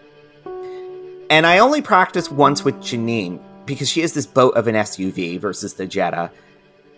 And 1.30 1.46
I 1.46 1.58
only 1.58 1.80
practiced 1.80 2.30
once 2.30 2.64
with 2.64 2.76
Janine 2.76 3.40
because 3.66 3.88
she 3.88 4.00
has 4.00 4.12
this 4.12 4.26
boat 4.26 4.56
of 4.56 4.66
an 4.66 4.74
SUV 4.74 5.40
versus 5.40 5.74
the 5.74 5.86
Jetta. 5.86 6.30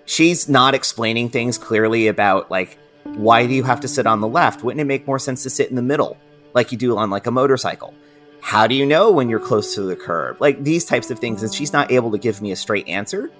She's 0.06 0.48
not 0.48 0.74
explaining 0.74 1.30
things 1.30 1.58
clearly 1.58 2.08
about 2.08 2.50
like 2.50 2.78
why 3.04 3.46
do 3.46 3.52
you 3.52 3.62
have 3.62 3.80
to 3.80 3.88
sit 3.88 4.06
on 4.06 4.20
the 4.20 4.28
left? 4.28 4.64
Wouldn't 4.64 4.80
it 4.80 4.84
make 4.84 5.06
more 5.06 5.18
sense 5.18 5.42
to 5.42 5.50
sit 5.50 5.68
in 5.68 5.76
the 5.76 5.82
middle 5.82 6.16
like 6.54 6.72
you 6.72 6.78
do 6.78 6.96
on 6.96 7.10
like 7.10 7.26
a 7.26 7.30
motorcycle? 7.30 7.94
How 8.40 8.66
do 8.66 8.74
you 8.74 8.86
know 8.86 9.10
when 9.10 9.28
you're 9.28 9.40
close 9.40 9.74
to 9.74 9.82
the 9.82 9.96
curb? 9.96 10.40
Like 10.40 10.62
these 10.64 10.84
types 10.84 11.10
of 11.10 11.18
things 11.18 11.42
and 11.42 11.52
she's 11.52 11.72
not 11.72 11.92
able 11.92 12.10
to 12.12 12.18
give 12.18 12.40
me 12.40 12.52
a 12.52 12.56
straight 12.56 12.88
answer. 12.88 13.30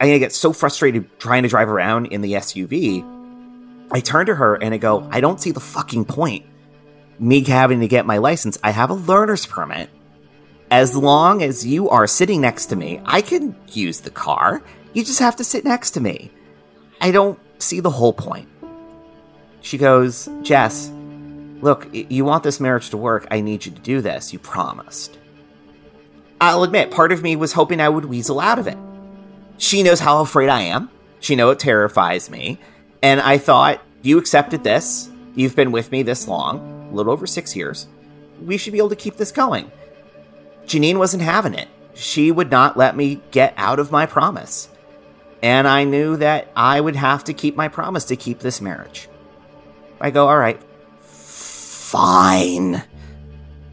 I 0.00 0.18
get 0.18 0.32
so 0.32 0.52
frustrated 0.52 1.18
trying 1.18 1.44
to 1.44 1.48
drive 1.48 1.68
around 1.68 2.06
in 2.06 2.20
the 2.20 2.34
SUV. 2.34 3.10
I 3.92 4.00
turn 4.00 4.26
to 4.26 4.34
her 4.34 4.56
and 4.56 4.74
I 4.74 4.78
go, 4.78 5.08
I 5.10 5.20
don't 5.20 5.40
see 5.40 5.52
the 5.52 5.60
fucking 5.60 6.04
point 6.06 6.44
me 7.18 7.44
having 7.44 7.80
to 7.80 7.88
get 7.88 8.06
my 8.06 8.18
license. 8.18 8.58
I 8.62 8.70
have 8.70 8.90
a 8.90 8.94
learner's 8.94 9.46
permit. 9.46 9.88
As 10.74 10.96
long 10.96 11.40
as 11.40 11.64
you 11.64 11.88
are 11.88 12.04
sitting 12.08 12.40
next 12.40 12.66
to 12.66 12.74
me, 12.74 13.00
I 13.04 13.20
can 13.20 13.54
use 13.68 14.00
the 14.00 14.10
car. 14.10 14.60
You 14.92 15.04
just 15.04 15.20
have 15.20 15.36
to 15.36 15.44
sit 15.44 15.64
next 15.64 15.92
to 15.92 16.00
me. 16.00 16.32
I 17.00 17.12
don't 17.12 17.38
see 17.62 17.78
the 17.78 17.92
whole 17.92 18.12
point. 18.12 18.48
She 19.60 19.78
goes, 19.78 20.28
Jess, 20.42 20.90
look, 21.60 21.88
you 21.92 22.24
want 22.24 22.42
this 22.42 22.58
marriage 22.58 22.90
to 22.90 22.96
work. 22.96 23.28
I 23.30 23.40
need 23.40 23.64
you 23.64 23.70
to 23.70 23.80
do 23.80 24.00
this. 24.00 24.32
You 24.32 24.40
promised. 24.40 25.16
I'll 26.40 26.64
admit, 26.64 26.90
part 26.90 27.12
of 27.12 27.22
me 27.22 27.36
was 27.36 27.52
hoping 27.52 27.80
I 27.80 27.88
would 27.88 28.06
weasel 28.06 28.40
out 28.40 28.58
of 28.58 28.66
it. 28.66 28.76
She 29.58 29.84
knows 29.84 30.00
how 30.00 30.22
afraid 30.22 30.48
I 30.48 30.62
am. 30.62 30.90
She 31.20 31.36
know 31.36 31.50
it 31.50 31.60
terrifies 31.60 32.28
me. 32.30 32.58
And 33.00 33.20
I 33.20 33.38
thought, 33.38 33.80
you 34.02 34.18
accepted 34.18 34.64
this. 34.64 35.08
You've 35.36 35.54
been 35.54 35.70
with 35.70 35.92
me 35.92 36.02
this 36.02 36.26
long, 36.26 36.88
a 36.90 36.94
little 36.96 37.12
over 37.12 37.28
six 37.28 37.54
years. 37.54 37.86
We 38.42 38.56
should 38.56 38.72
be 38.72 38.78
able 38.78 38.88
to 38.88 38.96
keep 38.96 39.18
this 39.18 39.30
going. 39.30 39.70
Janine 40.66 40.98
wasn't 40.98 41.22
having 41.22 41.54
it. 41.54 41.68
she 41.94 42.30
would 42.32 42.50
not 42.50 42.76
let 42.76 42.96
me 42.96 43.20
get 43.30 43.54
out 43.56 43.78
of 43.78 43.92
my 43.92 44.04
promise. 44.06 44.68
And 45.42 45.68
I 45.68 45.84
knew 45.84 46.16
that 46.16 46.48
I 46.56 46.80
would 46.80 46.96
have 46.96 47.24
to 47.24 47.34
keep 47.34 47.54
my 47.54 47.68
promise 47.68 48.06
to 48.06 48.16
keep 48.16 48.40
this 48.40 48.60
marriage. 48.60 49.08
I 50.00 50.10
go, 50.10 50.26
all 50.28 50.38
right, 50.38 50.60
fine. 51.94 52.82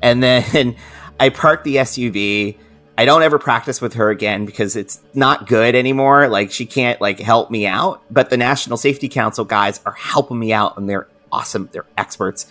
And 0.02 0.22
then 0.22 0.76
I 1.20 1.30
park 1.30 1.64
the 1.64 1.78
SUV. 1.78 2.58
I 2.98 3.06
don't 3.06 3.24
ever 3.24 3.40
practice 3.40 3.82
with 3.82 3.94
her 3.96 4.10
again 4.10 4.46
because 4.46 4.76
it's 4.76 5.02
not 5.14 5.48
good 5.48 5.74
anymore. 5.74 6.28
Like 6.28 6.52
she 6.52 6.66
can't 6.66 7.00
like 7.02 7.20
help 7.20 7.50
me 7.50 7.66
out. 7.66 8.04
But 8.12 8.30
the 8.30 8.38
National 8.38 8.78
Safety 8.78 9.10
Council 9.10 9.46
guys 9.46 9.80
are 9.86 9.94
helping 9.94 10.38
me 10.38 10.54
out 10.54 10.78
and 10.78 10.88
they're 10.90 11.08
awesome. 11.32 11.70
They're 11.72 11.88
experts. 11.98 12.48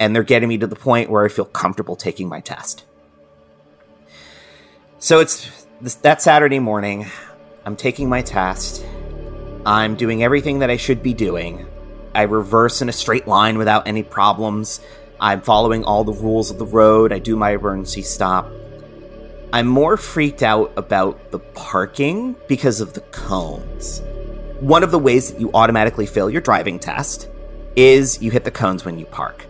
And 0.00 0.14
they're 0.14 0.22
getting 0.22 0.48
me 0.48 0.58
to 0.58 0.66
the 0.66 0.76
point 0.76 1.10
where 1.10 1.24
I 1.24 1.28
feel 1.28 1.44
comfortable 1.44 1.96
taking 1.96 2.28
my 2.28 2.40
test. 2.40 2.84
So 5.00 5.20
it's 5.20 5.48
that 6.02 6.20
Saturday 6.20 6.58
morning. 6.58 7.06
I'm 7.64 7.76
taking 7.76 8.08
my 8.08 8.20
test. 8.20 8.84
I'm 9.64 9.94
doing 9.94 10.24
everything 10.24 10.58
that 10.58 10.70
I 10.70 10.76
should 10.76 11.04
be 11.04 11.14
doing. 11.14 11.66
I 12.16 12.22
reverse 12.22 12.82
in 12.82 12.88
a 12.88 12.92
straight 12.92 13.28
line 13.28 13.58
without 13.58 13.86
any 13.86 14.02
problems. 14.02 14.80
I'm 15.20 15.40
following 15.40 15.84
all 15.84 16.02
the 16.02 16.12
rules 16.12 16.50
of 16.50 16.58
the 16.58 16.66
road. 16.66 17.12
I 17.12 17.20
do 17.20 17.36
my 17.36 17.52
emergency 17.52 18.02
stop. 18.02 18.50
I'm 19.52 19.68
more 19.68 19.96
freaked 19.96 20.42
out 20.42 20.72
about 20.76 21.30
the 21.30 21.38
parking 21.38 22.34
because 22.48 22.80
of 22.80 22.94
the 22.94 23.00
cones. 23.02 24.02
One 24.58 24.82
of 24.82 24.90
the 24.90 24.98
ways 24.98 25.30
that 25.32 25.40
you 25.40 25.52
automatically 25.54 26.06
fail 26.06 26.28
your 26.28 26.40
driving 26.40 26.80
test 26.80 27.28
is 27.76 28.20
you 28.20 28.32
hit 28.32 28.42
the 28.42 28.50
cones 28.50 28.84
when 28.84 28.98
you 28.98 29.06
park. 29.06 29.46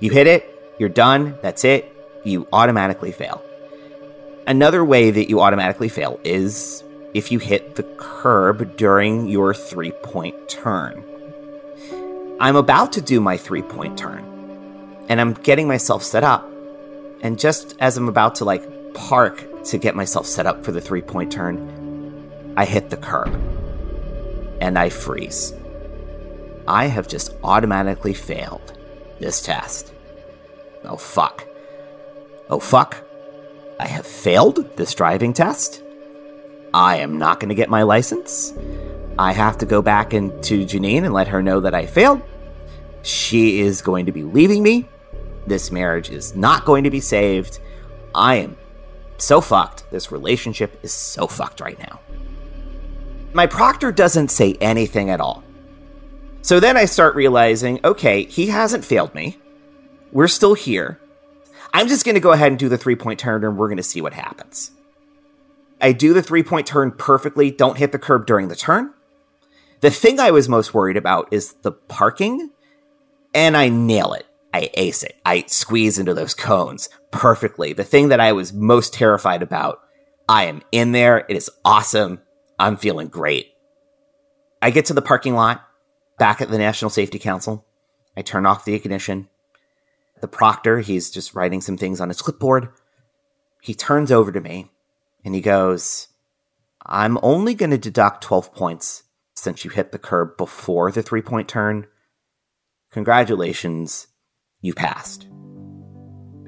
You 0.00 0.10
hit 0.10 0.26
it, 0.26 0.74
you're 0.78 0.88
done, 0.88 1.38
that's 1.42 1.64
it, 1.64 1.94
you 2.24 2.48
automatically 2.50 3.12
fail. 3.12 3.44
Another 4.46 4.84
way 4.84 5.10
that 5.10 5.30
you 5.30 5.40
automatically 5.40 5.88
fail 5.88 6.20
is 6.22 6.84
if 7.14 7.32
you 7.32 7.38
hit 7.38 7.76
the 7.76 7.82
curb 7.96 8.76
during 8.76 9.26
your 9.26 9.54
three 9.54 9.92
point 10.02 10.48
turn. 10.48 11.02
I'm 12.40 12.56
about 12.56 12.92
to 12.92 13.00
do 13.00 13.20
my 13.20 13.36
three 13.36 13.62
point 13.62 13.96
turn, 13.96 14.24
and 15.08 15.20
I'm 15.20 15.32
getting 15.32 15.66
myself 15.68 16.02
set 16.02 16.24
up. 16.24 16.50
And 17.22 17.38
just 17.38 17.74
as 17.80 17.96
I'm 17.96 18.08
about 18.08 18.34
to 18.36 18.44
like 18.44 18.92
park 18.92 19.64
to 19.64 19.78
get 19.78 19.96
myself 19.96 20.26
set 20.26 20.46
up 20.46 20.64
for 20.64 20.72
the 20.72 20.80
three 20.80 21.00
point 21.00 21.32
turn, 21.32 22.52
I 22.56 22.66
hit 22.66 22.90
the 22.90 22.96
curb 22.96 23.34
and 24.60 24.78
I 24.78 24.90
freeze. 24.90 25.54
I 26.66 26.86
have 26.86 27.08
just 27.08 27.34
automatically 27.42 28.14
failed 28.14 28.76
this 29.20 29.40
test. 29.40 29.92
Oh 30.84 30.96
fuck. 30.96 31.46
Oh 32.50 32.60
fuck. 32.60 33.03
I 33.84 33.88
have 33.88 34.06
failed 34.06 34.76
this 34.76 34.94
driving 34.94 35.34
test. 35.34 35.82
I 36.72 36.96
am 36.96 37.18
not 37.18 37.38
going 37.38 37.50
to 37.50 37.54
get 37.54 37.68
my 37.68 37.82
license. 37.82 38.54
I 39.18 39.32
have 39.32 39.58
to 39.58 39.66
go 39.66 39.82
back 39.82 40.14
into 40.14 40.64
Janine 40.64 41.04
and 41.04 41.12
let 41.12 41.28
her 41.28 41.42
know 41.42 41.60
that 41.60 41.74
I 41.74 41.84
failed. 41.84 42.22
She 43.02 43.60
is 43.60 43.82
going 43.82 44.06
to 44.06 44.12
be 44.12 44.22
leaving 44.22 44.62
me. 44.62 44.88
This 45.46 45.70
marriage 45.70 46.08
is 46.08 46.34
not 46.34 46.64
going 46.64 46.84
to 46.84 46.90
be 46.90 47.00
saved. 47.00 47.60
I 48.14 48.36
am 48.36 48.56
so 49.18 49.42
fucked. 49.42 49.90
This 49.90 50.10
relationship 50.10 50.82
is 50.82 50.94
so 50.94 51.26
fucked 51.26 51.60
right 51.60 51.78
now. 51.78 52.00
My 53.34 53.46
proctor 53.46 53.92
doesn't 53.92 54.30
say 54.30 54.54
anything 54.62 55.10
at 55.10 55.20
all. 55.20 55.44
So 56.40 56.58
then 56.58 56.78
I 56.78 56.86
start 56.86 57.16
realizing 57.16 57.80
okay, 57.84 58.24
he 58.24 58.46
hasn't 58.46 58.86
failed 58.86 59.14
me. 59.14 59.36
We're 60.10 60.28
still 60.28 60.54
here. 60.54 60.98
I'm 61.74 61.88
just 61.88 62.04
going 62.04 62.14
to 62.14 62.20
go 62.20 62.30
ahead 62.30 62.52
and 62.52 62.58
do 62.58 62.68
the 62.68 62.78
three 62.78 62.94
point 62.94 63.18
turn 63.18 63.44
and 63.44 63.58
we're 63.58 63.68
going 63.68 63.76
to 63.76 63.82
see 63.82 64.00
what 64.00 64.14
happens. 64.14 64.70
I 65.80 65.92
do 65.92 66.14
the 66.14 66.22
three 66.22 66.44
point 66.44 66.68
turn 66.68 66.92
perfectly, 66.92 67.50
don't 67.50 67.76
hit 67.76 67.92
the 67.92 67.98
curb 67.98 68.26
during 68.26 68.48
the 68.48 68.56
turn. 68.56 68.94
The 69.80 69.90
thing 69.90 70.18
I 70.18 70.30
was 70.30 70.48
most 70.48 70.72
worried 70.72 70.96
about 70.96 71.28
is 71.30 71.54
the 71.60 71.72
parking, 71.72 72.50
and 73.34 73.54
I 73.54 73.68
nail 73.68 74.14
it. 74.14 74.24
I 74.54 74.70
ace 74.74 75.02
it. 75.02 75.16
I 75.26 75.44
squeeze 75.48 75.98
into 75.98 76.14
those 76.14 76.32
cones 76.32 76.88
perfectly. 77.10 77.72
The 77.72 77.84
thing 77.84 78.08
that 78.08 78.20
I 78.20 78.32
was 78.32 78.52
most 78.52 78.94
terrified 78.94 79.42
about, 79.42 79.80
I 80.28 80.44
am 80.44 80.62
in 80.70 80.92
there. 80.92 81.26
It 81.28 81.36
is 81.36 81.50
awesome. 81.64 82.20
I'm 82.58 82.76
feeling 82.76 83.08
great. 83.08 83.52
I 84.62 84.70
get 84.70 84.86
to 84.86 84.94
the 84.94 85.02
parking 85.02 85.34
lot 85.34 85.60
back 86.18 86.40
at 86.40 86.48
the 86.50 86.56
National 86.56 86.88
Safety 86.88 87.18
Council. 87.18 87.66
I 88.16 88.22
turn 88.22 88.46
off 88.46 88.64
the 88.64 88.74
ignition. 88.74 89.28
The 90.24 90.28
proctor, 90.28 90.80
he's 90.80 91.10
just 91.10 91.34
writing 91.34 91.60
some 91.60 91.76
things 91.76 92.00
on 92.00 92.08
his 92.08 92.22
clipboard. 92.22 92.70
He 93.60 93.74
turns 93.74 94.10
over 94.10 94.32
to 94.32 94.40
me 94.40 94.70
and 95.22 95.34
he 95.34 95.42
goes, 95.42 96.08
I'm 96.86 97.18
only 97.22 97.52
going 97.52 97.72
to 97.72 97.76
deduct 97.76 98.22
12 98.22 98.54
points 98.54 99.02
since 99.34 99.66
you 99.66 99.70
hit 99.70 99.92
the 99.92 99.98
curb 99.98 100.38
before 100.38 100.90
the 100.90 101.02
three 101.02 101.20
point 101.20 101.46
turn. 101.46 101.88
Congratulations, 102.90 104.06
you 104.62 104.72
passed. 104.72 105.24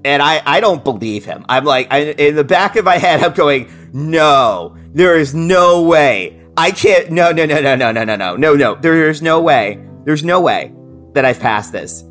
And 0.07 0.23
I, 0.23 0.41
I 0.47 0.61
don't 0.61 0.83
believe 0.83 1.27
him. 1.27 1.45
I'm 1.47 1.67
like, 1.67 1.89
I, 1.93 1.99
in 1.99 2.35
the 2.35 2.45
back 2.45 2.77
of 2.77 2.87
my 2.87 2.97
head, 2.97 3.23
I'm 3.23 3.35
going, 3.35 3.71
no, 3.93 4.75
there 4.95 5.19
is 5.19 5.35
no 5.35 5.83
way. 5.83 6.43
I 6.57 6.71
can't, 6.71 7.11
no, 7.11 7.31
no, 7.31 7.45
no, 7.45 7.61
no, 7.61 7.77
no, 7.77 7.93
no, 7.93 8.05
no, 8.05 8.17
no, 8.17 8.37
no, 8.37 8.55
no. 8.55 8.75
There's 8.77 9.21
no 9.21 9.43
way. 9.43 9.87
There's 10.07 10.25
no 10.25 10.41
way 10.41 10.73
that 11.13 11.27
I've 11.27 11.41
passed 11.41 11.73
this. 11.73 12.07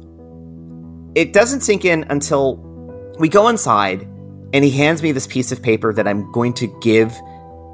It 1.16 1.32
doesn't 1.32 1.62
sink 1.62 1.86
in 1.86 2.06
until 2.10 2.58
we 3.18 3.30
go 3.30 3.48
inside 3.48 4.02
and 4.54 4.64
he 4.66 4.70
hands 4.70 5.02
me 5.02 5.14
this 5.14 5.28
piece 5.28 5.52
of 5.54 5.64
paper 5.64 5.94
that 5.94 6.08
I'm 6.08 6.30
going 6.34 6.54
to 6.56 6.68
give 6.82 7.14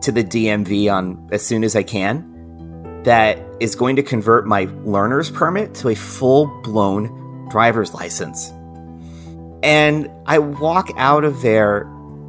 to 0.03 0.11
the 0.11 0.23
DMV 0.23 0.93
on 0.93 1.29
as 1.31 1.45
soon 1.45 1.63
as 1.63 1.75
I 1.75 1.81
can 1.81 3.01
that 3.03 3.39
is 3.59 3.75
going 3.75 3.95
to 3.95 4.03
convert 4.03 4.45
my 4.45 4.69
learner's 4.83 5.31
permit 5.31 5.73
to 5.75 5.89
a 5.89 5.95
full-blown 5.95 7.47
driver's 7.49 7.95
license. 7.95 8.51
And 9.63 10.09
I 10.27 10.37
walk 10.37 10.91
out 10.97 11.23
of 11.23 11.41
there 11.41 11.81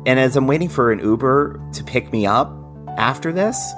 and 0.07 0.19
as 0.19 0.35
I'm 0.35 0.47
waiting 0.47 0.69
for 0.69 0.93
an 0.93 0.99
Uber 0.99 1.61
to 1.75 1.85
pick 1.85 2.11
me 2.11 2.27
up 2.27 2.57
after 2.97 3.33
this, 3.33 3.73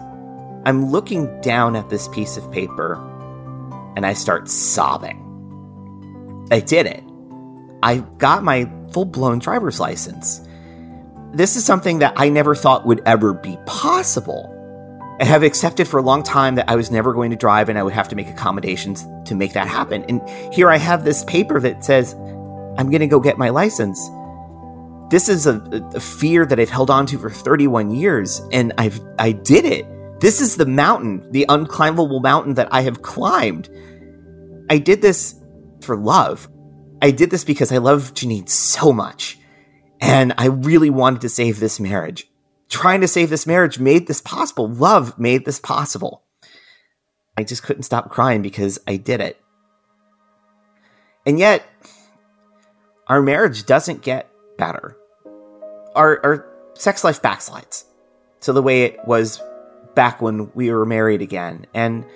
I'm 0.65 0.91
looking 0.91 1.41
down 1.41 1.75
at 1.77 1.91
this 1.91 2.07
piece 2.09 2.37
of 2.37 2.51
paper 2.53 2.95
and 3.97 4.07
I 4.07 4.13
start 4.13 4.49
sobbing. 4.49 5.21
I 6.51 6.61
did 6.61 6.87
it. 6.87 7.05
I 7.85 7.99
got 8.19 8.43
my 8.43 8.69
full 8.93 9.05
blown 9.05 9.39
driver's 9.39 9.79
license 9.79 10.41
this 11.35 11.57
is 11.57 11.65
something 11.65 11.99
that 11.99 12.15
I 12.17 12.29
never 12.29 12.55
thought 12.55 12.87
would 12.87 13.03
ever 13.07 13.35
be 13.35 13.59
possible. 13.67 14.51
I 15.21 15.25
have 15.25 15.43
accepted 15.43 15.89
for 15.89 15.99
a 15.99 16.03
long 16.03 16.23
time 16.23 16.55
that 16.57 16.69
I 16.69 16.77
was 16.77 16.91
never 16.91 17.13
going 17.13 17.31
to 17.31 17.37
drive 17.37 17.69
and 17.69 17.79
I 17.79 17.83
would 17.83 17.93
have 17.93 18.09
to 18.09 18.17
make 18.17 18.29
accommodations 18.29 19.05
to 19.27 19.35
make 19.35 19.53
that 19.55 19.69
happen. 19.69 20.05
And 20.09 20.29
here 20.53 20.71
I 20.71 20.77
have 20.77 21.05
this 21.05 21.25
paper 21.25 21.61
that 21.61 21.85
says, 21.85 22.15
I'm 22.15 22.89
going 22.91 23.01
to 23.01 23.07
go 23.07 23.21
get 23.21 23.37
my 23.37 23.49
license. 23.51 24.01
This 25.11 25.29
is 25.29 25.47
a, 25.47 25.61
a, 25.95 26.01
fear 26.01 26.47
that 26.47 26.59
I've 26.59 26.71
held 26.71 26.91
on 26.91 27.07
to 27.07 27.19
for 27.19 27.31
31 27.31 27.91
years, 27.91 28.41
and 28.51 28.73
I've 28.79 28.99
I 29.19 29.33
did 29.33 29.65
it. 29.65 29.87
This 30.21 30.41
is 30.41 30.57
the 30.57 30.67
mountain, 30.67 31.31
the 31.31 31.47
unclimbable 31.49 32.23
mountain 32.23 32.55
that 32.55 32.69
I 32.73 32.81
have 32.83 33.03
climbed. 33.03 33.69
I 34.71 34.79
did 34.79 35.03
this 35.03 35.41
for 35.83 35.97
love. 35.97 36.49
I 37.05 37.11
did 37.11 37.31
this 37.31 37.45
because 37.45 37.71
I 37.71 37.77
love 37.77 38.15
Janine 38.15 38.49
so 38.49 38.91
much. 38.91 39.39
And 40.01 40.33
I 40.39 40.47
really 40.47 40.89
wanted 40.89 41.21
to 41.21 41.29
save 41.29 41.61
this 41.61 41.79
marriage. 41.79 42.27
Trying 42.71 43.03
to 43.03 43.09
save 43.09 43.29
this 43.29 43.47
marriage 43.47 43.79
made 43.79 44.07
this 44.07 44.23
possible. 44.23 44.69
Love 44.69 45.19
made 45.19 45.45
this 45.45 45.61
possible. 45.61 46.23
I 47.37 47.45
just 47.45 47.63
couldn't 47.63 47.83
stop 47.83 48.09
crying 48.09 48.41
because 48.41 48.79
I 48.87 48.97
did 48.97 49.21
it. 49.21 49.39
And 51.27 51.39
yet, 51.39 51.63
our 53.07 53.21
marriage 53.21 53.67
doesn't 53.67 54.01
get 54.01 54.31
better. 54.57 54.97
Our, 55.95 56.25
our 56.25 56.47
sex 56.73 57.05
life 57.05 57.21
backslides 57.21 57.85
to 58.41 58.55
the 58.55 58.63
way 58.63 58.85
it 58.85 58.99
was 59.07 59.43
back 59.95 60.23
when 60.23 60.51
we 60.55 60.71
were 60.71 60.87
married 60.87 61.21
again. 61.21 61.67
And 61.75 62.07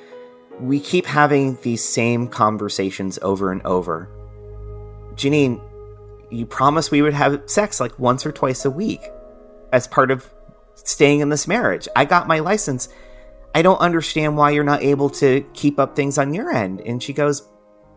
we 0.60 0.80
keep 0.80 1.04
having 1.04 1.58
these 1.60 1.84
same 1.84 2.26
conversations 2.26 3.18
over 3.20 3.52
and 3.52 3.60
over. 3.66 4.14
Janine, 5.18 5.60
you 6.30 6.46
promised 6.46 6.90
we 6.90 7.02
would 7.02 7.14
have 7.14 7.42
sex 7.46 7.80
like 7.80 7.98
once 7.98 8.24
or 8.24 8.32
twice 8.32 8.64
a 8.64 8.70
week 8.70 9.02
as 9.72 9.86
part 9.86 10.10
of 10.10 10.32
staying 10.74 11.20
in 11.20 11.28
this 11.28 11.48
marriage. 11.48 11.88
I 11.96 12.04
got 12.04 12.28
my 12.28 12.38
license. 12.38 12.88
I 13.54 13.62
don't 13.62 13.80
understand 13.80 14.36
why 14.36 14.50
you're 14.50 14.64
not 14.64 14.82
able 14.82 15.10
to 15.10 15.44
keep 15.52 15.78
up 15.78 15.96
things 15.96 16.18
on 16.18 16.34
your 16.34 16.50
end. 16.50 16.80
And 16.82 17.02
she 17.02 17.12
goes, 17.12 17.48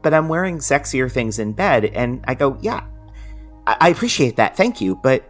But 0.01 0.13
I'm 0.13 0.27
wearing 0.27 0.57
sexier 0.57 1.11
things 1.11 1.39
in 1.39 1.53
bed. 1.53 1.85
And 1.85 2.23
I 2.27 2.33
go, 2.33 2.57
Yeah, 2.61 2.83
I, 3.67 3.77
I 3.79 3.89
appreciate 3.89 4.37
that. 4.37 4.57
Thank 4.57 4.81
you. 4.81 4.95
But 4.95 5.29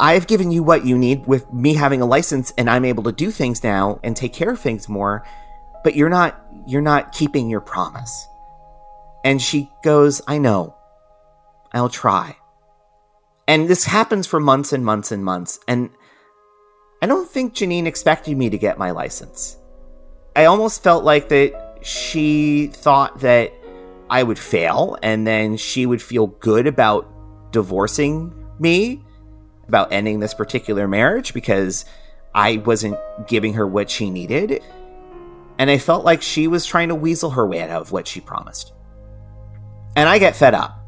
I've 0.00 0.26
given 0.26 0.50
you 0.50 0.62
what 0.62 0.86
you 0.86 0.96
need 0.96 1.26
with 1.26 1.52
me 1.52 1.74
having 1.74 2.00
a 2.00 2.06
license 2.06 2.52
and 2.56 2.68
I'm 2.68 2.84
able 2.84 3.04
to 3.04 3.12
do 3.12 3.30
things 3.30 3.62
now 3.62 4.00
and 4.02 4.16
take 4.16 4.32
care 4.32 4.50
of 4.50 4.60
things 4.60 4.88
more. 4.88 5.26
But 5.84 5.96
you're 5.96 6.08
not 6.08 6.40
you're 6.66 6.80
not 6.80 7.12
keeping 7.12 7.50
your 7.50 7.60
promise. 7.60 8.28
And 9.24 9.40
she 9.40 9.70
goes, 9.82 10.20
I 10.26 10.38
know. 10.38 10.76
I'll 11.72 11.88
try. 11.88 12.36
And 13.48 13.68
this 13.68 13.84
happens 13.84 14.26
for 14.26 14.40
months 14.40 14.72
and 14.72 14.84
months 14.84 15.12
and 15.12 15.24
months. 15.24 15.58
And 15.66 15.90
I 17.00 17.06
don't 17.06 17.28
think 17.28 17.54
Janine 17.54 17.86
expected 17.86 18.36
me 18.36 18.50
to 18.50 18.58
get 18.58 18.78
my 18.78 18.92
license. 18.92 19.56
I 20.36 20.44
almost 20.44 20.82
felt 20.82 21.04
like 21.04 21.28
that 21.30 21.80
she 21.82 22.68
thought 22.68 23.20
that 23.20 23.52
I 24.08 24.22
would 24.22 24.38
fail 24.38 24.96
and 25.02 25.26
then 25.26 25.56
she 25.56 25.86
would 25.86 26.00
feel 26.00 26.28
good 26.28 26.66
about 26.66 27.08
divorcing 27.50 28.32
me, 28.58 29.02
about 29.68 29.92
ending 29.92 30.20
this 30.20 30.34
particular 30.34 30.86
marriage 30.86 31.34
because 31.34 31.84
I 32.34 32.58
wasn't 32.58 32.98
giving 33.26 33.54
her 33.54 33.66
what 33.66 33.90
she 33.90 34.10
needed. 34.10 34.62
And 35.58 35.70
I 35.70 35.78
felt 35.78 36.04
like 36.04 36.22
she 36.22 36.46
was 36.46 36.64
trying 36.64 36.88
to 36.88 36.94
weasel 36.94 37.30
her 37.30 37.46
way 37.46 37.62
out 37.62 37.70
of 37.70 37.92
what 37.92 38.06
she 38.06 38.20
promised. 38.20 38.72
And 39.96 40.08
I 40.08 40.18
get 40.18 40.36
fed 40.36 40.54
up. 40.54 40.81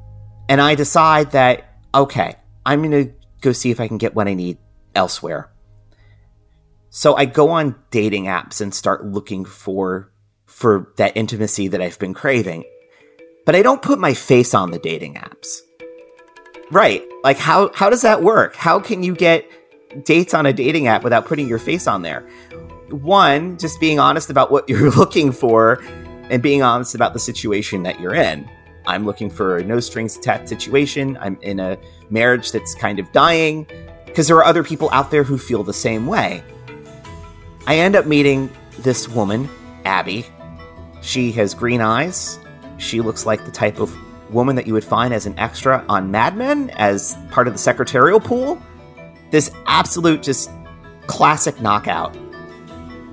And 0.49 0.61
I 0.61 0.74
decide 0.74 1.32
that, 1.32 1.78
okay, 1.95 2.36
I'm 2.66 2.82
going 2.82 3.07
to 3.07 3.12
go 3.40 3.53
see 3.53 3.70
if 3.70 3.80
I 3.80 3.88
can 3.88 3.99
get 3.99 4.14
what 4.14 4.28
I 4.28 4.34
need 4.34 4.59
elsewhere. 4.95 5.51
So 6.90 7.16
I 7.16 7.24
go 7.24 7.51
on 7.51 7.74
dating 7.90 8.24
apps 8.24 8.61
and 8.61 8.72
start 8.74 9.05
looking 9.05 9.45
for 9.45 10.11
for 10.47 10.92
that 10.97 11.16
intimacy 11.16 11.66
that 11.68 11.82
I've 11.82 11.99
been 11.99 12.14
craving. 12.14 12.62
But 13.45 13.57
I 13.57 13.62
don't 13.62 13.82
put 13.82 13.99
my 13.99 14.14
face 14.14 14.55
on 14.55 14.70
the 14.70 14.78
dating 14.78 15.14
apps. 15.14 15.59
Right. 16.70 17.03
Like 17.24 17.36
how 17.36 17.72
how 17.74 17.90
does 17.90 18.03
that 18.03 18.22
work? 18.22 18.55
How 18.55 18.78
can 18.78 19.03
you 19.03 19.14
get 19.14 19.45
dates 20.05 20.34
on 20.34 20.47
a 20.47 20.53
dating 20.53 20.86
app 20.86 21.03
without 21.03 21.26
putting 21.26 21.49
your 21.49 21.59
face 21.59 21.88
on 21.88 22.03
there? 22.03 22.20
One, 22.90 23.59
just 23.59 23.80
being 23.80 23.99
honest 23.99 24.30
about 24.30 24.53
what 24.53 24.68
you're 24.68 24.92
looking 24.92 25.32
for 25.32 25.82
and 26.30 26.42
being 26.42 26.62
honest 26.62 26.95
about 26.95 27.12
the 27.12 27.18
situation 27.18 27.82
that 27.82 28.01
you're 28.01 28.14
in. 28.14 28.49
I'm 28.87 29.05
looking 29.05 29.30
for 29.30 29.57
a 29.59 29.64
no 29.64 29.80
strings 29.80 30.16
attached 30.16 30.49
situation. 30.49 31.16
I'm 31.20 31.39
in 31.43 31.61
a 31.61 31.78
marriage 32.11 32.53
that's 32.53 32.74
kind 32.74 32.99
of 32.99 33.11
dying 33.12 33.66
because 34.07 34.28
there 34.28 34.37
are 34.37 34.45
other 34.45 34.62
people 34.62 34.89
out 34.93 35.11
there 35.11 35.24
who 35.24 35.39
feel 35.39 35.62
the 35.62 35.72
same 35.72 36.07
way. 36.07 36.43
I 37.66 37.78
end 37.78 37.97
up 37.97 38.07
meeting 38.07 38.51
this 38.80 39.09
woman, 39.09 39.49
Abby. 39.85 40.26
She 41.01 41.32
has 41.32 41.55
green 41.55 41.80
eyes. 41.80 42.39
She 42.78 43.01
looks 43.01 43.26
like 43.26 43.45
the 43.45 43.51
type 43.51 43.80
of 43.80 43.95
woman 44.30 44.57
that 44.57 44.66
you 44.66 44.72
would 44.74 44.85
find 44.85 45.14
as 45.14 45.26
an 45.26 45.39
extra 45.39 45.85
on 45.89 46.11
Mad 46.11 46.37
Men 46.37 46.70
as 46.70 47.16
part 47.30 47.47
of 47.47 47.55
the 47.55 47.59
secretarial 47.59 48.20
pool. 48.20 48.61
This 49.30 49.51
absolute, 49.66 50.22
just 50.22 50.51
classic 51.07 51.61
knockout. 51.61 52.16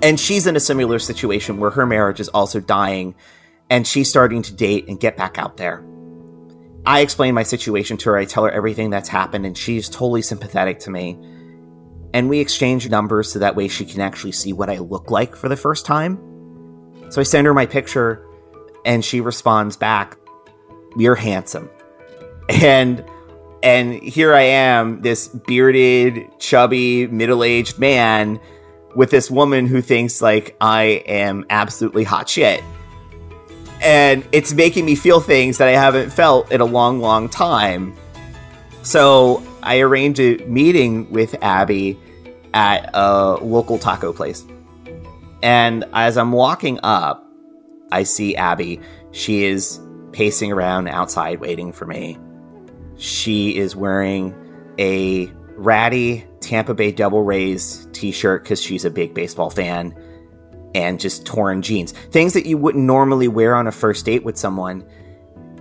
And 0.03 0.19
she's 0.19 0.47
in 0.47 0.55
a 0.55 0.59
similar 0.59 0.99
situation 0.99 1.59
where 1.59 1.71
her 1.71 1.85
marriage 1.85 2.19
is 2.19 2.29
also 2.29 2.59
dying 2.59 3.15
and 3.71 3.87
she's 3.87 4.09
starting 4.09 4.41
to 4.43 4.53
date 4.53 4.87
and 4.89 4.99
get 4.99 5.15
back 5.15 5.39
out 5.39 5.55
there. 5.55 5.83
I 6.85 6.99
explain 6.99 7.33
my 7.33 7.43
situation 7.43 7.95
to 7.97 8.09
her. 8.09 8.17
I 8.17 8.25
tell 8.25 8.43
her 8.43 8.51
everything 8.51 8.89
that's 8.89 9.07
happened, 9.07 9.45
and 9.45 9.57
she's 9.57 9.87
totally 9.87 10.21
sympathetic 10.21 10.79
to 10.79 10.91
me. 10.91 11.17
And 12.13 12.27
we 12.27 12.39
exchange 12.39 12.89
numbers 12.89 13.31
so 13.31 13.39
that 13.39 13.55
way 13.55 13.69
she 13.69 13.85
can 13.85 14.01
actually 14.01 14.33
see 14.33 14.51
what 14.51 14.69
I 14.69 14.79
look 14.79 15.09
like 15.09 15.37
for 15.37 15.47
the 15.47 15.55
first 15.55 15.85
time. 15.85 16.19
So 17.09 17.21
I 17.21 17.23
send 17.23 17.47
her 17.47 17.53
my 17.53 17.65
picture, 17.65 18.27
and 18.85 19.05
she 19.05 19.21
responds 19.21 19.77
back, 19.77 20.17
You're 20.97 21.15
handsome. 21.15 21.69
And 22.49 23.05
and 23.63 23.93
here 23.93 24.33
I 24.33 24.41
am, 24.41 25.01
this 25.03 25.29
bearded, 25.29 26.27
chubby, 26.39 27.07
middle-aged 27.07 27.79
man 27.79 28.41
with 28.95 29.11
this 29.11 29.31
woman 29.31 29.67
who 29.67 29.81
thinks 29.81 30.21
like 30.21 30.57
I 30.59 31.03
am 31.05 31.45
absolutely 31.49 32.03
hot 32.03 32.27
shit 32.27 32.61
and 33.81 34.27
it's 34.31 34.53
making 34.53 34.85
me 34.85 34.95
feel 34.95 35.19
things 35.19 35.57
that 35.57 35.67
I 35.67 35.71
haven't 35.71 36.11
felt 36.11 36.51
in 36.51 36.61
a 36.61 36.65
long, 36.65 36.99
long 36.99 37.27
time. 37.27 37.95
So 38.83 39.43
I 39.63 39.79
arranged 39.79 40.19
a 40.19 40.37
meeting 40.45 41.11
with 41.11 41.35
Abby 41.43 41.99
at 42.53 42.89
a 42.93 43.37
local 43.41 43.79
taco 43.79 44.13
place. 44.13 44.45
And 45.41 45.83
as 45.93 46.17
I'm 46.17 46.31
walking 46.31 46.79
up, 46.83 47.27
I 47.91 48.03
see 48.03 48.35
Abby. 48.35 48.79
She 49.11 49.45
is 49.45 49.79
pacing 50.11 50.51
around 50.51 50.87
outside 50.87 51.39
waiting 51.39 51.71
for 51.73 51.85
me. 51.85 52.19
She 52.97 53.57
is 53.57 53.75
wearing 53.75 54.35
a 54.77 55.25
ratty 55.55 56.25
Tampa 56.39 56.73
Bay 56.73 56.91
Devil 56.91 57.23
Rays 57.23 57.87
t 57.93 58.11
shirt 58.11 58.43
because 58.43 58.61
she's 58.61 58.85
a 58.85 58.91
big 58.91 59.13
baseball 59.13 59.49
fan 59.49 59.95
and 60.75 60.99
just 60.99 61.25
torn 61.25 61.61
jeans. 61.61 61.91
Things 61.91 62.33
that 62.33 62.45
you 62.45 62.57
wouldn't 62.57 62.83
normally 62.83 63.27
wear 63.27 63.55
on 63.55 63.67
a 63.67 63.71
first 63.71 64.05
date 64.05 64.23
with 64.23 64.37
someone. 64.37 64.87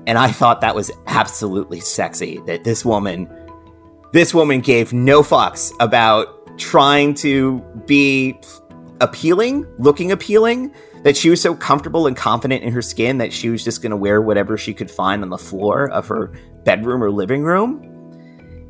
And 0.07 0.19
I 0.19 0.31
thought 0.33 0.61
that 0.61 0.75
was 0.75 0.91
absolutely 1.07 1.81
sexy 1.81 2.41
that 2.47 2.65
this 2.65 2.85
woman 2.85 3.29
this 4.13 4.35
woman 4.35 4.61
gave 4.61 4.93
no 4.93 5.23
fucks 5.23 5.73
about 5.79 6.59
trying 6.59 7.15
to 7.15 7.61
be 7.87 8.39
appealing, 9.01 9.67
looking 9.79 10.11
appealing, 10.11 10.75
that 11.05 11.17
she 11.17 11.31
was 11.31 11.41
so 11.41 11.55
comfortable 11.55 12.07
and 12.07 12.17
confident 12.17 12.63
in 12.63 12.73
her 12.73 12.83
skin 12.83 13.19
that 13.19 13.33
she 13.33 13.49
was 13.49 13.65
just 13.65 13.83
going 13.83 13.91
to 13.91 13.97
wear 13.97 14.21
whatever 14.21 14.59
she 14.59 14.75
could 14.75 14.91
find 14.91 15.23
on 15.23 15.31
the 15.31 15.39
floor 15.39 15.89
of 15.91 16.09
her 16.09 16.33
bedroom 16.65 17.03
or 17.03 17.11
living 17.11 17.43
room. 17.43 17.87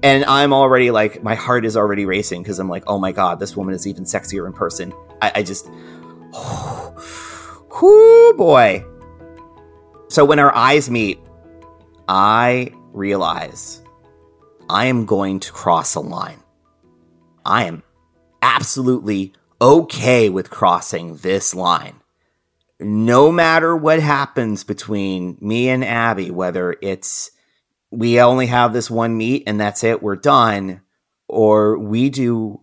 And 0.03 0.25
I'm 0.25 0.53
already 0.53 0.91
like, 0.91 1.23
my 1.23 1.35
heart 1.35 1.65
is 1.65 1.77
already 1.77 2.07
racing 2.07 2.43
because 2.43 2.59
I'm 2.59 2.69
like, 2.69 2.85
oh 2.87 2.99
my 2.99 3.13
God, 3.13 3.41
this 3.41 3.57
woman 3.57 3.75
is 3.75 3.87
even 3.87 4.05
sexier 4.05 4.47
in 4.47 4.53
person. 4.53 4.93
I, 5.21 5.33
I 5.37 5.43
just, 5.43 5.69
Whoo 7.83 8.35
boy. 8.35 8.85
So 10.09 10.25
when 10.25 10.39
our 10.39 10.55
eyes 10.55 10.91
meet, 10.91 11.21
I 12.09 12.73
realize 12.93 13.83
I 14.69 14.87
am 14.87 15.07
going 15.07 15.41
to 15.41 15.53
cross 15.53 15.95
a 15.95 16.01
line. 16.01 16.43
I 17.45 17.65
am 17.65 17.83
absolutely 18.43 19.33
okay 19.61 20.29
with 20.29 20.51
crossing 20.51 21.17
this 21.17 21.55
line. 21.55 22.01
No 22.79 23.31
matter 23.31 23.77
what 23.77 24.01
happens 24.01 24.65
between 24.65 25.37
me 25.41 25.69
and 25.69 25.85
Abby, 25.85 26.31
whether 26.31 26.77
it's 26.81 27.31
we 27.91 28.21
only 28.21 28.47
have 28.47 28.73
this 28.73 28.91
one 28.91 29.17
meet 29.17 29.45
and 29.47 29.61
that's 29.61 29.85
it, 29.85 30.03
we're 30.03 30.17
done, 30.17 30.81
or 31.29 31.79
we 31.79 32.11
do 32.11 32.61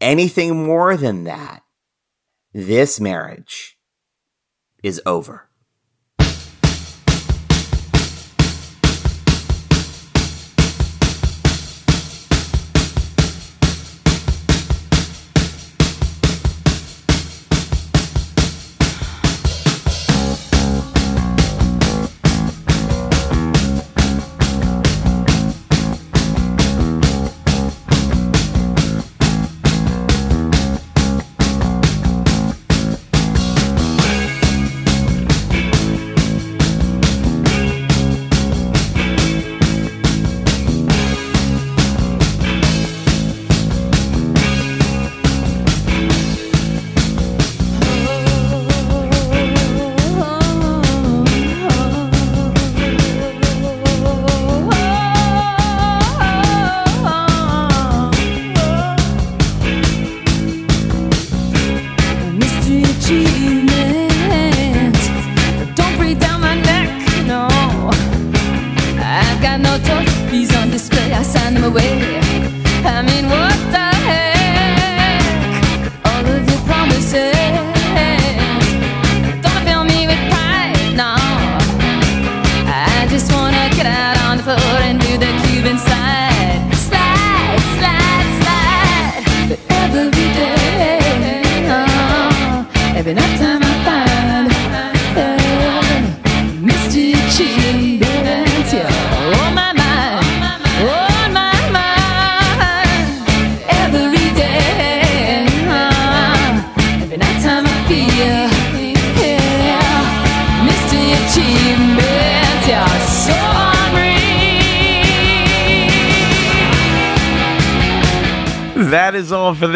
anything 0.00 0.64
more 0.64 0.96
than 0.96 1.24
that, 1.24 1.62
this 2.54 3.00
marriage 3.00 3.76
is 4.84 5.02
over. 5.04 5.48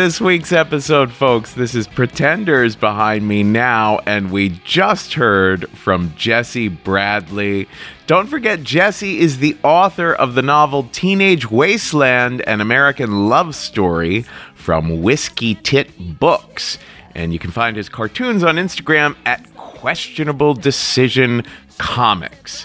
This 0.09 0.23
week's 0.23 0.53
episode, 0.53 1.13
folks. 1.13 1.53
This 1.53 1.75
is 1.75 1.87
Pretenders 1.87 2.75
behind 2.75 3.29
me 3.29 3.43
now, 3.43 3.99
and 4.07 4.33
we 4.33 4.49
just 4.65 5.13
heard 5.13 5.69
from 5.73 6.15
Jesse 6.17 6.69
Bradley. 6.69 7.69
Don't 8.07 8.27
forget, 8.27 8.63
Jesse 8.63 9.19
is 9.19 9.37
the 9.37 9.55
author 9.63 10.15
of 10.15 10.35
the 10.35 10.41
novel 10.41 10.89
Teenage 10.93 11.51
Wasteland 11.51 12.41
An 12.49 12.63
American 12.63 13.29
Love 13.29 13.55
Story 13.55 14.25
from 14.55 15.03
Whiskey 15.03 15.57
Tit 15.57 15.91
Books. 16.19 16.79
And 17.15 17.35
you 17.35 17.39
can 17.39 17.51
find 17.51 17.77
his 17.77 17.91
cartoons 17.91 18.43
on 18.43 18.57
Instagram 18.57 19.15
at 19.27 19.55
Questionable 19.57 20.55
Decision 20.55 21.43
Comics. 21.77 22.65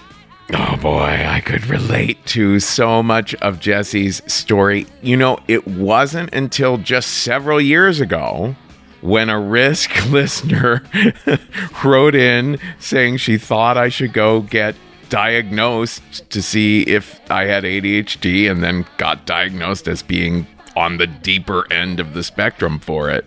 Oh 0.52 0.76
boy, 0.78 1.26
I 1.28 1.40
could 1.40 1.66
relate 1.68 2.24
to 2.28 2.60
so 2.60 3.02
much 3.02 3.34
of 3.36 3.60
Jesse's 3.60 4.22
story. 4.28 4.86
You 5.02 5.16
know, 5.18 5.40
it 5.48 5.68
wasn't 5.68 6.34
until 6.34 6.78
just 6.78 7.10
several 7.24 7.62
years 7.62 8.00
ago 8.02 8.56
when 9.02 9.30
a 9.30 9.40
risk 9.40 10.06
listener 10.10 10.84
wrote 11.84 12.16
in 12.16 12.60
saying 12.80 13.18
she 13.18 13.38
thought 13.38 13.78
I 13.78 13.90
should 13.90 14.14
go 14.14 14.42
get 14.42 14.76
diagnosed 15.10 16.30
to 16.32 16.42
see 16.42 16.82
if 16.84 17.20
I 17.30 17.46
had 17.46 17.64
ADHD 17.64 18.50
and 18.50 18.64
then 18.64 18.86
got 18.98 19.26
diagnosed 19.26 19.88
as 19.88 20.02
being 20.02 20.48
on 20.76 20.98
the 20.98 21.08
deeper 21.08 21.72
end 21.72 22.00
of 22.00 22.14
the 22.14 22.24
spectrum 22.24 22.80
for 22.80 23.10
it 23.10 23.26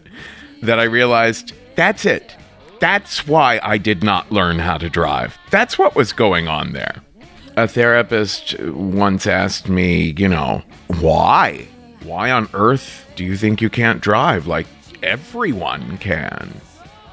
that 0.63 0.81
I 0.81 0.85
realized 0.85 1.53
that's 1.77 2.05
it. 2.05 2.35
That's 2.81 3.27
why 3.27 3.61
I 3.63 3.79
did 3.79 4.03
not 4.03 4.33
learn 4.33 4.59
how 4.59 4.79
to 4.79 4.91
drive. 4.91 5.39
That's 5.51 5.79
what 5.79 5.95
was 5.95 6.13
going 6.13 6.49
on 6.49 6.73
there. 6.73 7.03
A 7.57 7.67
therapist 7.67 8.59
once 8.61 9.27
asked 9.27 9.69
me, 9.69 10.15
you 10.19 10.29
know, 10.29 10.63
why? 11.01 11.67
Why 12.03 12.31
on 12.31 12.51
earth 12.53 13.07
do 13.17 13.25
you 13.25 13.37
think 13.37 13.63
you 13.63 13.71
can't 13.71 14.03
drive 14.03 14.47
like 14.47 14.67
everyone 15.03 15.97
can? 15.97 16.53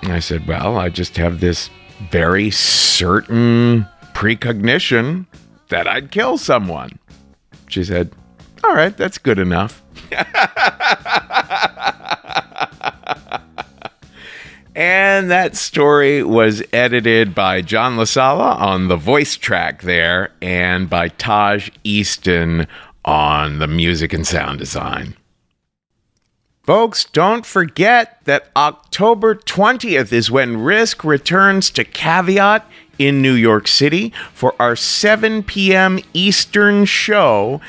I 0.04 0.20
said, 0.20 0.46
well, 0.46 0.78
I 0.78 0.89
just 0.89 1.16
have 1.16 1.39
this 1.39 1.70
very 2.12 2.52
certain 2.52 3.88
precognition 4.14 5.28
that 5.70 5.88
I'd 5.88 6.12
kill 6.12 6.38
someone. 6.38 7.00
She 7.70 7.86
said, 7.86 8.12
all 8.66 8.76
right, 8.76 8.96
that's 8.98 9.18
good 9.18 9.39
enough. 9.39 9.82
And 14.76 15.30
that 15.30 15.55
story 15.55 16.24
was 16.24 16.63
edited 16.74 17.36
by 17.36 17.61
John 17.61 17.95
Lasala 17.95 18.59
on 18.59 18.88
the 18.88 18.97
voice 18.97 19.38
track 19.38 19.84
there 19.84 20.32
and 20.41 20.89
by 20.89 21.09
Taj 21.09 21.69
Easton 21.84 22.67
on 23.05 23.59
the 23.59 23.67
music 23.67 24.13
and 24.13 24.26
sound 24.26 24.59
design. 24.59 25.15
Folks, 26.63 27.03
don't 27.05 27.45
forget 27.45 28.19
that 28.24 28.49
October 28.55 29.36
20th 29.36 30.13
is 30.13 30.32
when 30.32 30.63
Risk 30.63 31.03
returns 31.03 31.69
to 31.71 31.84
Caveat 31.84 32.65
in 32.97 33.21
New 33.21 33.34
York 33.34 33.67
City 33.67 34.13
for 34.34 34.55
our 34.59 34.76
7 34.76 35.43
p.m. 35.43 35.99
Eastern 36.13 36.86
show. 36.86 37.59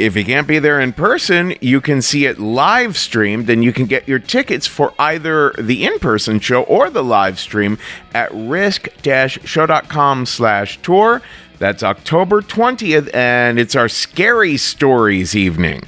If 0.00 0.16
you 0.16 0.24
can't 0.24 0.48
be 0.48 0.58
there 0.58 0.80
in 0.80 0.94
person, 0.94 1.54
you 1.60 1.82
can 1.82 2.00
see 2.00 2.24
it 2.24 2.38
live 2.38 2.96
streamed. 2.96 3.50
and 3.50 3.62
you 3.62 3.72
can 3.72 3.84
get 3.86 4.08
your 4.08 4.18
tickets 4.18 4.66
for 4.66 4.94
either 4.98 5.52
the 5.58 5.84
in-person 5.84 6.40
show 6.40 6.62
or 6.62 6.88
the 6.88 7.04
live 7.04 7.38
stream 7.38 7.76
at 8.14 8.30
risk-show.com 8.32 10.26
slash 10.26 10.78
tour. 10.82 11.20
That's 11.58 11.82
October 11.82 12.40
20th, 12.40 13.14
and 13.14 13.58
it's 13.58 13.76
our 13.76 13.88
Scary 13.88 14.56
Stories 14.56 15.36
evening. 15.36 15.82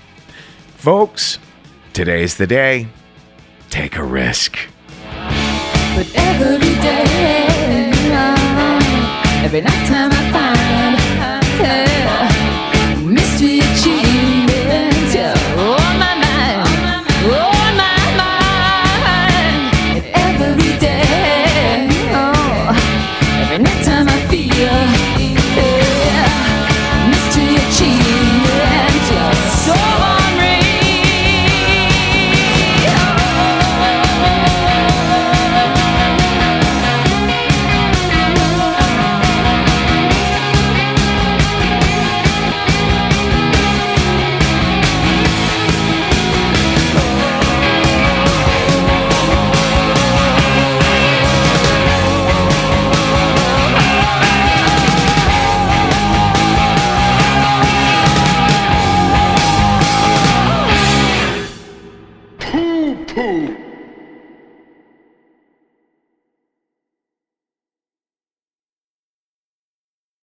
Folks, 0.76 1.38
today's 1.92 2.36
the 2.36 2.46
day. 2.46 2.86
Take 3.70 3.96
a 3.96 4.04
risk. 4.04 4.58
But 5.94 6.10
every 6.14 6.58
day, 6.58 7.90
every 9.44 9.60
night 9.60 9.86
time 9.86 10.10
I 10.10 10.30
find 10.32 11.22
uh, 11.22 11.40